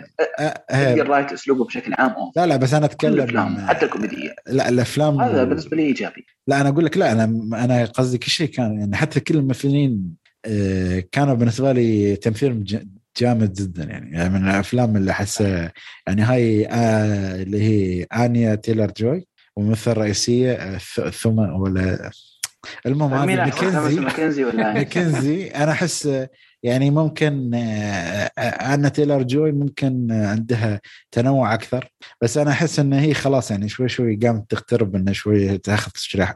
[0.69, 2.31] إدجار أه رايت أسلوبه بشكل عام over.
[2.41, 4.35] لا لا بس أنا كل أتكلم الأفلام حتى الكوميدية.
[4.47, 6.25] لا الأفلام هذا بالنسبة لي إيجابي.
[6.47, 7.23] لا أنا أقول لك لا أنا
[7.63, 12.87] أنا قصدي كل شيء كان يعني حتى كل الممثلين آه، كانوا بالنسبة لي تمثيلهم ج-
[13.17, 15.73] جامد جدا يعني, يعني من الأفلام اللي احسها
[16.07, 20.77] يعني هاي آه اللي هي آنيا تيلر جوي وممثل رئيسية آه،
[21.09, 22.11] ثم ولا
[22.85, 26.09] المهم هذه ماكنزي ماكنزي ولا ماكنزي أنا أحس
[26.63, 30.81] يعني ممكن آه، آه، أنا تيلر جوي ممكن آه، عندها
[31.11, 31.91] تنوع أكثر.
[32.21, 36.35] بس أنا أحس إن هي خلاص يعني شوي شوي قامت تقترب انه شوي تاخذ تشريح.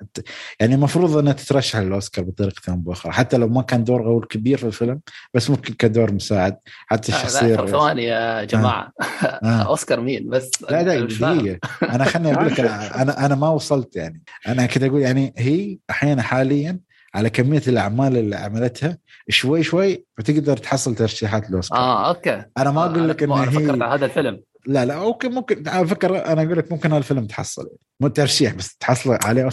[0.60, 4.58] يعني المفروض إنها تترشح للأوسكار بطريقة أو باخرى حتى لو ما كان دور غول كبير
[4.58, 5.00] في الفيلم
[5.34, 6.58] بس ممكن كدور مساعد.
[6.88, 8.92] حتى آه، لا الشخصية ثواني يا جماعة.
[9.24, 9.46] آه.
[9.70, 11.34] أوسكار مين؟ بس لا أنا لا.
[11.34, 11.60] دقيقة.
[11.84, 14.24] أنا خلني أقول لك أنا أنا أنا ما وصلت يعني.
[14.48, 16.80] أنا كده أقول يعني هي الحين حاليا
[17.16, 18.98] على كمية الأعمال اللي عملتها
[19.30, 22.44] شوي شوي بتقدر تحصل ترشيحات الأوسكار آه okay.
[22.58, 24.42] أنا ما أقول لك إن أنا فكرت هي على هذا الفيلم.
[24.68, 27.70] لا لا okay ممكن على فكرة أنا أقول لك ممكن هالفيلم تحصل.
[28.00, 29.50] مو ترشيح بس تحصل عليه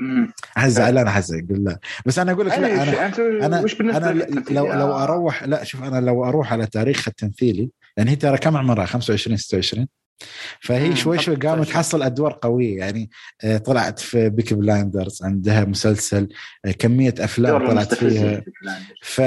[0.00, 0.32] مم.
[0.56, 1.78] أحس زعلان أحس أقول لا.
[2.06, 5.44] بس أنا أقول لك لا أنا أنا أنت أنا وش أنا لك؟ لو لو أروح
[5.44, 9.86] لا شوف أنا لو أروح على تاريخها التمثيلي لأن هي ترى كم عمرها؟ 25 26
[10.60, 11.66] فهي شوي شوي قامت 25.
[11.66, 13.10] تحصل أدوار قوية يعني
[13.44, 16.28] آه، طلعت في Peaky Blinders عندها مسلسل
[16.64, 18.42] آه، كمية أفلام طلعت فيها.
[19.02, 19.20] ف...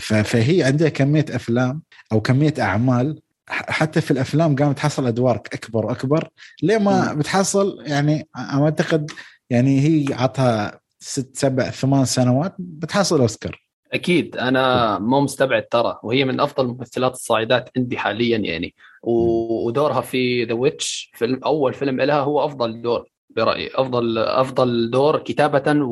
[0.00, 0.14] ف...
[0.14, 1.82] فهي عندها كمية أفلام
[2.12, 6.28] أو كمية أعمال حتى في الأفلام قامت تحصل أدوار أكبر وأكبر
[6.62, 7.14] ليه ما.
[7.14, 9.10] بتحصل يعني أعتقد
[9.50, 16.24] يعني هي عطها ست سبع ثمان سنوات بتحصل أوسكار أكيد أنا مو مستبعد ترى وهي
[16.24, 22.20] من أفضل الممثلات الصاعدات عندي حاليا يعني ودورها في The Witch فيلم أول فيلم لها
[22.20, 23.70] هو أفضل دور برأيي.
[23.74, 25.86] افضل أفضل دور كتابة.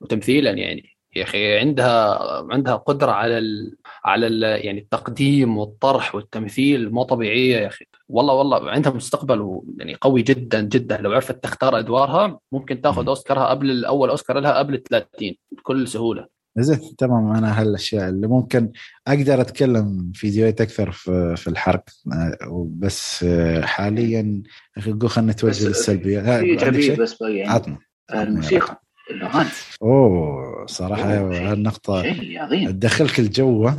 [0.00, 0.98] وتمثيلا يعني.
[1.16, 2.18] يا أخي عندها
[2.52, 3.76] عندها قدرة على ال...
[4.04, 4.42] على ال...
[4.42, 7.84] يعني التقديم والطرح والتمثيل مو طبيعية يا أخي.
[8.08, 9.64] والله والله عندها مستقبل و...
[9.78, 10.96] يعني قوي جدا جدا.
[10.96, 13.08] لو عرفت تختار أدوارها ممكن تاخذ.
[13.08, 16.37] أوسكارها قبل الأول أوسكار لها قبل 30 بكل سهولة.
[16.62, 17.36] زين تمام.
[17.36, 18.72] أنا هالأشياء اللي ممكن
[19.06, 21.84] أقدر أتكلم فيديوهات أكثر في, في الحرق.
[22.12, 24.42] آه، بس آه، حاليا
[24.78, 27.48] خلينا نتوجه للسلبيات في إيجابية بس يعني.
[27.48, 27.78] عطنا
[28.14, 29.48] الموسيقى الأغاني.
[29.82, 32.70] أوه صراحة هالنقطة شيء عظيم.
[32.70, 33.70] تدخلك الجو.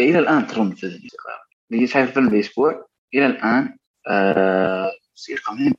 [0.00, 1.46] إلى الآن ترون في الموسيقى.
[1.72, 2.86] اللي شايف الفيلم بأسبوع.
[3.14, 3.76] إلى الآن
[4.08, 5.72] آه موسيقى من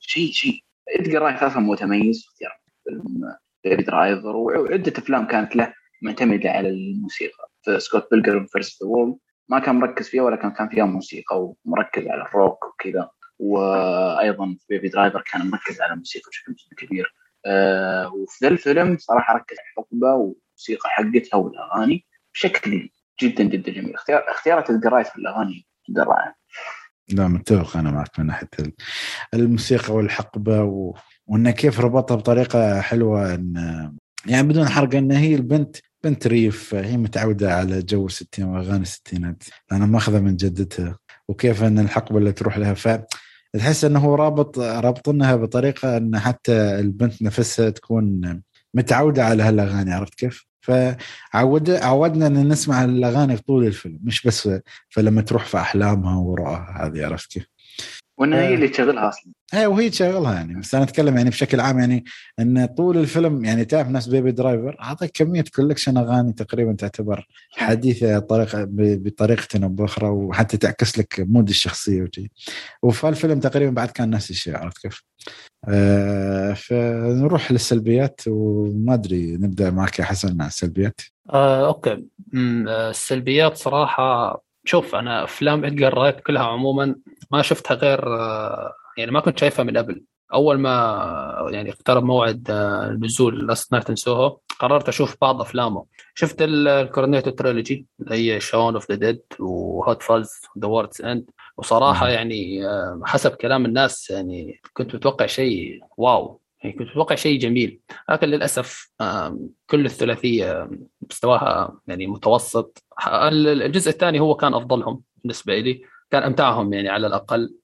[0.00, 0.64] شيء شيء.
[0.98, 2.44] ادجار رايت أصلا متميز في
[2.84, 3.34] فيلم
[3.66, 7.50] Driver وعده أفلام كانت له معتمدة على الموسيقى.
[7.78, 8.82] Scott Pilgrim vs.
[8.82, 9.16] the World
[9.48, 13.10] ما كان مركز فيها ولكن كان فيها موسيقى ومركز على الروك وكذا.
[13.38, 17.14] وأيضا في Baby Driver كان مركز على الموسيقى بشكل كبير.
[17.46, 22.90] آه وفي ذا الفيلم صراحة ركز على الحقبة والموسيقى حقتها والأغاني بشكل
[23.22, 23.94] جدا جدا جميل.
[23.94, 26.34] اختيار اختيارات ادجار رايت في الأغاني جدا رائع.
[27.12, 28.48] لا متفق أنا معك من ناحية
[29.34, 30.94] الموسيقى والحقبة و...
[31.30, 33.54] وانه كيف ربطها بطريقة حلوة إن
[34.26, 39.42] يعني بدون حرق إن هي البنت بنت ريف هي متعودة على جو الستين وأغاني الستينات
[39.72, 40.98] أنا ماخذة من جدتها
[41.28, 42.88] وكيف إن الحقبة اللي تروح لها ف
[43.52, 48.20] تحس إنه هو رابط رابطنها بطريقة إن حتى البنت نفسها تكون
[48.74, 54.48] متعودة على هالأغاني عرفت كيف؟ فعود عودنا إن نسمع الأغاني طول الفيلم مش بس
[54.88, 57.46] فلما تروح في أحلامها ورؤاها هذه عرفت كيف؟
[58.20, 59.32] وإنها هي اللي تشغلها أصلا.
[59.54, 60.60] اي وهي تشغلها يعني.
[60.60, 62.04] بس أنا أتكلم يعني بشكل عام يعني
[62.40, 68.18] إن طول الفيلم يعني تعرف نفس Baby Driver اعطاك كمية collection أغاني تقريبا تعتبر حديثة
[68.18, 72.30] طريقة بطريقة أو بأخرى وحتى تعكس لك mood الشخصية وشي.
[72.82, 75.02] وفي الفيلم تقريبا بعد كان نفس الشيء عرفت كيف؟
[75.68, 81.00] آه فنروح للسلبيات وما أدري نبدأ معك يا حسن مع السلبيات.
[81.30, 82.04] آه okay.
[82.68, 86.96] آه، السلبيات صراحة شوف أنا أفلام ادجار رايت كلها عموما
[87.30, 90.04] ما شفتها غير آه، يعني ما كنت شايفها من قبل.
[90.34, 95.84] أول ما يعني اقترب موعد آه، نزول Last Night Soho قررت أشوف بعض أفلامه.
[96.14, 101.02] شفت ال Cornetto trilogy اللي هي Shaun of the Dead و Hot Fuzz The World's
[101.02, 106.40] End وصراحة يعني آه، حسب كلام الناس يعني كنت متوقع شيء واو.
[106.62, 107.80] يعني كنت متوقع شيء جميل.
[108.10, 108.92] لكن للأسف
[109.66, 110.70] كل الثلاثية
[111.10, 112.84] مستواها يعني متوسط.
[113.08, 115.82] الجزء الثاني هو كان أفضلهم بالنسبة لي.
[116.10, 117.54] كان أمتعهم يعني على الأقل.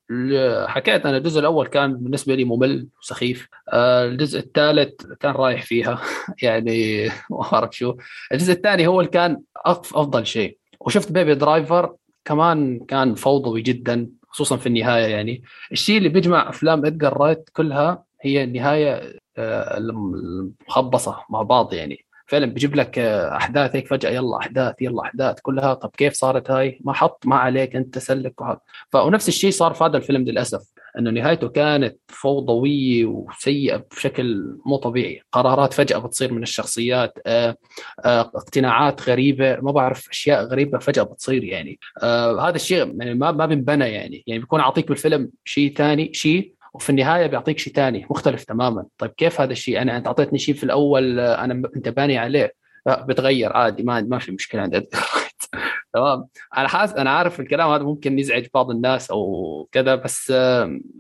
[0.67, 3.49] حكيت أنا الجزء الأول كان بالنسبة لي ممل وسخيف.
[3.69, 6.01] آه، الجزء الثالث كان رايح فيها.
[6.43, 7.97] يعني ما اعرف شو؟
[8.33, 10.59] الجزء الثاني هو اللي كان أفضل شيء.
[10.81, 11.95] وشفت بيبي درايفر
[12.25, 15.43] كمان كان فوضوي جدا خصوصا في النهاية يعني.
[15.73, 22.07] الشيء اللي بيجمع أفلام ادجار رايت كلها هي النهاية آه، المخبصة مع بعض يعني.
[22.29, 25.75] فعلا بيجيب لك آه، أحداث هيك فجأة يلا أحداث يلا أحداث كلها.
[25.75, 28.63] طب كيف صارت هاي؟ ما حط ما عليك أنت سلك وحط.
[28.95, 35.23] ونفس الشيء صار في هذا الفيلم للأسف إنه نهايته كانت فوضويه وسيئة بشكل مو طبيعي.
[35.33, 37.57] قرارات فجأة بتصير من الشخصيات آه،
[38.05, 41.79] اقتناعات غريبة ما بعرف أشياء غريبة فجأة بتصير يعني.
[42.03, 44.25] هذا الشيء يعني ما ما بنبنى يعني.
[44.27, 48.87] يعني بيكون أعطيك بالفيلم شيء ثاني شيء وفي النهاية بيعطيك شيء ثاني مختلف تماما.
[48.99, 52.55] طيب كيف هذا الشيء؟ أنا أنت أعطيتني شيء في الأول آه، أنا أنت باني عليه.
[52.87, 54.87] بتغير عادي ما ما في مشكلة عند
[55.95, 56.27] تمام.
[56.57, 60.31] أنا حاس أنا عارف الكلام هذا ممكن يزعج بعض الناس أو كذا بس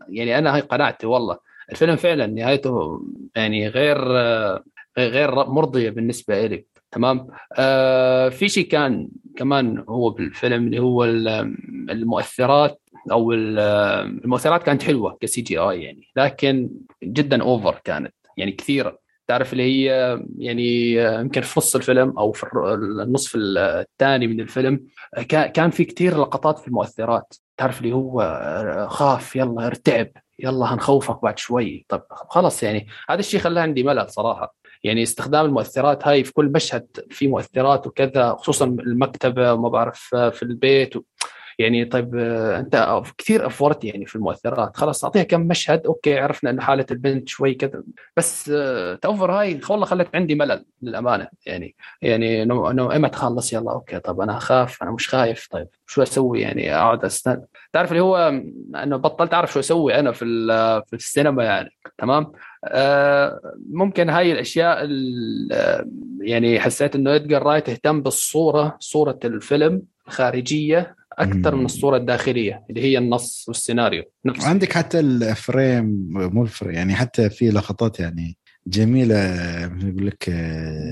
[0.09, 1.39] يعني أنا هاي قناعتي والله.
[1.73, 3.03] الفيلم فعلا نهايته
[3.37, 4.63] يعني غير آه،
[4.99, 7.27] غير مرضية بالنسبة لي تمام؟
[7.59, 11.05] آه في شيء كان كمان هو بالفيلم اللي هو
[11.91, 12.81] المؤثرات.
[13.11, 16.71] أو المؤثرات كانت حلوة كسي جي اي يعني لكن
[17.03, 18.15] جدا over كانت.
[18.37, 22.47] يعني كثيره تعرف اللي هي يعني يمكن في نص الفيلم أو في
[23.03, 24.87] النصف الثاني من الفيلم
[25.29, 27.35] كان في كثير لقطات في المؤثرات.
[27.57, 30.09] تعرف اللي هو خاف يلا ارتعب
[30.39, 31.87] يلا هنخوفك بعد شوي.
[31.89, 34.57] طب خلص يعني هذا الشيء خلاه عندي ملل صراحة.
[34.85, 40.43] يعني استخدام المؤثرات هاي في كل مشهد في مؤثرات وكذا خصوصا المكتبة وما بعرف في
[40.43, 41.03] البيت و...
[41.59, 44.77] يعني طيب آه، أنت كثير أفورت يعني في المؤثرات.
[44.77, 45.87] خلاص أعطيها كم مشهد.
[45.87, 47.83] okay عرفنا إنه حالة البنت شوي كذا.
[48.17, 51.77] بس آه، ال over هاي والله خلت عندي ملل للأمانة يعني.
[52.03, 56.41] يعني انه إمتى تخلص يلا okay طب أنا أخاف أنا مش خايف طيب شو أسوي
[56.41, 58.17] يعني؟ أقعد استنى تعرف اللي هو
[58.83, 60.25] إنه بطلت أعرف شو أسوي أنا في
[60.87, 62.33] في السينما يعني تمام؟
[62.65, 64.89] آه ممكن هاي الأشياء
[66.21, 72.83] يعني حسيت إنه ادجار رايت اهتم بالصورة صورة الفيلم الخارجية أكثر من الصورة الداخلية اللي
[72.83, 78.01] هي النص والسيناريو نفس عندك حتى ال frame مو ال frame يعني حتى في لقطات
[78.01, 78.37] يعني
[78.67, 79.35] جميلة
[79.65, 80.31] يقول لك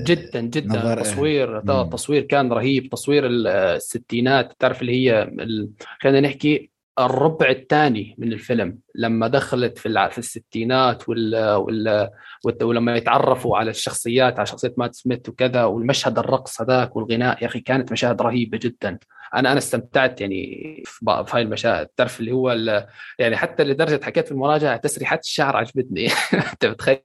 [0.07, 0.79] جدا جدا.
[0.79, 1.01] نظر...
[1.01, 5.69] تصوير التصوير كان رهيب تصوير الستينات تعرف اللي هي ال...
[5.99, 12.09] خلينا نحكي الربع الثاني من الفيلم لما دخلت في في الستينات وال وال
[12.61, 17.59] ولما يتعرفوا على الشخصيات على شخصية مات سميث وكذا والمشهد الرقص هذاك والغناء يا أخي
[17.59, 18.99] كانت مشاهد رهيبة جدا.
[19.35, 21.87] أنا أنا استمتعت يعني في هاي المشاهد.
[21.87, 22.51] تعرف اللي هو
[23.19, 26.07] يعني حتى لدرجة حكيت في المراجعة تسريحات الشعر عجبتني.
[26.53, 27.01] أنت بتخيل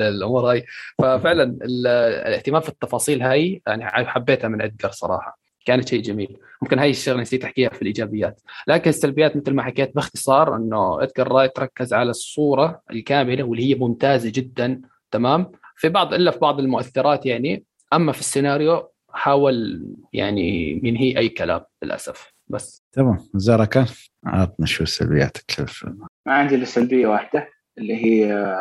[0.00, 0.66] الأمور هاي.
[0.98, 5.39] ففعلا الاهتمام في التفاصيل هاي يعني حبيتها من ادجر صراحة.
[5.64, 6.36] كانت شيء جميل.
[6.62, 8.40] ممكن هاي الشغلة نسيت أحكيها في الإيجابيات.
[8.66, 13.74] لكن السلبيات مثل ما حكيت باختصار إنه ادجر رايت ركز على الصورة الكاملة واللي هي
[13.74, 14.80] ممتازة جدا
[15.10, 17.64] تمام؟ في بعض إلا في بعض المؤثرات يعني.
[17.92, 22.32] أما في السيناريو حاول يعني ينهي أي كلام للأسف.
[22.48, 22.82] بس.
[22.92, 23.18] تمام.
[23.34, 23.86] زارا كان
[24.26, 28.56] عطنا شو سلبياتك في الفيلم ما عندي إلا سلبية واحدة اللي هي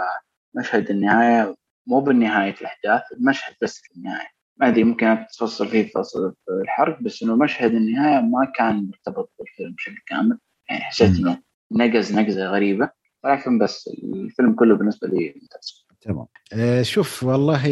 [0.56, 1.56] مشهد النهاية
[1.88, 4.39] مو بالنهاية الأحداث المشهد بس في النهاية.
[4.60, 9.32] ما أدري ممكن تفصل فيه فصل في الحرق بس إنه مشهد النهاية ما كان مرتبط
[9.40, 10.38] بالفيلم بشكل كامل.
[10.70, 11.42] يعني حسيت إنه
[11.72, 12.90] نقز نقزة غريبة.
[13.24, 15.86] ولكن بس الفيلم كله بالنسبة لي ممتاز.
[16.02, 16.26] تمام.
[16.54, 17.66] آه شوف والله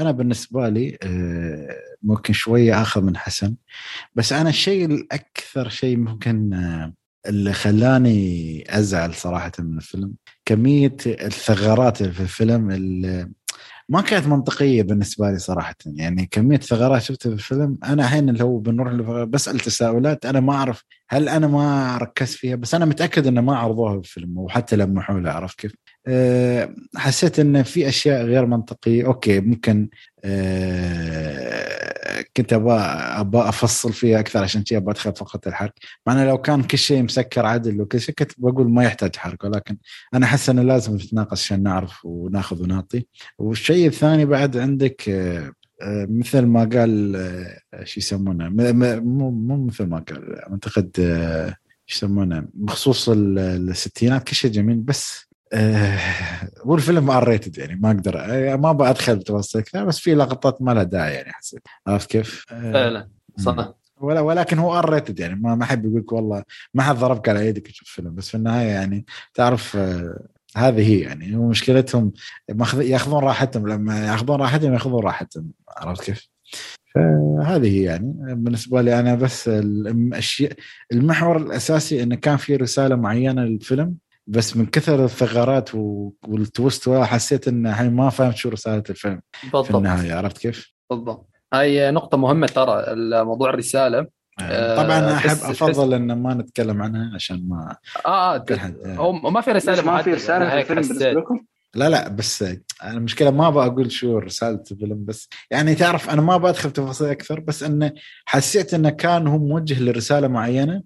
[0.00, 3.56] أنا بالنسبة لي آه ممكن شوية آخذ من حسن.
[4.14, 6.92] بس أنا الشيء الأكثر شيء ممكن آه
[7.26, 10.14] اللي خلاني أزعل صراحة من الفيلم
[10.44, 13.30] كمية الثغرات في الفيلم اللي
[13.92, 18.44] ما كانت منطقية بالنسبة لي صراحة يعني كمية ثغرات شفتها في الفيلم أنا الحين اللي
[18.44, 23.26] هو بنروح بسأل تساؤلات أنا ما أعرف هل أنا ما ركزت فيها بس أنا متأكد
[23.26, 25.74] إنه ما عرضوها بالفيلم وحتى لمحوا لها عرفت كيف؟
[26.06, 29.88] أه حسيت انه في أشياء غير منطقية أوكي ممكن
[30.24, 31.51] أه
[32.36, 35.72] كنت أبغى أبغى أفصل فيها أكثر عشان شيء أبغى أدخل فقط الحرق.
[36.06, 39.44] مع إنه لو كان كل شيء مسكر عدل وكل شيء كنت بقول ما يحتاج حرق
[39.44, 39.76] ولكن
[40.14, 43.06] أنا أحس إنه لازم نتناقش عشان نعرف وناخذ ونعطي.
[43.38, 45.52] والشيء الثاني بعد عندك أه
[46.10, 47.12] مثل ما قال
[47.84, 50.90] شو يسمونه؟ مو مو مثل ما قال أعتقد
[51.86, 55.98] شو يسمونه؟ بخصوص الستينات كل شيء جميل بس آه
[56.64, 60.70] والفيلم R-rated يعني ما أقدر آه، ما أبغى أدخل بتفاصيل كثير بس في لقطات ما
[60.74, 63.08] لها داعي يعني حسيت عرفت كيف؟ آه فعلا
[63.38, 66.42] صح ولا ولكن هو R-rated يعني ما أحب يقول لك والله
[66.74, 70.26] ما حد ضربك على يدك تشوف فيلم بس في النهاية يعني تعرف آه
[70.56, 72.12] هذه هي يعني هو مشكلتهم
[72.74, 76.28] ياخذون راحتهم لما ياخذون راحتهم ياخذون راحتهم عرفت كيف؟
[76.94, 80.52] فهذه هي يعني بالنسبة لي أنا بس الاشياء
[80.92, 83.96] المحور الأساسي انه كان في رسالة معينة للفيلم
[84.26, 89.66] بس من كثر الثغرات والتوست حسيت إن هاي ما فهمت شو رسالة الفيلم بالضبط.
[89.66, 91.28] في النهاية عرفت كيف؟ بالضبط.
[91.52, 94.06] هاي نقطة مهمة ترى الموضوع الرسالة.
[94.40, 97.76] آه، طبعا أحب أفضل إن ما نتكلم عنها عشان ما
[98.06, 98.44] آه, آه
[98.86, 101.44] هو ما في رسالة ما في رسالة في الفيلم بالنسبة لكم؟
[101.74, 102.42] لا لا بس
[102.82, 107.08] أنا المشكلة ما أبغى أقول شو رسالة الفيلم بس يعني تعرف أنا ما بدخل تفاصيل
[107.08, 107.92] أكثر بس انه
[108.24, 110.82] حسيت انه كان هو موجه لرسالة معينة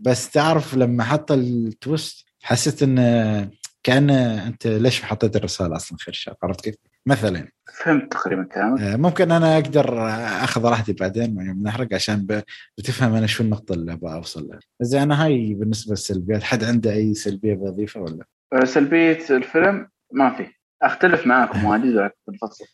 [0.00, 3.50] بس تعرف لما حط التويست حسيت انه
[3.82, 6.74] كأن أنت ليش حطيت الرسالة أصلا خير شر عرفت كيف؟
[7.06, 10.08] مثلا فهمت تقريبا كلامك آه، ممكن أنا أقدر
[10.44, 12.42] أخذ راحتي بعدين من نحرق عشان
[12.78, 16.92] بتفهم أنا شو النقطة اللي أبغى أوصل لها زين أنا هاي بالنسبة للسلبيات حد عنده
[16.92, 20.46] أي سلبية بضيفها ولا؟ آه، سلبية الفيلم ما في
[20.82, 22.64] أختلف معاكم واجد بنفصل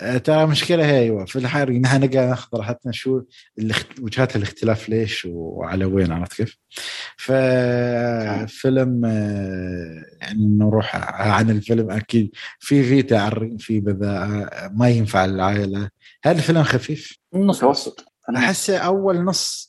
[0.00, 1.24] آه، ترى مشكلة هي أيوه.
[1.24, 3.22] في الحرق نحن نقعد ناخذ راحتنا شو
[4.00, 6.58] وجهات الاختلاف ليش وعلى وين عرفت كيف؟
[7.16, 11.90] ففيلم آه، يعني نروح عن الفيلم.
[11.90, 15.90] أكيد في في تعري في بذاءه ما ينفع للعائله
[16.24, 18.04] هل الفيلم خفيف؟ متوسط.
[18.36, 19.68] احسه أول نص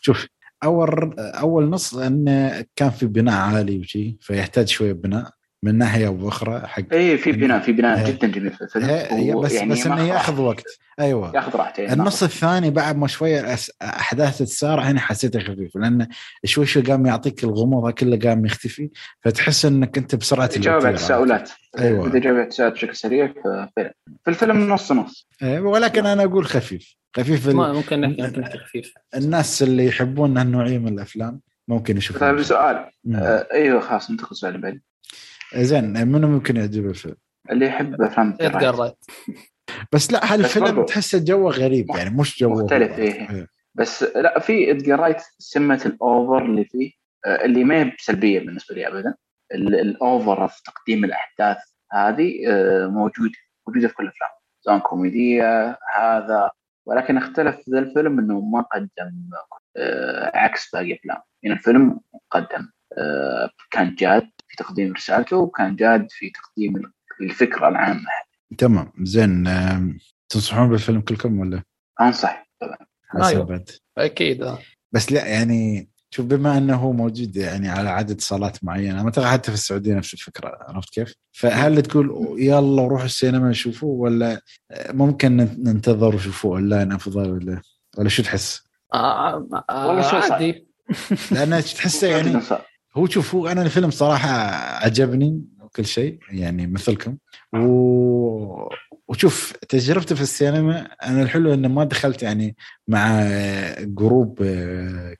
[0.00, 0.26] شوف
[0.64, 5.41] أول أول نص انه كان في بناء عالي وشي فيحتاج شوية بناء.
[5.64, 8.50] من ناحية أو أخرى حق اي في بناء في بناء جدا جميل.
[8.50, 10.64] في الفيلم بس يعني بس إنه يأخذ وقت.
[11.00, 11.32] أيوه.
[11.34, 16.08] يأخذ راحته النص الثاني بعد ما شوية أحداث تسارع هنا حسيته خفيف لأنه
[16.44, 18.90] شوي شوي قام يعطيك الغموض كله قام يختفي
[19.20, 21.50] فتحس إنك أنت بسرعة تجاوب على التساؤلات.
[21.78, 22.06] أيوه.
[22.06, 23.32] إذا جاوب على التساؤلات بشكل سريع
[23.74, 23.92] في
[24.28, 25.28] الفيلم نص نص.
[25.42, 26.96] أيوة ولكن أنا أقول خفيف.
[27.16, 28.94] خفيف ممكن نحكي ممكن نحكي خفيف.
[29.16, 32.20] الناس اللي يحبون هالنوعية من الأفلام ممكن يشوفون.
[32.20, 32.90] طيب سؤال.
[33.14, 34.80] آه أيوه خلاص انتقل سؤال بعد
[35.56, 37.16] زين منو ممكن يعجبه الفيلم؟
[37.50, 38.92] اللي يحب أفلام ادجار
[39.92, 43.30] بس لا هالفيلم تحسه جوه غريب؟ يعني مش جوه مختلف إيه.
[43.30, 43.46] إيه.
[43.74, 46.92] بس لا في ادجار رايت سمة الأوفر اللي فيه
[47.26, 49.14] آه، اللي ما هي سلبية بالنسبة لي ابدا.
[49.54, 51.58] الأوفر في تقديم الأحداث
[51.92, 54.30] هذه آه، موجوده موجودة في كل الافلام
[54.60, 56.50] سواء كوميدية هذا.
[56.86, 59.30] ولكن اختلف ذا الفيلم إنه ما قدم
[59.76, 62.00] آه، عكس باقي الافلام يعني الفيلم
[62.30, 62.68] قدم
[63.70, 64.30] كان جاد.
[64.52, 68.06] في تقديم رسالته وكان جاد في تقديم الفكرة العامة.
[68.58, 68.92] تمام.
[69.02, 69.48] زين
[70.28, 71.62] تنصحون بالفيلم كلكم ولا؟
[72.00, 72.48] أنصح.
[72.60, 72.76] طبعا
[73.28, 73.64] أيوه.
[73.98, 74.56] أكيد
[74.92, 79.50] بس لا يعني شوف بما إنه هو موجود يعني على عدد صالات معينة اعتقد حتى
[79.50, 84.40] في السعودية نفس الفكرة عرفت كيف؟ فهل تقول يلا روحوا السينما نشوفوه ولا
[84.88, 87.62] ممكن ننتظر ونشوفوه أونلاين أفضل ولا
[87.98, 88.62] ولا شو تحس؟
[88.94, 90.66] آه آه والله شو عادي.
[91.32, 92.40] لأن تحسه يعني
[92.96, 94.30] هو شوف هو أنا الفيلم صراحة
[94.84, 97.16] عجبني وكل شيء يعني مثلكم.
[97.54, 98.72] و...
[99.08, 102.56] وشوف تجربتي في السينما أنا الحلو إنه ما دخلت يعني
[102.88, 103.28] مع
[103.80, 104.42] group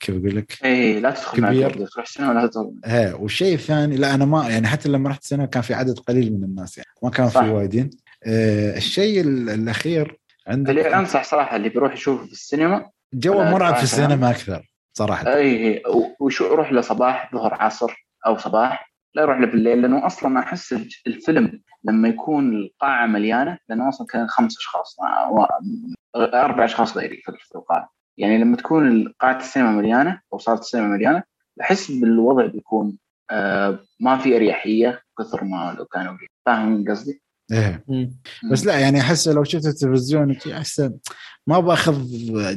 [0.00, 1.78] كيف أقول لك؟ اي لا تدخل كبير.
[1.78, 2.74] مع تروح السينما لا تدخل.
[2.86, 6.32] إيه والشيء الثاني لا أنا ما يعني حتى لما رحت السينما كان في عدد قليل
[6.32, 7.90] من الناس يعني ما كان في وايدين.
[8.26, 13.82] آه الشيء الأخير عندك اللي أنصح صراحة اللي بيروح يشوف في السينما جو مرعب في
[13.82, 14.71] السينما؟ أكثر.
[14.92, 15.82] صراحة أي
[16.20, 20.72] وشو روح له صباح ظهر عصر أو صباح لا يروح له بالليل لأنه أصلا أحس
[21.06, 24.96] الفيلم لما يكون القاعة مليانة لأنه أصلا كان خمس أشخاص
[26.16, 31.22] أربع أشخاص غيري في القاعة يعني لما تكون قاعة السينما مليانة أو صالة السينما مليانة
[31.60, 32.98] أحس بالوضع بيكون
[33.30, 36.16] آه ما في أريحية كثر ما لو كانوا
[36.46, 37.84] فاهم قصدي؟ إيه.
[38.50, 40.94] بس لا يعني أحس لو شفت التلفزيون أحسن.
[41.46, 42.06] ما باخذ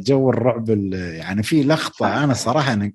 [0.03, 2.91] جو الرعب يعني في لقطة أنا صراحة أنا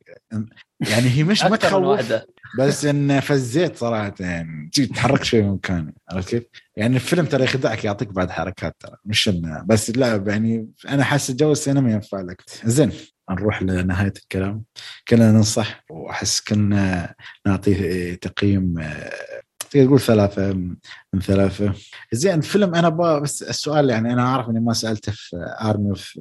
[0.80, 2.12] يعني هي مش ما تخوف
[2.58, 6.44] بس إن فزيت صراحة يعني تحرك شوي من مكاني عرفت كيف؟
[6.76, 11.30] يعني الفيلم ترى يخدعك يعطيك بعد حركات ترى مش انه بس لا يعني أنا حاسس
[11.30, 12.42] جو السينما ينفع لك.
[12.64, 12.92] زين
[13.30, 14.64] نروح لنهاية الكلام.
[15.08, 17.14] كنا ننصح وأحس كنا
[17.46, 18.74] نعطيه تقييم
[19.70, 20.52] تقدر تقول ثلاثة
[21.12, 21.74] من ثلاثة.
[22.12, 26.18] زين الفيلم أنا بس السؤال يعني أنا أعرف إني ما سألته في Army of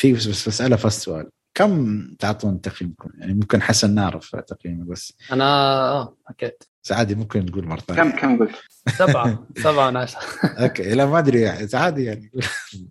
[0.00, 5.12] Thieves بس بسأله في السؤال كم تعطون تقييمكم؟ يعني ممكن حسن نعرف تقييمه بس.
[5.32, 5.44] أنا
[5.90, 6.52] آه أكيد.
[6.82, 8.02] سعادي ممكن نقول مرة ثانية.
[8.02, 8.54] كم كم قلت؟
[8.98, 12.30] سبعة سبعة من عشرة okay لا ما أدري يعني سعادي يعني.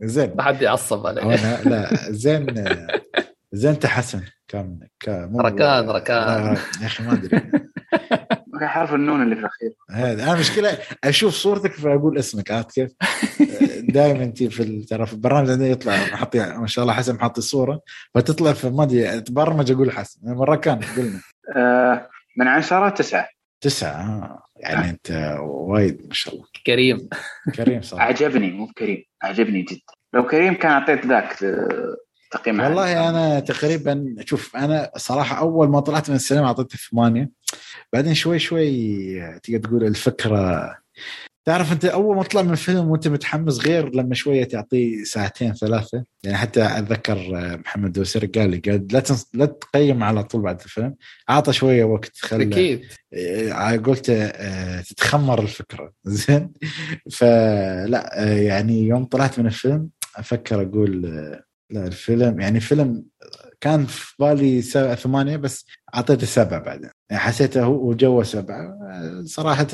[0.01, 0.33] زين.
[0.35, 1.21] ما حد يعصب علي
[1.65, 2.65] لا زين
[3.51, 4.79] زين انت حسن كم؟
[5.39, 6.57] ركان ركان.
[6.81, 7.41] يا أخي ما أدري.
[8.61, 9.71] حرف النون اللي في الأخير.
[9.91, 10.23] هذا.
[10.23, 12.91] أنا مشكلة أشوف صورتك فأقول اسمك عرفت كيف؟
[13.79, 17.81] دائما انت في ترى في البرنامج عندنا يطلع محطي ما شاء الله حسن محطي الصورة
[18.15, 20.19] فتطلع في ما أدري تبرمج أقول حسن.
[20.23, 21.21] مرة كان قلنا.
[21.55, 23.27] آه من عشرة تسعة.
[23.61, 24.43] تسعة آه.
[24.57, 26.45] يعني أنت وايد ما شاء الله.
[26.65, 27.09] كريم.
[27.55, 28.05] كريم صراحة.
[28.05, 29.03] عجبني مو كريم.
[29.21, 29.93] عجبني جدا.
[30.13, 31.95] لو كريم كان أعطيت ذاك آه،
[32.33, 37.29] تقييم والله أنا تقريبا شوف أنا صراحة أول ما طلعت من السينما اعطيته ثمانية.
[37.93, 40.83] بعدين شوي شوي تقدر تقول الفكرة
[41.45, 46.03] تعرف أنت أول ما تطلع من الفيلم وأنت متحمس غير لما شوية تعطيه ساعتين ثلاثة.
[46.23, 47.17] يعني حتى أتذكر
[47.65, 49.27] محمد دوسري قال لي قال لا تنص...
[49.33, 50.95] لا تقيم على طول بعد الفيلم.
[51.29, 52.81] أعطى شوية وقت خلى أكيد.
[53.13, 55.91] آه، قلت آه، تتخمر الفكرة.
[56.05, 56.53] زين؟
[57.11, 61.05] فلا آه، يعني يوم طلعت من الفيلم أفكر أقول
[61.73, 63.05] لا الفيلم يعني فيلم
[63.61, 66.89] كان في بالي سبعة ثمانية بس أعطيته سبعة بعدين.
[67.09, 68.77] يعني حسيته هو جوه سبعة.
[69.25, 69.67] صراحة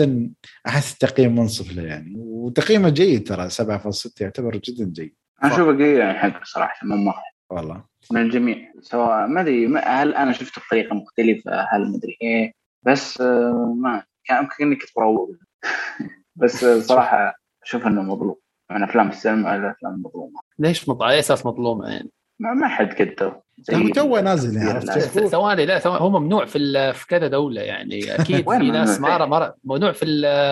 [0.68, 2.14] أحس التقييم منصف له يعني.
[2.18, 5.16] وتقييمه جيد ترى 7.6 يعتبر جدا جيد.
[5.44, 7.24] أنا أشوفه جيد يعني حق صراحة من مرة.
[7.50, 7.84] والله.
[8.12, 8.74] من الجميع.
[8.82, 12.54] سواء ما أدري هل أنا شفته بطريقة مختلفة؟ هل ما أدري إيه.
[12.84, 15.32] بس آه، ما كان يمكن إني كنت مروق.
[16.36, 18.36] بس صراحة أشوف إنه مظلوم
[18.72, 21.04] من أفلام السينما الأفلام المظلومة ليش مط...
[21.04, 22.10] على أساس مظلومة يعني؟
[22.40, 23.44] ما, ما حد قدره
[23.74, 28.00] هو تو نازل يعني عرفت ثواني لا ثواني هو ممنوع في في كذا دولة يعني.
[28.16, 29.54] أكيد في ناس ما مر...
[29.64, 30.06] ممنوع في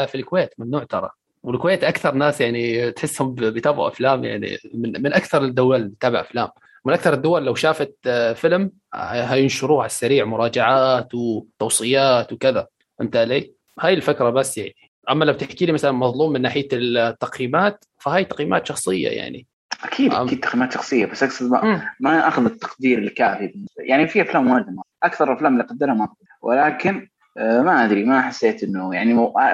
[0.07, 1.09] في الكويت ممنوع ترى.
[1.43, 4.57] والكويت أكثر ناس يعني تحسهم بيتابعوا أفلام يعني.
[4.73, 6.49] من, من أكثر الدول تتابع أفلام.
[6.85, 12.67] من أكثر الدول لو شافت آه، فيلم هينشروه على السريع مراجعات وتوصيات وكذا.
[13.01, 14.75] أنت علي؟ هاي الفكرة بس يعني.
[15.09, 19.47] أما لو بتحكي لي مثلا مظلوم من ناحية التقييمات فهاي تقييمات شخصية يعني.
[19.83, 23.53] أكيد أكيد تقييمات شخصية بس أقصد ما, ما أخذ التقدير الكافي.
[23.77, 24.65] يعني في أفلام واجد
[25.03, 26.07] أكثر الافلام اللي قدرها ما
[26.41, 27.07] ولكن
[27.37, 29.13] آه ما أدري ما حسيت إنه يعني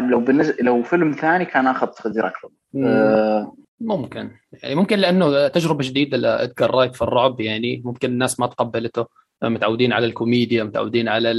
[0.10, 4.32] لو بالنسبة لو فيلم ثاني كان أخذ تقدير أكثر آه ممكن.
[4.64, 7.82] يعني ممكن لأنه تجربة جديدة لادجار رايت في الرعب يعني.
[7.86, 9.06] ممكن الناس ما تقبلته
[9.44, 11.32] متعودين على الكوميديا متعودين على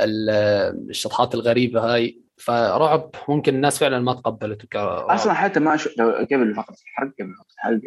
[0.00, 2.27] الشطحات الغريبة هاي.
[2.38, 5.10] فرعب ممكن الناس فعلا ما تقبلته كرعب.
[5.10, 5.92] أصلا حتى ما أشوف
[6.32, 7.80] قبل فقط الحرق قبل الحرق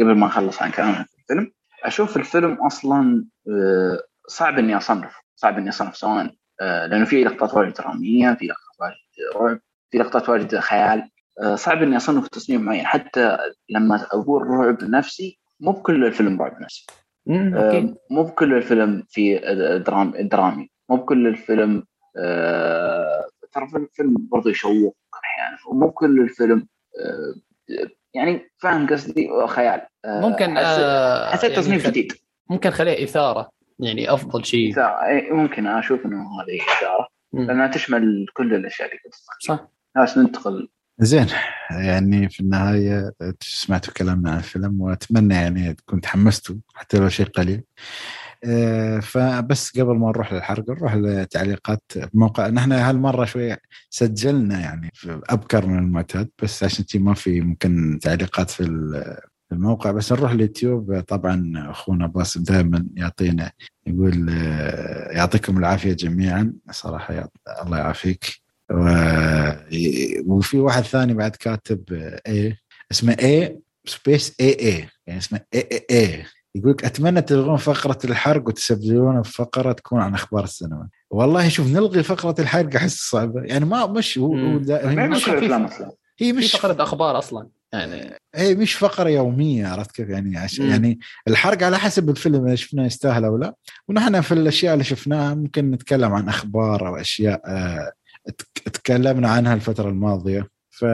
[0.00, 1.52] قبل ما أخلص عن كلامنا في الفيلم
[1.84, 7.54] أشوف الفيلم أصلا آه، صعب إني أصنف صعب إني أصنف سواء آه، لأنه في لقطات
[7.54, 9.60] واجد درامية في لقطات واجد رعب
[9.90, 11.10] في لقطات واجد خيال
[11.42, 12.86] آه، صعب إني أصنف تصنيف معين.
[12.86, 13.38] حتى
[13.68, 16.86] لما أقول رعب نفسي مو بكل الفيلم رعب نفسي.
[18.10, 19.38] مو بكل الفيلم في
[19.86, 20.70] درام درامي.
[20.88, 21.84] مو بكل الفيلم
[23.56, 25.58] ترى الفيلم برضه يشوق أحيانا.
[25.70, 26.66] ومو كل الفيلم
[28.14, 29.86] يعني فاهم قصدي؟ خيال.
[30.06, 30.58] ممكن
[31.32, 32.12] حسيت يعني تصنيف جديد.
[32.50, 33.50] ممكن خليه إثارة
[33.80, 34.78] يعني أفضل شيء.
[34.78, 37.46] إيه، ممكن أشوف إنه هذه اشاره مم.
[37.46, 39.68] لأنها تشمل كل الأشياء اللي قلت صح.
[39.96, 40.68] ناس ننتقل.
[40.98, 41.26] زين
[41.70, 47.56] يعني في النهاية سمعتوا كلامنا عن الفيلم وأتمنى يعني تكون تحمستوا حتى لو شيء قليل.
[47.58, 48.25] آه،
[49.02, 51.82] فبس قبل ما نروح للحرق نروح لتعليقات
[52.14, 52.48] موقع.
[52.48, 53.56] نحن هالمرة شوي
[53.90, 59.16] سجلنا يعني أبكر من المعتاد بس عشان ما في ممكن تعليقات في ال-
[59.48, 59.90] في الموقع.
[59.90, 63.50] بس نروح اليوتيوب طبعا أخونا باسم دائما يعطينا
[63.86, 66.52] يقول آه، يعطيكم العافية جميعا.
[66.70, 67.30] صراحة
[67.62, 68.24] الله يعافيك.
[68.70, 69.52] و-
[70.26, 71.82] وفي واحد ثاني بعد كاتب
[72.28, 72.56] اي
[72.90, 76.24] اسمه A space A A يعني اسمه A A A
[76.56, 80.88] يقول لك أتمنى تلغون فقرة الحرق وتستبدلونها بفقره تكون عن أخبار السينما.
[81.10, 84.58] والله شوف نلغي فقرة الحرق أحس صعبه يعني ما مش هو.
[84.58, 85.86] دا- هي مش الافلام أصلا.
[86.18, 87.48] هي في مش فقرة أخبار أصلا.
[87.72, 90.60] يعني هي مش فقرة يومية عرفت كيف؟ يعني عش...
[90.60, 90.68] مم.
[90.70, 93.54] يعني الحرق على حسب الفيلم اللي شفناه يستاهل أو لا.
[93.88, 97.92] ونحن في الأشياء اللي شفناها ممكن نتكلم عن أخبار أو أشياء آه،
[98.38, 100.48] تك- تكلمنا عنها الفترة الماضية.
[100.70, 100.84] ف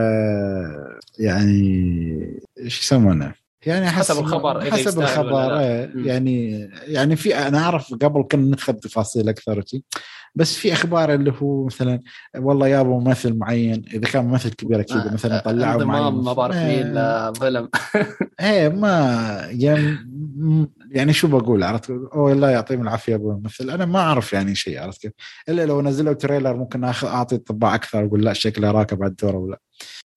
[1.19, 3.33] يعني إيش يسمونه؟
[3.65, 5.59] يعني حسب الخبر حسب الخبر.
[5.59, 5.91] إيه،.
[5.95, 9.83] يعني يعني في أنا أعرف قبل كنا ندخل تفاصيل أكثر وشي
[10.35, 12.01] بس في أخبار اللي هو مثلا
[12.37, 16.55] والله جابوا ممثل معين إذا كان ممثل كبير أكيد آه، مثلا طلعوا انضمام ما بعرف
[16.55, 17.69] مين آه، لفيلم
[18.41, 19.97] إيه ما يعني
[20.91, 24.79] يعني شو بقول عرفت؟ أو الله يعطيهم العافية أبو الممثل أنا ما أعرف يعني شيء
[24.79, 25.11] عرفت كيف؟
[25.49, 29.35] إلا لو نزلوا تريلر ممكن اخذ أعطي طباع أكثر أقول لا شكله راكب على الدور
[29.35, 29.59] ولا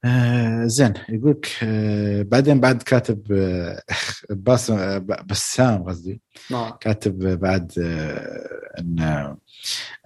[0.04, 3.82] آه زين يقولك آه بعدين بعد كاتب آه
[4.30, 6.20] باسم بسام قصدي
[6.52, 6.70] آه.
[6.70, 9.38] كاتب بعد آه إن آه،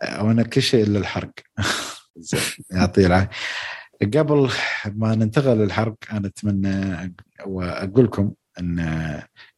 [0.02, 1.32] أو أنا كل شيء إلا الحرق.
[2.16, 2.40] زين
[2.70, 3.30] يعطيه العافية.
[4.02, 4.50] قبل
[4.86, 7.14] ما ننتقل للحرق أنا أتمنى
[7.46, 8.78] واقول لكم ان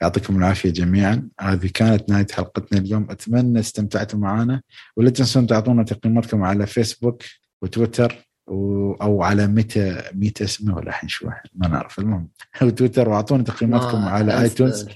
[0.01, 1.29] يعطيكم العافية جميعا.
[1.41, 3.11] هذه كانت نهاية حلقتنا اليوم.
[3.11, 4.63] أتمنى استمتعتوا معنا
[4.97, 7.23] ولا تنسون تعطونا تقييماتكم على فيسبوك
[7.63, 8.32] وتويتر.
[8.49, 11.99] أو على ميتا ميتا اسمه ولا الحين شو ما نعرف.
[11.99, 12.29] المهم
[12.63, 14.87] وتويتر واعطونا تقييماتكم على iTunes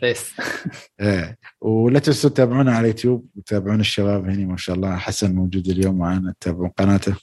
[1.01, 1.39] إيه.
[1.60, 4.97] ولا تنسوا تتابعونا على يوتيوب وتابعون الشباب هنا ما شاء الله.
[4.97, 7.14] حسن موجود اليوم معنا تتابعون قناته.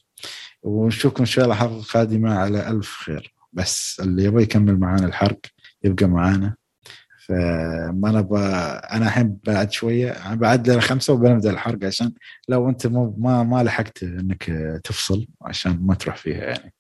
[0.64, 3.34] ونشوفكم إن شاء الله حلقة قادمة على ألف خير.
[3.54, 5.40] بس اللي يبغى يكمل معانا الحرق
[5.84, 6.56] يبقى معانا.
[7.28, 8.34] فما أنا ب...
[8.94, 12.14] أنا الحين بعد شوية بعد لنا خمسة وبنبدأ الحرق عشان
[12.50, 14.44] لو أنت مو ما ما لحقت إنك
[14.84, 16.74] تفصل عشان ما تروح فيها يعني.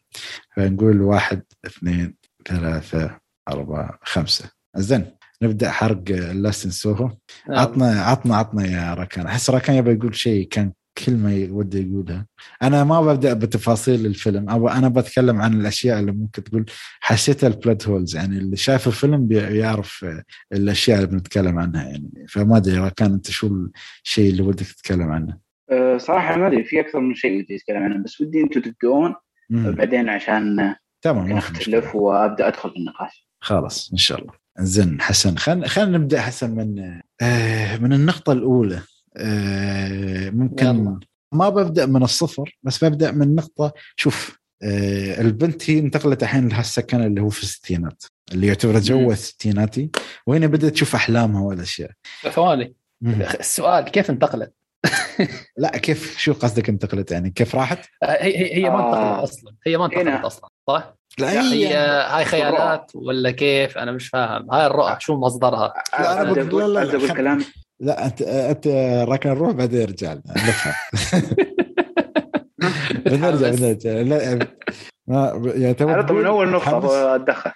[0.55, 2.15] فنقول واحد اثنين
[2.47, 3.17] ثلاثة
[3.49, 4.49] أربعة خمسة.
[4.75, 5.05] زين
[5.41, 7.11] نبدأ حرق لاست سوهو.
[7.49, 9.25] عطنا عطنا عطنا يا راكان.
[9.25, 10.71] أحس راكان يبغى يقول شيء كان
[11.05, 12.25] كلمه وده يقولها.
[12.63, 14.49] أنا ما ببدأ بتفاصيل الفيلم.
[14.49, 16.65] أو أنا بتكلم عن الأشياء اللي ممكن تقول
[16.99, 20.05] حسيتها البلاد هولز يعني اللي شايف الفيلم بيعرف
[20.53, 22.25] الأشياء اللي بنتكلم عنها يعني.
[22.29, 23.67] فما أدري راكان أنت شو
[24.03, 25.37] الشيء اللي ودك تتكلم عنه؟
[25.71, 28.03] أه، صراحة ما أدري في أكثر من شيء ودي أتكلم عنه.
[28.03, 29.15] بس ودي أنتم تبدون.
[29.49, 31.95] بعدين عشان تمام مشكلة.
[31.95, 33.27] وأبدأ أدخل في النقاش.
[33.39, 34.33] خلاص إن شاء الله.
[34.59, 38.75] زين حسن خلينا خلينا نبدأ حسن من آه من النقطة الأولى.
[38.75, 38.92] آه
[40.31, 40.99] ممكن يلا.
[41.31, 46.59] ما ببدأ من الصفر بس ببدأ من نقطة شوف آه البنت هي انتقلت الحين لها
[46.59, 49.11] السكن اللي هو في الستينات اللي يعتبر جو.
[49.11, 49.89] الستيناتي
[50.27, 51.91] وهنا بدأت تشوف أحلامها والاشياء
[52.31, 52.75] ثواني.
[53.39, 54.53] السؤال كيف انتقلت؟
[55.57, 58.87] لا كيف شو قصدك انتقلت يعني كيف راحت؟ آه، هي هي هي ما آه.
[59.13, 60.25] انتقلت أصلا هي ما انتقلت.
[60.25, 61.75] أصلا صح؟ لا هي هي
[62.09, 66.83] هاي خيالات ولا كيف؟ أنا مش فاهم هاي الرؤى شو مصدرها؟ لا، ابدا بقول- لا،
[66.83, 67.43] لا، أقول خل- كلام
[67.79, 68.67] لا أنت أنت
[69.09, 70.73] ركان نروح بعدين نفهم
[73.05, 73.49] بنرجع.
[73.49, 74.47] بنرجع لا
[75.55, 77.51] يعني تبغى من أول؟ نقطة اتدخل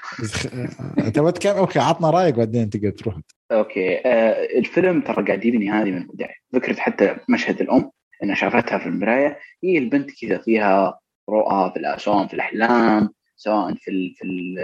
[1.13, 3.15] تبغى تكمل؟ okay عطنا رأيك بعدين تقدر تروح.
[3.51, 3.97] okay.
[3.97, 6.35] آه الفيلم ترى قاعد يبني هذه من البداية.
[6.53, 7.91] فكره حتى مشهد الأم
[8.23, 9.39] انها شافتها في المراية.
[9.63, 10.99] هي البنت كذا فيها
[11.29, 14.59] رؤى في الاسوان في الأحلام سواء في ال في ال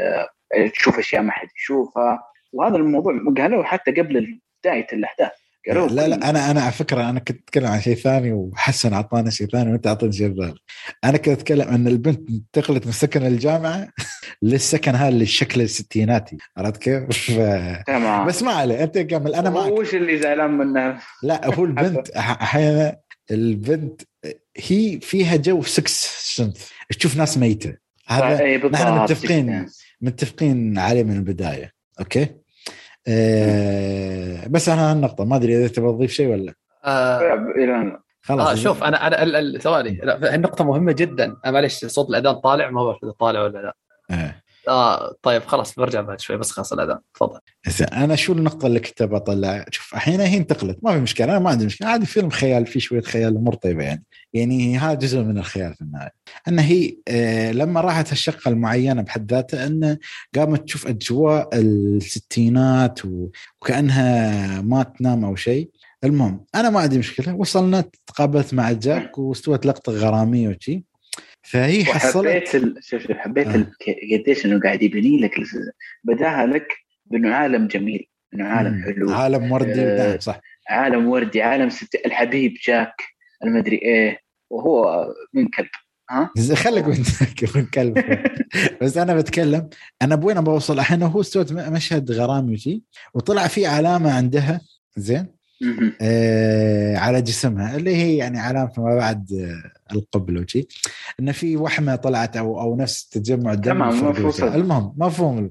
[0.56, 2.24] آه، تشوف أشياء ما حد يشوفها.
[2.54, 5.32] وهذا الموضوع قالوه حتى قبل بداية الأحداث.
[5.68, 9.48] لا لا أنا أنا على فكرة أنا كنت أتكلم عن شيء ثاني وحسن اعطانا شيء
[9.48, 10.56] ثاني وأنت أعطيني شيء ثاني.
[11.04, 13.88] أنا كنت أتكلم إن البنت انتقلت من سكن الجامعة
[14.42, 18.26] للسكن هذا اللي شكل الستيناتي عرفت كيف؟ ف- تمام.
[18.28, 19.72] بس ما عليه أنت كمل أنا معك.
[19.72, 22.98] وش اللي زعلان منه؟ لا هو البنت أحيانا
[23.32, 24.02] البنت
[24.58, 26.68] هي فيها جو سكس سنث
[27.00, 27.74] تشوف ناس ميتة.
[28.08, 28.58] هذا.
[28.58, 29.66] نحن متفقين
[30.02, 31.72] متفقين عليه من البداية.
[32.00, 32.28] أوكي؟
[33.08, 36.54] آه بس أنا هالنقطه ما أدري إذا تبغى تضيف شيء ولا
[36.86, 37.20] آه
[38.22, 38.48] خلاص.
[38.48, 40.00] آه شوف أنا أنا ثواني.
[40.04, 41.36] لا، النقطة مهمة جدا.
[41.46, 43.76] معلش صوت الأذان طالع ما بعرف إذا طالع ولا لا.
[44.12, 44.36] آه.
[44.68, 47.40] آه طيب خلاص برجع بعد شوي بس خلاص الأذان تفضل.
[47.68, 51.40] زين أنا شو النقطة اللي كنت بطلع شوف أحيانا هي انتقلت ما في مشكلة أنا
[51.40, 54.04] ما عندي مشكلة عادي فيلم خيال فيه شوية خيال أمور طيبة يعني.
[54.34, 56.12] يعني هذا جزء من الخيال في النهاية.
[56.48, 59.98] أن هي آه لما راحت الشقة المعينة بحد ذاتها انه
[60.36, 65.70] قامت تشوف أجواء الستينات وكأنها ما تنام أو شيء.
[66.04, 70.84] المهم أنا ما عندي مشكلة وصلنا تقابلت مع جاك واستوت لقطة غرامية وشي.
[71.44, 72.76] فهي حصلت حبيت ال...
[72.82, 73.66] شوف شوف حبيت آه.
[74.14, 75.36] قديش إنه قاعد يبني لك
[76.04, 76.68] بداها لك
[77.06, 80.40] بإنه عالم جميل إنه عالم حلو عالم وردي آه صح.
[80.70, 81.96] عالم وردي عالم ست...
[82.06, 83.02] الحبيب جاك
[83.44, 85.70] المدري إيه وهو من كلب
[86.10, 86.86] ها؟ خليك
[87.56, 88.20] من كلب.
[88.82, 89.70] بس أنا بتكلم
[90.02, 92.84] أنا بوين بوصل الحين هو استوت مشهد غرامي وشي
[93.14, 94.62] وطلع في علامة عندها
[94.98, 95.28] زين؟
[96.02, 99.26] آه على جسمها اللي هي يعني علامة ما بعد
[99.96, 100.68] القبله وشي
[101.20, 105.50] إن في وحمة طلعت أو أو نفس تجمع الدم المهم مفهوم.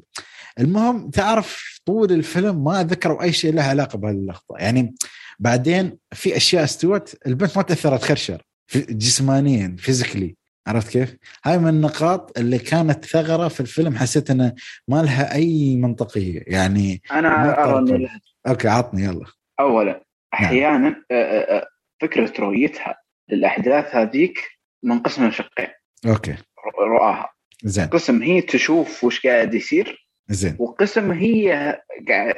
[0.59, 4.57] المهم تعرف طول الفيلم ما ذكروا أي شيء له علاقة بهاللقطة.
[4.59, 4.95] يعني
[5.39, 8.43] بعدين في أشياء استوت البنت ما تأثرت خرشر
[8.75, 10.37] جسمانيا physically.
[10.67, 14.53] عرفت كيف؟ هاي من النقاط اللي كانت ثغرة في الفيلم حسيت إنه
[14.89, 16.43] ما لها أي منطقية.
[16.47, 18.09] يعني أنا أرى
[18.47, 19.27] okay عطني يلا.
[19.61, 20.45] اولا نعم.
[20.45, 21.63] أحيانا نعم.
[22.01, 23.02] فكرة رؤيتها
[23.33, 24.51] للاحداث هذيك
[24.83, 25.69] منقسمه شقين
[26.07, 26.37] أوكي.
[26.79, 27.33] رؤاها.
[27.65, 27.87] زين.
[27.87, 30.57] قسم هي تشوف وش قاعد يصير زين.
[30.59, 31.81] وقسم هي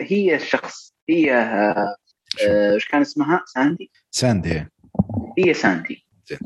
[0.01, 0.95] هي الشخص.
[1.09, 1.35] هي
[2.41, 4.67] إيش كان اسمها؟ ساندي؟ ساندي
[5.39, 6.07] هي ساندي.
[6.27, 6.39] زين.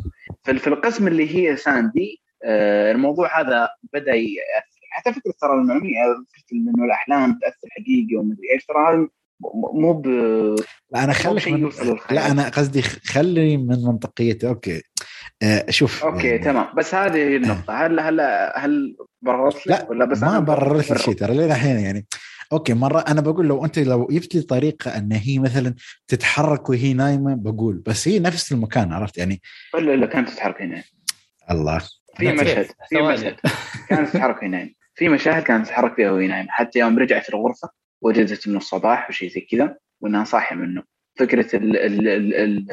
[0.44, 4.78] في القسم اللي هي ساندي الموضوع هذا بدأ يأثر.
[4.90, 9.08] حتى فكرة ترى المعلوميه فكرة إنه الأحلام تأثر حقيقي ومدري إيش ترى
[9.74, 10.06] مو ب
[10.92, 11.70] لا أنا خليك من...
[12.10, 14.82] لا أنا قصدي خلي من منطقيته okay.
[15.42, 16.04] آه شوف.
[16.04, 16.44] okay يعني...
[16.44, 16.66] تمام.
[16.76, 17.86] بس هذه النقطة.
[17.86, 18.20] هل هل
[18.54, 21.36] هل بررت لا ولا بس ما بررت لك شيء ترى.
[21.36, 22.06] لين الحين يعني؟
[22.52, 25.74] okay مرة أنا بقول لو أنت لو جبت لي طريقة إن هي مثلا
[26.08, 27.82] تتحرك وهي نايمة بقول.
[27.86, 29.40] بس هي نفس المكان عرفت يعني؟
[29.74, 30.82] ولا لا كانت تتحرك هنا
[31.50, 31.82] الله.
[32.16, 33.36] في مشهد في مشهد
[33.88, 36.48] كانت تتحرك وهي نايمه في مشاهد كانت تتحرك فيها وهي نايمة.
[36.50, 37.68] حتى يوم رجعت الغرفة
[38.00, 40.82] وجدت إنه الصباح وشيء زي كذا وإنها صاحية منه.
[41.18, 42.66] فكرة ال ال ال ال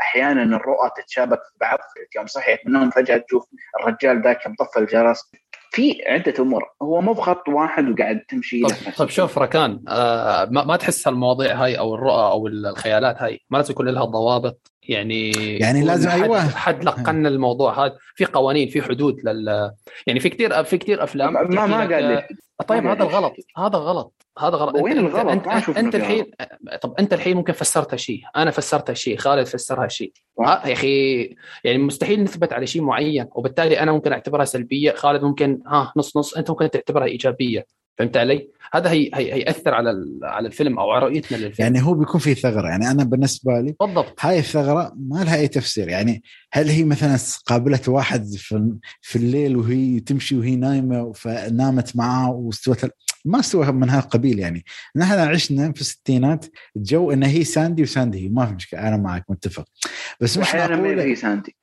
[0.00, 1.78] أحيانا الرؤى تتشابك في بعض
[2.16, 3.44] يوم صحيت من النوم فجأة تشوف
[3.80, 5.22] الرجال ذاك مطفى الجرس.
[5.70, 6.62] في عدة أمور.
[6.82, 11.64] هو مو بخط واحد وقاعد تمشي طب, طب شوف ركان آه ما, ما تحس المواضيع
[11.64, 16.22] هاي أو الرؤى أو الخيالات هاي ما لازم يكون لها ضوابط؟ يعني يعني لازم حد
[16.22, 16.48] أيوه.
[16.48, 17.96] حد لقنا الموضوع هذا.
[18.14, 19.72] في قوانين في حدود لل
[20.06, 22.28] يعني في كثير في كثير أفلام ما ما قال لي.
[22.66, 24.74] طيب هذا الغلط هذا غلط هذا غلط.
[24.82, 26.30] وين انت الغلط؟ انت, أنت, انت الحين
[26.82, 28.22] طب أنت الحين ممكن فسرتها شيء.
[28.36, 30.12] أنا فسرتها شيء خالد فسرها شيء.
[30.40, 31.22] يا أخي
[31.64, 36.16] يعني مستحيل نثبت على شيء معين وبالتالي أنا ممكن أعتبرها سلبية خالد ممكن ها نص
[36.16, 37.66] نص أنت ممكن تعتبرها إيجابية.
[37.98, 39.90] فهمت علي؟ هذا هي هي هيأثر على
[40.22, 41.66] على الفيلم أو على رؤيتنا للفيلم.
[41.74, 42.68] يعني هو بيكون في ثغرة.
[42.68, 44.14] يعني أنا بالنسبة لي بالضبط.
[44.20, 45.88] هاي الثغرة ما لها أي تفسير.
[45.88, 46.22] يعني
[46.52, 52.90] هل هي مثلا قابلت واحد في, في الليل وهي تمشي وهي نايمة فنامت معاه واستوت
[53.24, 54.64] ما استوى من هذا القبيل يعني.
[54.96, 56.46] نحن عشنا في الستينات
[56.76, 58.28] جو إن هي ساندي وساندي هي.
[58.28, 58.88] ما في مشكلة.
[58.88, 59.64] أنا معك متفق.
[60.20, 61.56] بس مش معقول هي ساندي.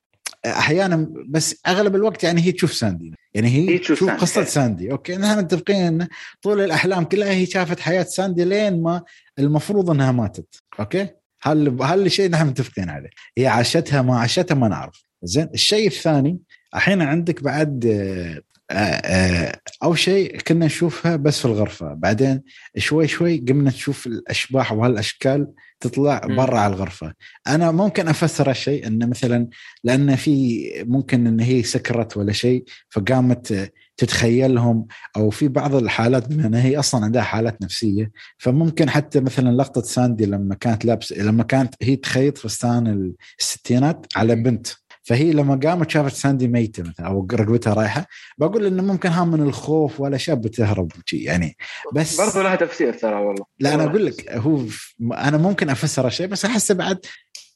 [0.46, 3.12] أحيانا بس أغلب الوقت يعني هي تشوف ساندي.
[3.34, 4.12] يعني هي, هي تشوف ساندي.
[4.12, 4.92] قصة ساندي.
[4.92, 6.08] okay نحن متفقين ان
[6.42, 9.02] طول الأحلام كلها هي شافت حياة ساندي لين ما
[9.38, 10.62] المفروض إنها ماتت.
[10.80, 11.08] okay؟
[11.42, 15.02] هل هل الشيء نحن متفقين عليه؟ هي عاشتها ما عاشتها ما نعرف.
[15.22, 16.38] زين الشيء الثاني
[16.74, 21.94] الحين عندك بعد آآ آآ أول شيء كنا نشوفها بس في الغرفة.
[21.94, 22.42] بعدين
[22.76, 25.46] شوي شوي قمنا نشوف الأشباح وهالأشكال
[25.80, 27.12] تطلع برا على الغرفة.
[27.46, 29.48] أنا ممكن أفسر الشيء إنه مثلا
[29.84, 34.86] لأن في ممكن إن هي سكرت ولا شيء فقامت تتخيلهم
[35.16, 38.10] أو في بعض الحالات بما انها هي أصلا عندها حالات نفسية.
[38.38, 44.36] فممكن حتى مثلا لقطة ساندي لما كانت لابس لما كانت هي تخيط فستان الستينات على
[44.36, 44.66] بنت.
[45.06, 48.06] فهي لما قامت شافت ساندي ميتة مثلا أو رقبتها رايحة
[48.38, 51.56] بقول إنه ممكن ها من الخوف ولا شاب بتهرب يعني.
[51.94, 53.44] بس برضو لها تفسير ترى والله.
[53.58, 54.60] لا أنا أقول لك هو
[55.02, 57.06] أنا ممكن أفسر الشيء بس احسه بعد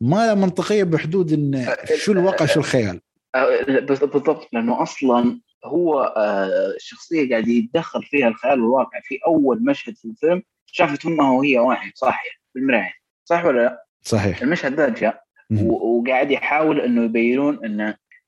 [0.01, 3.01] ما منطقية بحدود إن شو الواقع شو الخيال.
[3.67, 6.15] بالضبط لأنه أصلا هو
[6.77, 11.93] الشخصيه قاعد يتدخل فيها الخيال والواقع في أول مشهد في الفيلم شافت امها وهي واحدة
[11.95, 12.93] صاحية بالمراية.
[13.25, 14.43] صح ولا لا؟ صحيح.
[14.43, 15.25] المشهد ذا جاء.
[15.65, 17.81] وقاعد يحاول إنه يبينون إن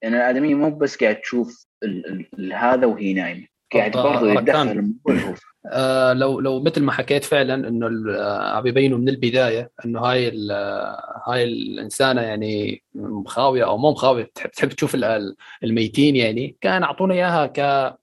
[0.05, 3.47] إن الادميه مو بس قاعد تشوف ال ال هذا وهي نايمة.
[3.75, 4.93] قاعد برضه يتدخل
[5.67, 7.87] آه لو لو مثل ما حكيت فعلا إنه
[8.43, 10.29] عم يبينوا من البداية إنه هاي
[11.27, 14.97] هاي الإنسانة يعني مخاوية أو مو مخاوية تحب تحب تشوف
[15.65, 17.59] الميتين يعني كان أعطونا إياها ك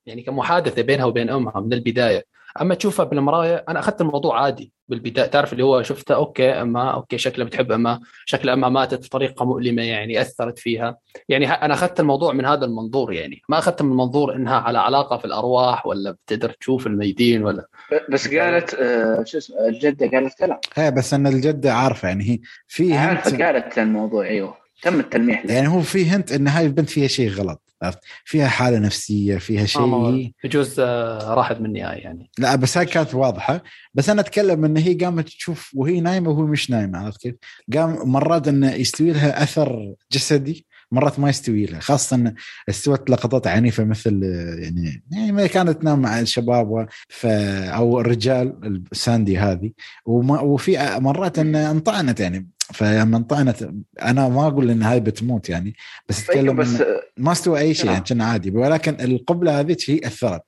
[0.05, 2.25] يعني كمحادثة بينها وبين أمها من البداية.
[2.61, 5.25] أما تشوفها بالمراية أنا أخذت الموضوع عادي بالبداية.
[5.25, 9.81] تعرف اللي هو شفتها okay أما okay شكلها بتحب أما شكلها أما ماتت بطريقة مؤلمة
[9.81, 10.97] يعني أثرت فيها.
[11.29, 13.41] يعني أنا أخذت الموضوع من هذا المنظور يعني.
[13.49, 17.67] ما أخذت من منظور إنها على علاقة في الأرواح ولا بتقدر تشوف الميتين ولا
[18.09, 20.59] بس قالت آه شو اسمه الجدة قالت كلام.
[20.77, 25.67] إيه بس إن الجدة عارفة يعني هي في عارفة قالت الموضوع أيوه تم التلميح يعني
[25.67, 27.68] هو في هنت إن هاي البنت فيها شيء غلط.
[27.81, 29.81] عرفت؟ فيها حالة نفسية فيها شيء.
[29.81, 32.29] آه بجوز آه راحت مني هاي يعني.
[32.37, 33.63] لا بس هاي كانت واضحة.
[33.93, 37.35] بس أنا أتكلم إن هي قامت تشوف وهي نايمة وهو مش نايمه عرفت كيف؟
[37.73, 41.79] قام مرات إنه يستوي لها أثر جسدي مرات ما يستوي لها.
[41.79, 42.35] خاصة إن
[42.69, 44.23] استوت لقطات عنيفة مثل
[44.59, 49.71] يعني يعني كانت تنام مع الشباب ف أو الرجال الساندي هذه.
[50.05, 52.49] وما وفي مرات إن انطعنت يعني.
[52.73, 53.69] فلما انطعنت
[54.01, 55.75] أنا ما أقول إن هاي بتموت يعني
[56.09, 56.83] بس طيب، أتكلم بس
[57.17, 60.43] ما استوى أي شيء يعني كان عادي ولكن القبلة هذيك هي أثرت.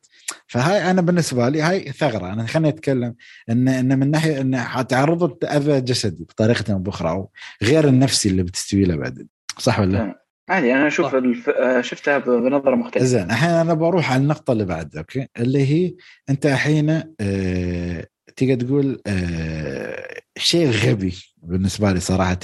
[0.47, 2.33] فهاي أنا بالنسبة لي هاي ثغرة.
[2.33, 3.15] أنا خليني أتكلم
[3.49, 7.29] إن إن من ناحية إن تعرضت لأذى جسدي بطريقة أو بأخرى أو
[7.63, 9.27] غير النفسي اللي بتستوي له بعدين
[9.57, 11.49] صح ولا؟ عادي أنا أشوف الف...
[11.81, 13.05] شفتها بنظرة مختلفة.
[13.05, 15.95] زين الحين أنا بروح على النقطة اللي بعد okay؟ اللي هي
[16.29, 18.07] أنت الحين آه...
[18.35, 20.20] تقدر تقول آه...
[20.37, 22.39] شيء غبي بالنسبة لي صراحة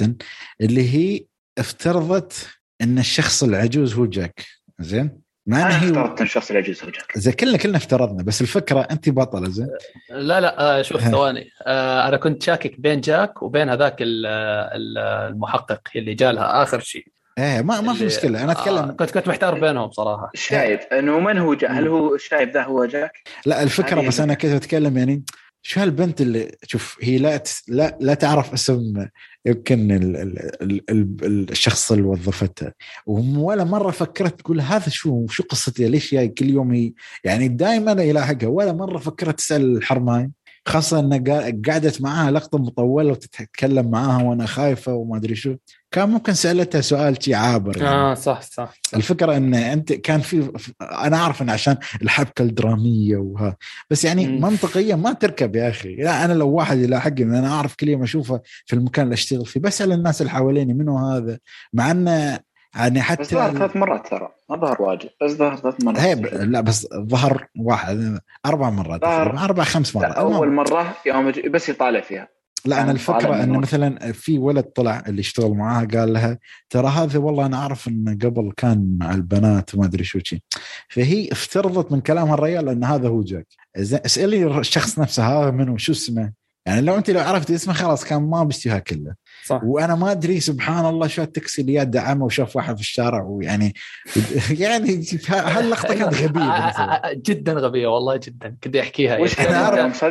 [0.61, 1.26] اللي هي
[1.57, 2.47] افترضت
[2.81, 4.45] إن الشخص العجوز هو جاك.
[4.80, 7.18] زين؟ ما أنا هي افترضت إن الشخص العجوز هو جاك.
[7.18, 9.69] زين كلنا كلنا افترضنا بس الفكرة أنت بطلة زين؟
[10.09, 11.49] لا لا آه شوف ثواني.
[11.68, 17.07] آه أنا كنت شاكك بين جاك وبين هذاك المحقق اللي جالها آخر شيء.
[17.38, 18.43] إيه ما ما في مشكلة.
[18.43, 20.31] أنا أتكلم آه كنت كنت محتار بينهم صراحة.
[20.34, 23.11] شايف إنه من هو جاك هل هو الشايب ذا هو جاك؟
[23.45, 25.23] لا الفكرة بس أنا كنت أتكلم يعني
[25.61, 29.07] شو هالبنت اللي شوف هي لا لا لا تعرف اسم
[29.45, 32.73] يمكن ال ال ال الشخص اللي وظفتها.
[33.05, 36.93] ولا مرة فكرت تقول هذا شو شو قصتي؟ ليش جاي كل يوم هي؟
[37.23, 40.31] يعني دائما يلاحقها ولا مرة فكرت تسأل الحرماي
[40.68, 41.19] خاصة انها
[41.68, 45.56] قعدت معاها لقطة مطولة وتتكلم معاها وأنا خايفة وما أدري شو.
[45.91, 47.89] كان ممكن سألتها سؤال شي عابر يعني.
[47.89, 53.57] آه صح صح الفكرة إن أنت كان في أنا أعرف إن عشان الحبكة الدرامية وها.
[53.89, 54.41] بس يعني م.
[54.41, 55.95] منطقيا ما تركب يا أخي.
[55.95, 59.60] لا أنا لو واحد يلاحقني أنا أعرف كل يوم أشوفه في المكان اللي أشتغل فيه.
[59.60, 61.39] بسأل الناس اللي حواليني منو هذا.
[61.73, 62.39] مع انه
[62.78, 65.99] يعني حتى بس ظهر ثلاث مرات ترى ما ظهر واجد بس ظهر ثلاث مرات.
[65.99, 70.12] هي لا بس ظهر واحد أربع مرات أربع خمس مرات.
[70.12, 72.28] أول مرة يوم بس يطالع فيها.
[72.66, 76.40] لا أنا الفكرة انه مثلا في ولد طلع اللي اشتغل معاها قال لها
[76.70, 80.44] ترى هذا والله أنا أعرف انه قبل كان مع البنات وما أدري شو شي.
[80.90, 83.48] فهي افترضت من كلام الرجال إن هذا هو جاك.
[83.78, 86.34] اسألي الشخص نفسه هذا منو شو اسمه؟
[86.66, 89.16] يعني لو أنت لو عرفت اسمه خلاص كان ما بيستويها كله
[89.48, 89.61] صح.
[89.64, 93.74] وأنا ما أدري سبحان الله شو التاكسي اللي دعمه وشاف واحد في الشارع ويعني
[94.64, 98.56] يعني هاللقطة كانت غبية جدا غبية والله جدا.
[98.64, 100.03] كنت أحكيها وش أنا اعرف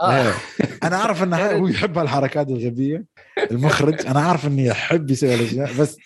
[0.00, 0.32] آه.
[0.82, 3.04] أنا أعرف انه هو يحب هالحركات الغبية
[3.50, 4.06] المخرج.
[4.06, 5.96] أنا عارف انه يحب يسوي الأشياء بس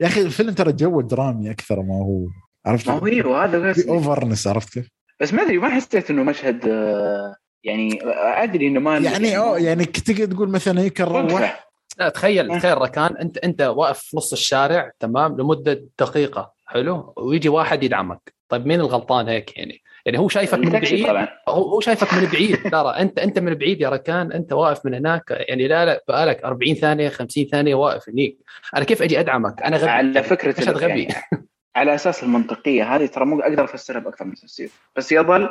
[0.00, 2.26] يا أخي الفيلم ترى جو درامي أكثر ما هو.
[2.66, 4.88] عرفت؟ ما هو أيوه هذا في اوفرنس عرفت كيف؟
[5.20, 7.98] بس ما أدري ما حسيت إنه مشهد آه، يعني
[8.36, 11.64] أدري إنه ما يعني أوه يعني تقدر تقول مثلا الروح
[11.98, 17.48] لا تخيل تخيل ركان انت انت واقف في نص الشارع تمام لمدة دقيقة حلو ويجي
[17.48, 18.34] واحد يدعمك.
[18.48, 21.06] طيب مين الغلطان هيك يعني؟ يعني هو شايفك من بعيد
[21.48, 24.94] هو هو شايفك من بعيد ترى انت انت من بعيد يا ركان انت واقف من
[24.94, 28.38] هناك يعني لا لا بقالك 40 ثانية 50 ثانية واقف هنيك.
[28.76, 31.02] أنا كيف أجي أدعمك؟ أنا غبي على فكرة غبي.
[31.02, 31.14] يعني
[31.76, 32.96] على أساس المنطقية.
[32.96, 34.70] هذه ترى مو أقدر أفسرها بأكثر من تفسير.
[34.96, 35.48] بس يظل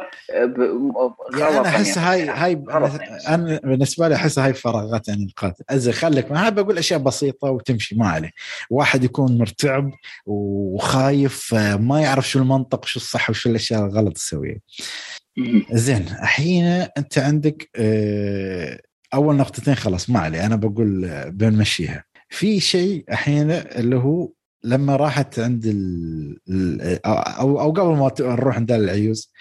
[1.37, 2.63] يعني أنا أحس هاي هاي
[3.27, 5.63] أنا بالنسبة لي أحس هاي فراغات يعني القاتل.
[5.69, 8.31] ازل خليك ما بقول أشياء بسيطة وتمشي ما عليه.
[8.69, 9.91] واحد يكون مرتعب
[10.25, 14.59] وخايف ما يعرف شو المنطق شو الصح وشو الأشياء الغلط تسويها.
[15.71, 16.65] زين الحين
[16.97, 18.79] أنت عندك آه،
[19.13, 20.45] أول نقطتين خلاص ما عليه.
[20.45, 22.03] أنا بقول بنمشيها.
[22.29, 24.29] في شيء الحين اللي هو
[24.63, 29.33] لما راحت عند ال أو أو قبل ما نروح عند العيوز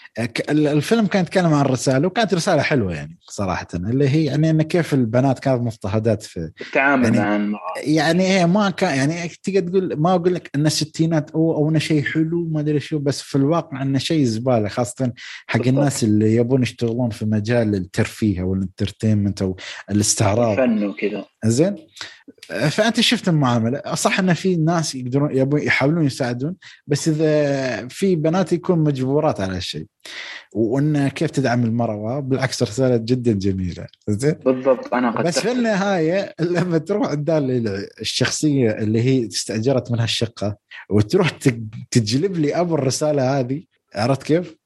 [0.50, 4.94] الفيلم كان يتكلم عن الرسالة وكانت رسالة حلوة يعني صراحة اللي هي يعني إن كيف
[4.94, 10.14] البنات كانت مضطهدات في التعامل يعني مع يعني هي ما كان يعني تقدر تقول ما
[10.14, 13.82] أقول لك إن الستينات أو أو انه شيء حلو ما أدري شو بس في الواقع
[13.82, 15.12] انه شيء زبالة خاصة
[15.46, 19.56] حق الناس اللي يبون يشتغلون في مجال الترفيه أو الانترتينمنت أو
[19.90, 20.58] الاستعراض.
[20.58, 21.76] الفن وكذا زين؟
[22.70, 23.94] فأنت شفت المعاملة.
[23.94, 26.54] صح إن في ناس يقدرون يبون يحاولون يساعدون
[26.86, 29.86] بس إذا في بنات يكون مجبورات على هالشيء.
[30.52, 33.86] وإن كيف تدعم المرأة؟ بالعكس رسالة جدا جميلة.
[34.08, 37.30] زين؟ بالضبط أنا قد بس في النهاية لما تروح عند
[38.00, 40.56] الشخصية اللي هي استأجرت منها الشقة
[40.90, 41.30] وتروح
[41.90, 43.62] تجلب لي أبو الرسالة هذه
[43.94, 44.56] عرفت كيف؟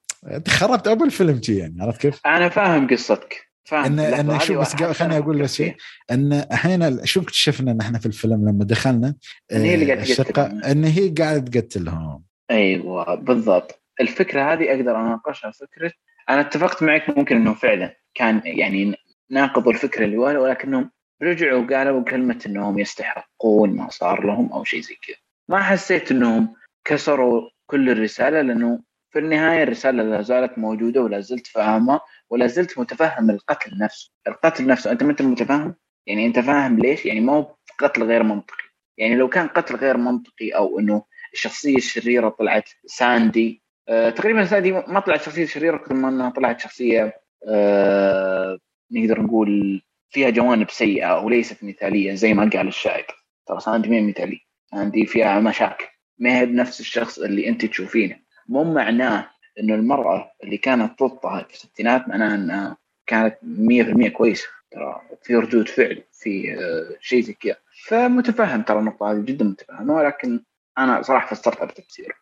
[0.49, 3.46] خربت أبو الفيلم يعني عرفت كيف؟ أنا فاهم قصتك.
[3.67, 3.85] فاهم.
[3.85, 5.77] ان إن شوف بس خليني أقول لك شيء.
[6.11, 9.15] إن أحيانا شو اكتشفنا إن إحنا في الفيلم لما دخلنا
[9.53, 12.23] إن هي اللي قاعدة الشقه إن هي قاعدة تقتلهم.
[12.51, 13.83] أيوه بالضبط.
[14.01, 15.51] الفكرة هذه أقدر أناقشها.
[15.51, 15.93] فكرة
[16.29, 18.95] أنا اتفقت معك ممكن إنه فعلا كان يعني
[19.31, 20.91] ناقضوا الفكرة اللي ورا ولكنهم
[21.23, 25.17] رجعوا وقالوا كلمه إنهم يستحقون ما صار لهم أو شيء زي كذا.
[25.49, 28.81] ما حسيت إنهم كسروا كل الرسالة لأنه
[29.17, 34.13] في النهاية الرسالة لا زالت موجودة ولا زلت فاهمة ولا زلت متفهم القتل نفسه.
[34.29, 35.75] القتل نفسه أنت ما أنت متفهم
[36.07, 38.65] يعني أنت فاهم ليش؟ يعني ما هو قتل غير منطقي.
[38.99, 41.03] يعني لو كان قتل غير منطقي أو إنه
[41.33, 46.61] الشخصية الشريرة طلعت ساندي آه تقريبا ساندي ما طلعت شخصية شريرة قد ما إنها طلعت
[46.61, 48.59] شخصية آه
[48.93, 53.07] نقدر نقول فيها جوانب سيئة وليست مثالية زي ما قال الشاعر
[53.47, 54.41] ترى ساندي ما مثالية.
[54.71, 55.87] ساندي فيها مشاكل.
[56.19, 58.26] ما هي بنفس الشخص اللي أنت تشوفينه.
[58.49, 64.47] مو معناه إنه المرأة اللي كانت تضطهد في الستينات معناها إنها كانت 100% كويسة.
[64.71, 67.57] ترى في ردود فعل في آه، شيء زي كذا.
[67.87, 70.41] فمتفهم ترى النقطة هذه جدا متفهمه ولكن
[70.79, 72.17] أنا صراحة فسرتها بتفسير.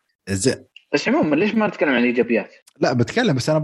[0.95, 3.59] بس عموما ليش ما نتكلم عن الإيجابيات؟ لا بتكلم بس أنا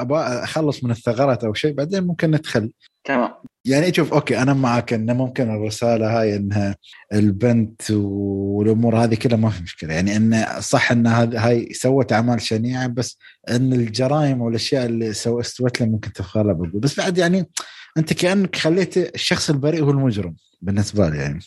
[0.00, 2.72] أبغى أخلص من الثغرات أو شيء بعدين ممكن ندخل.
[3.04, 3.30] تمام.
[3.64, 6.76] يعني شوف okay أنا معك إنه ممكن الرسالة هاي إنها
[7.12, 9.94] البنت والأمور هذه كلها ما في مشكلة.
[9.94, 13.18] يعني انه صح إن هاي سوت أعمال شنيعة بس
[13.50, 17.50] إن الجرائم والأشياء اللي سو استوت له ممكن تغفرها بس بعد يعني
[17.98, 21.40] أنت كأنك خليت الشخص البريء هو المجرم بالنسبة لي يعني.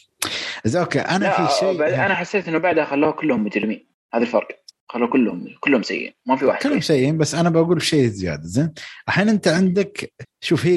[0.66, 3.88] إذا أوكي أنا في شيء أنا حسيت إنه بعدها خلوه كلهم مجرمين.
[4.14, 4.65] هذا الفرق.
[4.88, 8.44] خلوا كلهم كلهم سيئين ما في واحد كلهم سيئين بس أنا بقول شيء زيادة.
[8.44, 8.74] زين
[9.08, 10.76] الحين أنت عندك شوف هي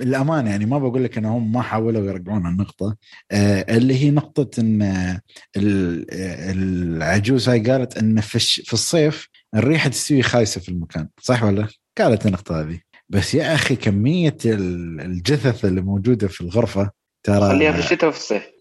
[0.00, 2.96] الأمانة يعني ما بقول لك إنهم ما حاولوا يرجعون النقطة.
[3.30, 5.18] آه اللي هي نقطة إن
[5.56, 11.08] العجوز هاي قالت إن في, في الصيف الريحه تستوي خايسة في المكان.
[11.20, 11.68] صح ولا؟
[11.98, 12.80] قالت النقطة هذه.
[13.08, 16.90] بس يا أخي كمية الجثث اللي موجودة في الغرفة
[17.26, 18.59] ترى خليها في الشتاء وفي الصيف.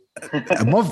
[0.62, 0.84] مو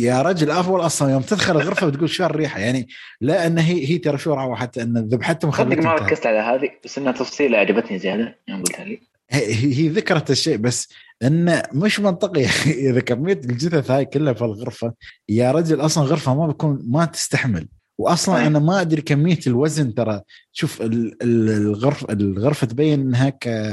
[0.00, 2.88] يا رجل أفضل أصلا يوم تدخل الغرفة بتقول شو الريحة؟ يعني
[3.20, 6.70] لا إن هي هي ترى شو روعه حتى إن ذبحتهم صدق ما ركزت على هذه
[6.84, 9.00] بس إنها تفصيلة عجبتني زيادة يوم قلتها لي.
[9.30, 10.88] هي, هي ذكرت الشيء بس
[11.22, 12.44] انه مش منطقي.
[12.90, 14.92] إذا كميه الجثث هاي كلها في الغرفة
[15.28, 17.68] يا رجل أصلا غرفة ما بكون ما تستحمل.
[17.98, 20.20] واصلا أنا ما أدري كمية الوزن ترى
[20.52, 20.82] شوف
[21.22, 23.32] الغرفه الغرفة تبين إنها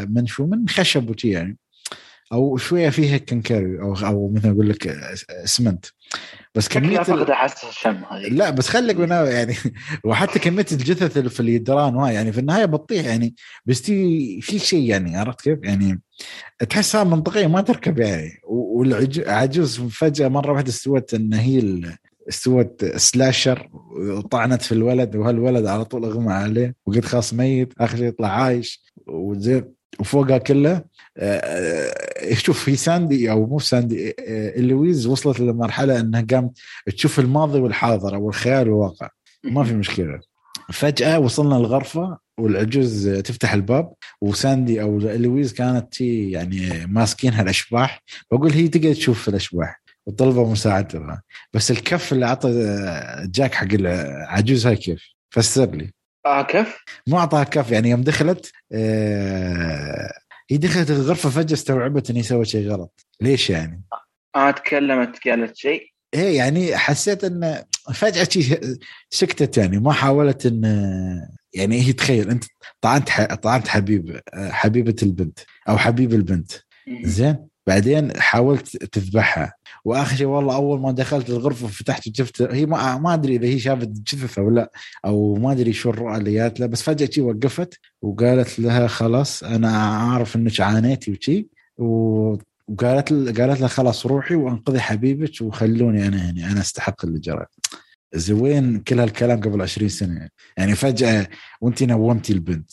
[0.10, 1.58] من شو من خشب وشي يعني.
[2.34, 4.88] أو شوية فيها كنكاري أو أو مثل أقول لك
[5.44, 5.86] اسمنت
[6.56, 9.56] بس كمية فقد حاسه الشم هذه لا بس خليك من يعني
[10.06, 13.36] وحتى كمية الجثث اللي في اليدران وهاي يعني في النهاية بتطيح يعني
[13.66, 16.02] بس في في شيء يعني عرفت كيف؟ يعني
[16.70, 18.32] تحسها منطقية ما تركب يعني.
[18.44, 21.82] والعجوز فجأة مرة واحدة استوت ان هي
[22.30, 28.08] استوت slasher وطعنت في الولد وهالولد على طول أغمى عليه وقلت خلاص ميت آخر شيء
[28.08, 29.83] يطلع عايش وزين.
[30.00, 30.84] وفوقها كله
[31.18, 36.52] آه، آه، شوف في ساندي أو مو ساندي آه، لويز وصلت لمرحلة إنها قامت
[36.86, 39.10] تشوف الماضي والحاضر أو الخيال والواقع.
[39.44, 40.20] ما في مشكلة.
[40.74, 48.68] فجأة وصلنا الغرفه والعجوز تفتح الباب وساندي أو لويز كانت يعني ماسكينها الاشباح بقول هي
[48.68, 51.22] تقدر تشوف الأشباح وطلبوا مساعدتها.
[51.54, 52.50] بس الكف اللي اعطى
[53.26, 55.94] جاك حق العجوز هاي كيف؟ فسر لي.
[56.26, 56.78] آه كيف؟
[57.08, 60.12] مو اعطاها كف يعني يوم دخلت آه
[60.50, 63.06] هي دخلت الغرفة فجأة استوعبت إني سوت شيء غلط.
[63.22, 63.84] ليش يعني؟
[64.36, 65.94] آه تكلمت قالت شيء.
[66.14, 67.64] إيه يعني حسيت إن
[67.94, 68.28] فجأة
[69.10, 70.64] سكتت يعني ما حاولت إن
[71.54, 72.44] يعني هي تخيل أنت
[72.82, 75.40] طعنت طعنت حبيب حبيبة البنت
[75.70, 76.52] أو حبيب البنت.
[77.04, 79.54] زين؟ بعدين حاولت تذبحها.
[79.86, 83.60] وآخر شيء والله أول ما دخلت الغرفة فتحت وشفت هي ما, ما أدري إذا هي
[83.60, 84.72] شافت جثث أو لا
[85.06, 89.44] أو ما أدري شو الرؤى اللي جات لها بس فجأة شي وقفت وقالت لها خلاص
[89.44, 96.52] أنا أعرف إنك عانيتي وشي وقالت قالت لها خلاص روحي وأنقذي حبيبك وخلوني أنا هنا
[96.52, 97.46] أنا أستحق اللي جرى.
[98.16, 100.30] زوين كل هالكلام قبل 20 سنة.
[100.58, 101.28] يعني فجأة
[101.62, 102.72] وانت نومتي البنت.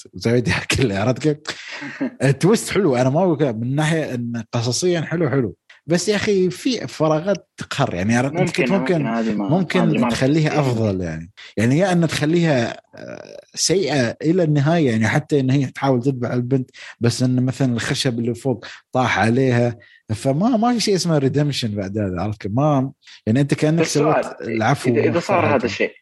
[0.77, 1.37] كلها عرفت كيف؟
[2.23, 2.97] ال twist حلو.
[2.97, 5.57] أنا ما من ناحية إن قصصيا حلو حلو.
[5.87, 7.95] بس يا أخي في فراغات تقهر.
[7.95, 9.03] يعني ممكن ممكن.
[9.39, 11.31] ممكن ما- تخليها أفضل يعني.
[11.57, 14.91] يعني يا إن تخليها آه، سيئة إلى النهاية.
[14.91, 19.79] يعني حتى إن هي تحاول تذبح البنت بس إن مثلا الخشب اللي فوق طاح عليها
[20.15, 22.93] فما ما في شيء اسمه redemption بعد هذا عرفت؟ ما
[23.27, 25.47] يعني أنت كأنك سويت العفو إذا إذا صار.
[25.57, 25.93] هذا الشيء.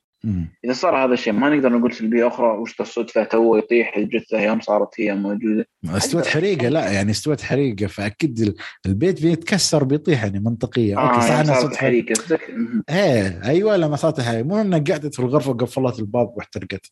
[0.65, 4.61] إذا صار هذا الشيء ما نقدر نقول سلبيه أخرى وش الصدفة تو يطيح الجثة يوم
[4.61, 8.55] صارت هي موجودة استوت حريقة لا يعني استوت حريقة فأكيد ال-
[8.87, 12.83] البيت بيتكسر بيطيح يعني منطقية okay صح يوم انها صارت صدفة حريق قصدك مهم.
[12.91, 16.87] إيه أيوه لما صارت هاي مو انها قعدت في الغرفه وقفلت الباب واحترقت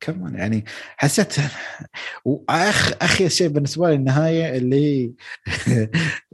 [0.00, 0.64] كمان يعني
[0.96, 1.32] حسيت
[2.24, 5.12] واخ أخي شيء بالنسبة لي النهاية اللي هي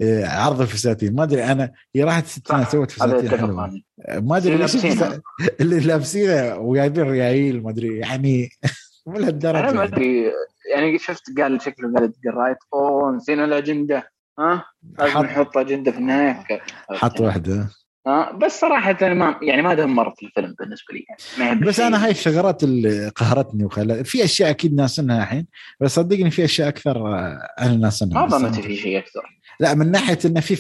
[0.41, 1.15] عرض الفساتين.
[1.15, 2.71] ما أدري أنا هي راحت ستنا صح.
[2.71, 3.71] سوت فساتين حلوة.
[4.09, 4.77] ما أدري اللي ليش
[5.61, 8.49] اللي لابسينها وجايبين ريايل ما أدري يعني
[9.07, 10.33] مو أنا ما لهالدرجه أدري
[10.75, 14.11] يعني شفت قال شكله قال قرايت أوه نسينا الأجندة.
[14.39, 14.65] ها؟
[14.99, 16.45] لازم حط- نحط أجندة في النهاية.
[16.91, 17.69] حط واحدة.
[18.07, 21.05] ها بس صراحة أنا ما يعني ما دمرت الفيلم بالنسبة لي.
[21.45, 25.47] يعني بس أنا هاي الثغرات اللي قهرتني وخلت في أشياء أكيد ناسنها الحين
[25.81, 28.21] بس صدقني في أشياء أكثر آه، أنا ناسنها.
[28.21, 29.37] ما ظنيت أنا- في شيء أكثر.
[29.61, 30.57] لا من ناحية انه في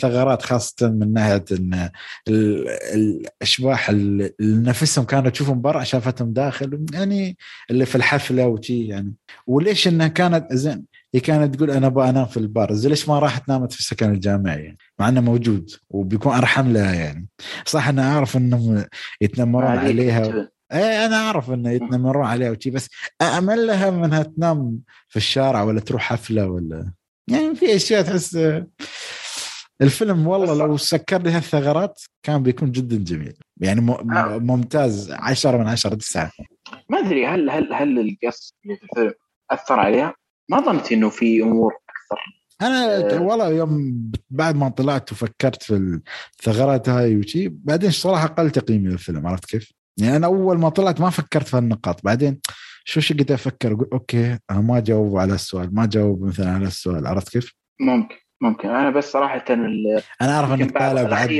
[0.00, 1.90] ثغرات خاصة من ناحية إن
[2.28, 7.36] ال- الأشباح اللي نفسهم كانوا تشوفهم برا شافتهم داخل يعني
[7.70, 9.14] اللي في الحفلة وشي يعني.
[9.46, 10.84] وليش إنها كانت زين؟
[11.14, 12.72] هي كانت تقول أنا أبغى أنام في البار.
[12.74, 16.94] زين ليش ما راحت نامت في السكن الجامعي؟ يعني مع إنه موجود وبيكون أرحم لها
[16.94, 17.28] يعني.
[17.66, 18.84] صح أنا أعرف إنهم
[19.20, 22.88] يتنمرون عليها أنت- إيه أنا أعرف إنه يتنمرون عليها وشي بس
[23.22, 24.78] امل لها من إنها تنام
[25.08, 26.92] في الشارع ولا تروح حفلة ولا.
[27.30, 28.38] يعني في أشياء تحس
[29.82, 33.34] الفيلم والله لو سكر لي هالثغرات كان بيكون جدا جميل.
[33.60, 34.38] يعني آه.
[34.38, 35.12] ممتاز.
[35.12, 36.30] 10 من 10 9
[36.90, 39.12] ما أدري هل هل هل القص اللي في الفيلم
[39.50, 40.14] أثر عليها؟
[40.48, 43.22] ما ظنت إنه في أمور أكثر أنا آه.
[43.22, 43.94] والله يوم
[44.30, 46.00] بعد ما طلعت وفكرت في
[46.38, 51.00] الثغرات هاي وشي بعدين صراحة قل تقييمي للفيلم عرفت كيف؟ يعني أنا أول ما طلعت
[51.00, 52.40] ما فكرت في هالنقاط بعدين
[52.84, 57.06] شو شو قد أفكر أقول okay ما جاوب على السؤال ما جاوب مثلا على السؤال
[57.06, 58.68] عرفت كيف؟ ممكن ممكن.
[58.68, 61.30] أنا بس صراحة ال- أنا أعرف إنك طالع بعد.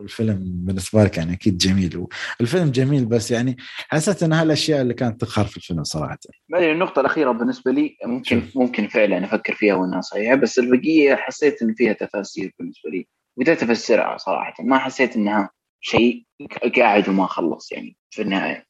[0.00, 2.06] الفيلم بالنسبة لك يعني أكيد جميل.
[2.40, 3.56] الفيلم جميل بس يعني
[3.88, 6.18] حسيت إن هالأشياء اللي كانت تقهر في الفيلم صراحة.
[6.48, 8.56] ما أدري النقطة الأخيرة بالنسبة لي ممكن شوف.
[8.56, 13.06] ممكن فعلا أفكر فيها وأنها صحيحة بس البقية حسيت إن فيها تفاسير بالنسبة لي.
[13.36, 14.54] بديت أفسرها صراحة.
[14.64, 15.50] ما حسيت إنها
[15.80, 16.24] شيء
[16.76, 18.62] قاعد وما خلص يعني في.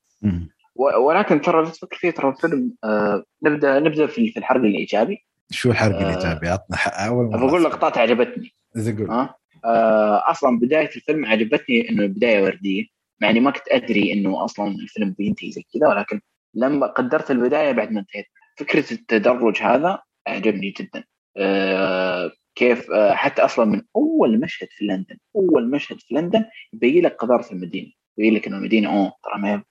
[0.74, 5.26] و- ولكن ترى لو تفكر فيه ترى الفيلم آه نبدأ نبدأ في في الحرق الإيجابي.
[5.50, 6.02] شو الحرق آه.
[6.02, 8.52] الايجابي عطنا حق- أول مرة بقول لقطات عجبتني.
[8.76, 9.10] إذا قول.
[9.10, 12.84] ها آه أصلا بداية الفيلم عجبتني إنه البداية وردية
[13.20, 16.20] مع إني ما كنت أدري إنه أصلا الفيلم بينتهي زي كذا ولكن
[16.54, 18.26] لما قدرت البداية بعد ما انتهيت.
[18.58, 21.04] فكرة التدرج هذا عجبني جدا.
[21.36, 27.04] آه كيف آه حتى أصلا من أول مشهد في لندن أول مشهد في لندن يبين
[27.04, 29.62] لك قذاره المدينة يبين لك إنه المدينة أوه ترى ما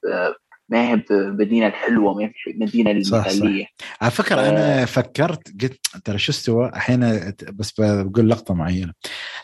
[0.70, 3.32] ما هي المدينة الحلوة ما هي المدينة صح، صح.
[3.32, 3.66] المثاليه
[4.02, 4.50] على فكرة آه.
[4.50, 8.94] أنا فكرت قلت ترى شو استوى؟ الحين بس بقول لقطة معينة.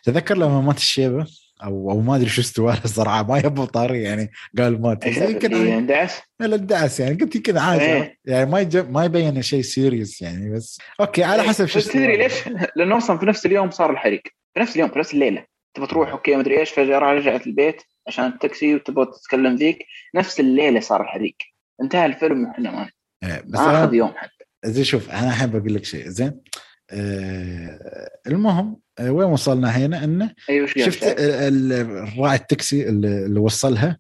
[0.04, 1.26] تذكر لما مات الشيبة؟
[1.64, 5.08] أو أو ما أدري شو استوى الصراحه ما يبغى طاري يعني قال مات.
[5.08, 7.00] بس يمكن اندعس الدعس.
[7.00, 7.16] يعني.
[7.16, 7.84] قلت يمكن عادي.
[7.84, 8.18] إيه.
[8.26, 10.80] يعني ما يجب ما يبين شيء serious يعني بس.
[11.00, 12.18] okay على حسب شو تدري.
[12.18, 12.34] ليش؟
[12.76, 14.22] لأنه أصلا في نفس اليوم صار الحريق.
[14.54, 15.46] في نفس اليوم في نفس الليلة.
[15.74, 17.82] تبغى تروح okay ما ادري إيش فجأة رجعت البيت.
[18.08, 21.36] عشان التاكسي وتبغى تتكلم ذيك نفس الليلة صار الحريق.
[21.82, 22.90] انتهى الفيلم وإحنا ما
[23.24, 24.46] إيه، بس أخذ يوم حتى.
[24.66, 26.42] زي شوف أنا أحب أقول لك شيء زين؟
[26.92, 33.98] آه المهم آه وين وصلنا هنا؟ انه قال شفت الراعي التاكسي اللي, وصلها؟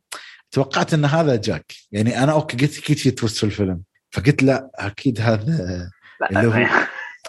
[0.52, 1.72] توقعت إن هذا جاك.
[1.92, 3.82] يعني أنا okay قلت أكيد في twist في الفيلم.
[4.12, 5.90] فقلت لا أكيد هذا
[6.32, 6.68] اللي هو-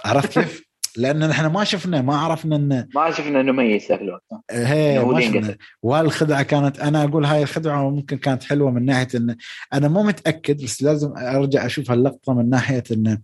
[0.04, 0.62] عرفت كيف؟
[0.96, 4.24] لأن إحنا ما شفنا ما عرفنا إن ما شفنا إنه ميت ذاك الوقت.
[4.50, 5.56] هي هو ما شفنا.
[5.82, 9.36] وهالخدعه كانت أنا أقول هاي الخدعة ممكن كانت حلوة من ناحية إن
[9.72, 13.18] أنا مو متأكد بس لازم أرجع أشوف هاللقطة من ناحية انه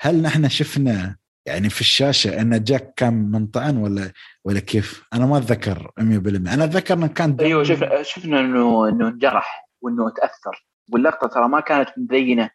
[0.00, 1.16] هل نحن شفنا
[1.46, 4.12] يعني في الشاشة إن جاك كان منطعن ولا
[4.44, 9.08] ولا كيف؟ أنا ما أتذكر 100% أنا أتذكر إنه كان أيوه شفنا شفنا إنه إنه
[9.08, 10.66] انجرح وإنه تأثر.
[10.92, 12.50] واللقطة ترى ما كانت مبينة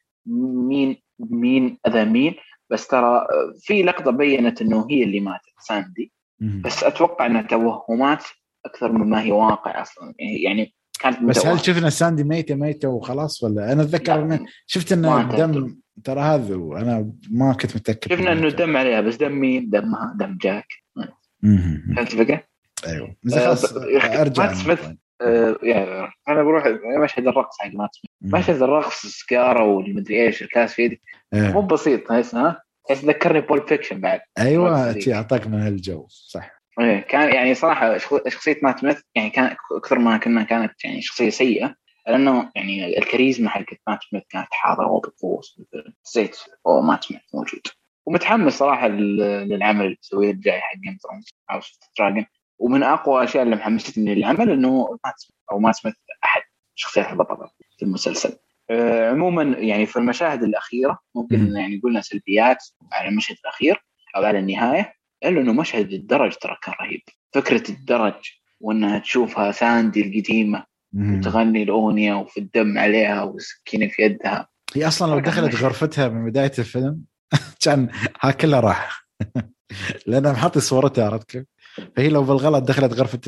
[0.68, 2.35] مين مين أذى مين.
[2.73, 3.27] بس ترى
[3.61, 6.11] في لقطة بينت إنه هي اللي ماتت ساندي.
[6.39, 8.23] بس أتوقع انها توهمات
[8.65, 10.13] أكثر مما هي واقع أصلا
[10.43, 11.59] يعني كانت بس هل.
[11.59, 15.45] شفنا ساندي ميتة ميتة وخلاص ولا أنا أتذكر إنه شفت إنه أتذكر.
[15.45, 20.13] دم ترى هذا وأنا ما كنت متأكد شفنا إنه دم عليها بس دم مين؟ دمها
[20.19, 20.67] دم جاك.
[21.95, 22.43] فهمت الفكرة؟
[22.87, 24.79] أيوه آه، خلاص أرجع مات سميث
[25.21, 26.63] آه يعني أنا بروح
[27.03, 28.33] مشهد الرقص حق مات سميث.
[28.33, 31.01] مشهد الرقص سكاره والمدري إيش الكاس في يدي
[31.33, 31.51] إيه.
[31.53, 34.22] مو بسيط ها؟ تحس ذكرني Pulp Fiction بعد.
[34.39, 36.51] أيوه أعطاك من هالجو صح.
[36.80, 41.01] إيه كان يعني صراحة شخ- شخصية مات سميث يعني كان أكثر ما كنا كانت يعني
[41.01, 41.76] شخصية سيئة
[42.07, 45.41] لأنه يعني الكاريزما حقت مات سميث كانت حاضرة بقوه
[46.05, 47.61] حسيت أوه مات سميث موجود.
[48.05, 52.26] ومتحمس صراحة لل- للعمل اللي بيسويه الجاي حق Game of Thrones House of Dragon
[52.60, 56.41] ومن أقوى الأشياء اللي محمستني للعمل إنه مات سميث أو مات سميث أحد
[56.76, 58.38] شخصيات البطلة في المسلسل.
[59.10, 61.57] عموما يعني في المشاهد الأخيرة ممكن مم.
[61.57, 62.57] يعني قلنا سلبيات
[62.91, 63.84] على المشهد الأخير
[64.15, 64.94] أو على النهاية
[65.26, 67.02] إلا إنه مشهد الدرج ترى كان رهيب
[67.34, 68.14] فكرة الدرج
[68.60, 70.65] وإنها تشوفها ساندي القديمة.
[70.95, 75.56] وتغني الأغنية وفي الدم عليها والسكينه في يدها هي أصلا لو دخلت.
[75.56, 77.02] غرفتها من بداية الفيلم
[77.65, 77.90] كان
[78.22, 79.07] ها كلها راح
[80.07, 81.44] لانها محط صورتها عرفت كيف؟
[81.95, 83.19] فهي لو بالغلط دخلت غرفة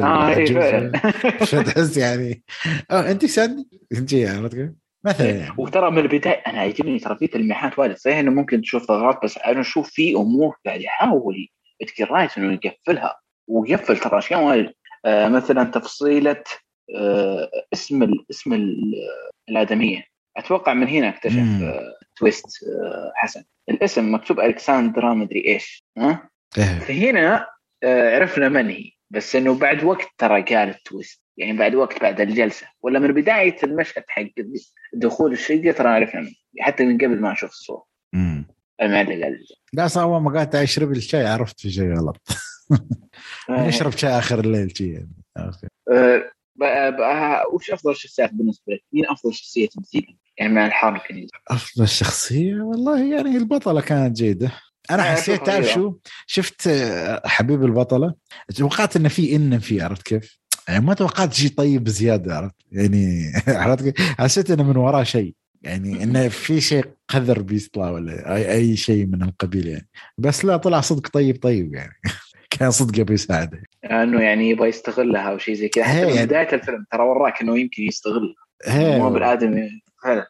[0.62, 0.92] فعلا
[1.46, 2.44] فتحس يعني
[2.92, 4.72] آه أنت ساندي أنت عرفت كيف؟
[5.06, 5.30] مثلا.
[5.30, 9.20] يعني وترى من البداية أنا عجبني ترى في تلميحات وايد صحيح إنه ممكن تشوف ثغرات
[9.24, 11.48] بس أنا أشوف في أمور قاعد يحاول
[11.82, 14.74] يتكر رايت إنه يقفلها ويقفل ترى أشياء وايد.
[15.06, 16.44] آه مثلا تفصيلة
[16.96, 18.94] آه اسم ال اسم ال-
[19.50, 20.04] الآدمية.
[20.38, 21.38] أتوقع من هنا أكتشف.
[21.64, 23.44] آه twist آه حسن.
[23.70, 26.80] الاسم مكتوب الكساندرا مدري إيش ها؟ إيه.
[26.80, 27.48] فهنا
[27.84, 31.22] آه عرفنا من هي بس إنه بعد وقت ترى قال ال twist.
[31.38, 34.26] يعني بعد وقت بعد الجلسة ولا من بداية المشهد حق
[34.94, 36.34] دخول الشقه ترى عرفنا من هي.
[36.64, 37.84] حتى من قبل ما نشوف الصور
[38.14, 38.48] مم.
[38.82, 42.22] المعلق قال لا صار أول ما قعدت أشرب الشاي عرفت في شيء غلط
[43.68, 45.68] يشرب شاي آخر الليل شي يعني okay.
[45.92, 50.96] آه، بقى بقى وش أفضل شخصيات بالنسبة لك؟ مين أفضل شخصية تمثيل؟ يعني من الحرب
[50.96, 54.52] الكندي أفضل شخصية والله يعني البطلة كانت جيدة
[54.92, 55.68] أنا آه، حسيت تعرف.
[55.68, 55.94] شو
[56.28, 58.14] شفت آه، حبيب البطلة
[58.56, 60.38] توقعت انه في إن في عرفت كيف؟
[60.68, 65.34] يعني ما توقعت شيء طيب بزيادة عرفت؟ يعني عرفت؟ حسيت إنه من وراه شيء.
[65.62, 69.88] يعني إنه في شيء قذر بيطلع ولا أي شيء من القبيل يعني.
[70.18, 71.94] بس لا طلع صدق طيب طيب يعني.
[72.60, 75.84] كان صدق بيساعده إنه يعني يبغى يستغلها أو شيء زي كذا.
[75.84, 78.36] حتى من يعني- بداية الفيلم ترى وراك إنه يمكن يستغل.
[78.66, 79.70] هي مو بالآدمي.
[80.04, 80.28] فعلا.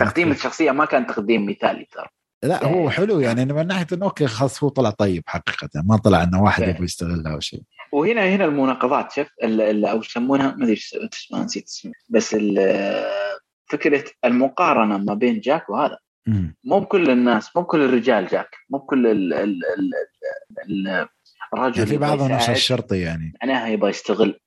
[0.00, 2.06] تقديم؟ الشخصية ما كان تقديم مثالي ترى.
[2.42, 6.22] لا هو حلو يعني من ناحية إنه okay خلاص هو طلع طيب حقيقة ما طلع
[6.22, 6.70] إنه واحد فعلا.
[6.72, 7.62] يبغى يستغلها أو شيء.
[7.92, 9.14] وهنا هنا المناقضات
[9.44, 12.36] ال- أو يسمونها ما أدري إيش اسمها نسيت اسمها بس
[13.70, 15.98] فكرة المقارنة ما بين جاك وهذا.
[16.64, 19.90] مو بكل الناس مو بكل الرجال جاك مو بكل ال ال ال
[20.68, 21.08] ال
[21.54, 23.32] الرجل يعني في بعضهم نفس الشرطي يعني.
[23.42, 24.38] معناها يبغى يستغل.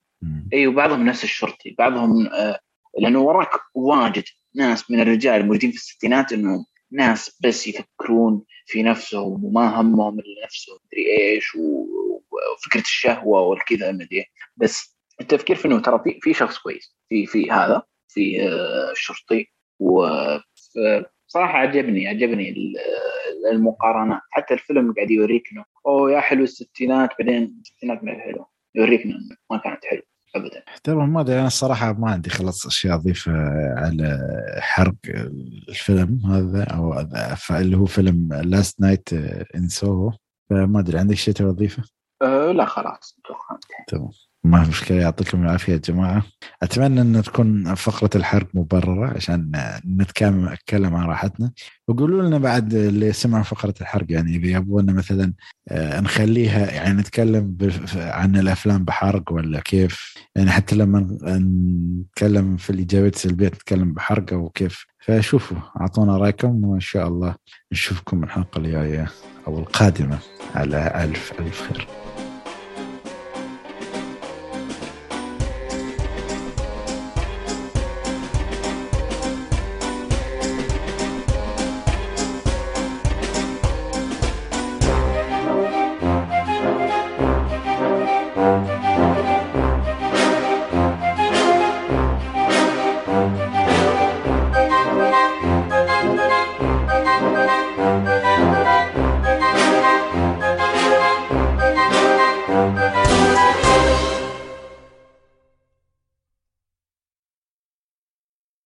[0.54, 1.76] إي وبعضهم نفس الشرطي.
[1.80, 2.60] بعضهم آه،
[3.00, 4.24] لأنه وراك واجد
[4.56, 6.66] ناس من الرجال الموجودين في الستينات انه
[6.96, 14.26] ناس بس يفكرون في نفسهم وما همهم إلا نفسهم مدري إيش وفكرة الشهوة والكذا مدري.
[14.58, 19.48] بس التفكير في إنه ترى في في شخص كويس في في هذا في آه، الشرطي.
[19.80, 22.76] وصراحه عجبني عجبني ال-
[23.52, 24.22] المقارنات.
[24.32, 28.48] حتى الفيلم قاعد يوريك إنه أوه يا حلو الستينات بعدين الستينات ما هي حلوة.
[28.76, 29.16] يوريك إنه
[29.52, 30.15] ما كانت حلوة.
[30.36, 30.64] ابدا.
[30.84, 34.20] طبعا ما ادري أنا الصراحة ما عندي خلاص أشياء أضيفها على
[34.60, 34.96] حرق
[35.70, 37.00] الفيلم هذا أو
[37.52, 39.14] اللي هو فيلم Last Night
[39.56, 40.12] in Soho
[40.50, 41.84] فما أدري عندك شيء تبغى تضيفه؟
[42.22, 43.20] أه لا خلاص.
[43.88, 44.10] تمام.
[44.46, 46.24] ما في مشكلة يعطيكم العافية يا جماعة.
[46.64, 49.52] أتمنى أن تكون فقرة الحرق مبررة عشان
[49.88, 51.52] نتكلم عن راحتنا.
[51.88, 55.34] وقولوا لنا بعد اللي سمعوا فقرة الحرق يعني إذا يبغون مثلا
[55.70, 57.58] آه، نخليها يعني نتكلم
[57.96, 64.50] عن الأفلام بحرق ولا كيف؟ يعني حتى لما نتكلم في الايجابيات السلبيات نتكلم بحرق أو
[64.50, 67.36] كيف؟ فشوفوا أعطونا رأيكم وإن شاء الله
[67.72, 69.12] نشوفكم الحلقة الجاية
[69.48, 70.18] أو القادمة
[70.56, 72.05] على ألف ألف خير.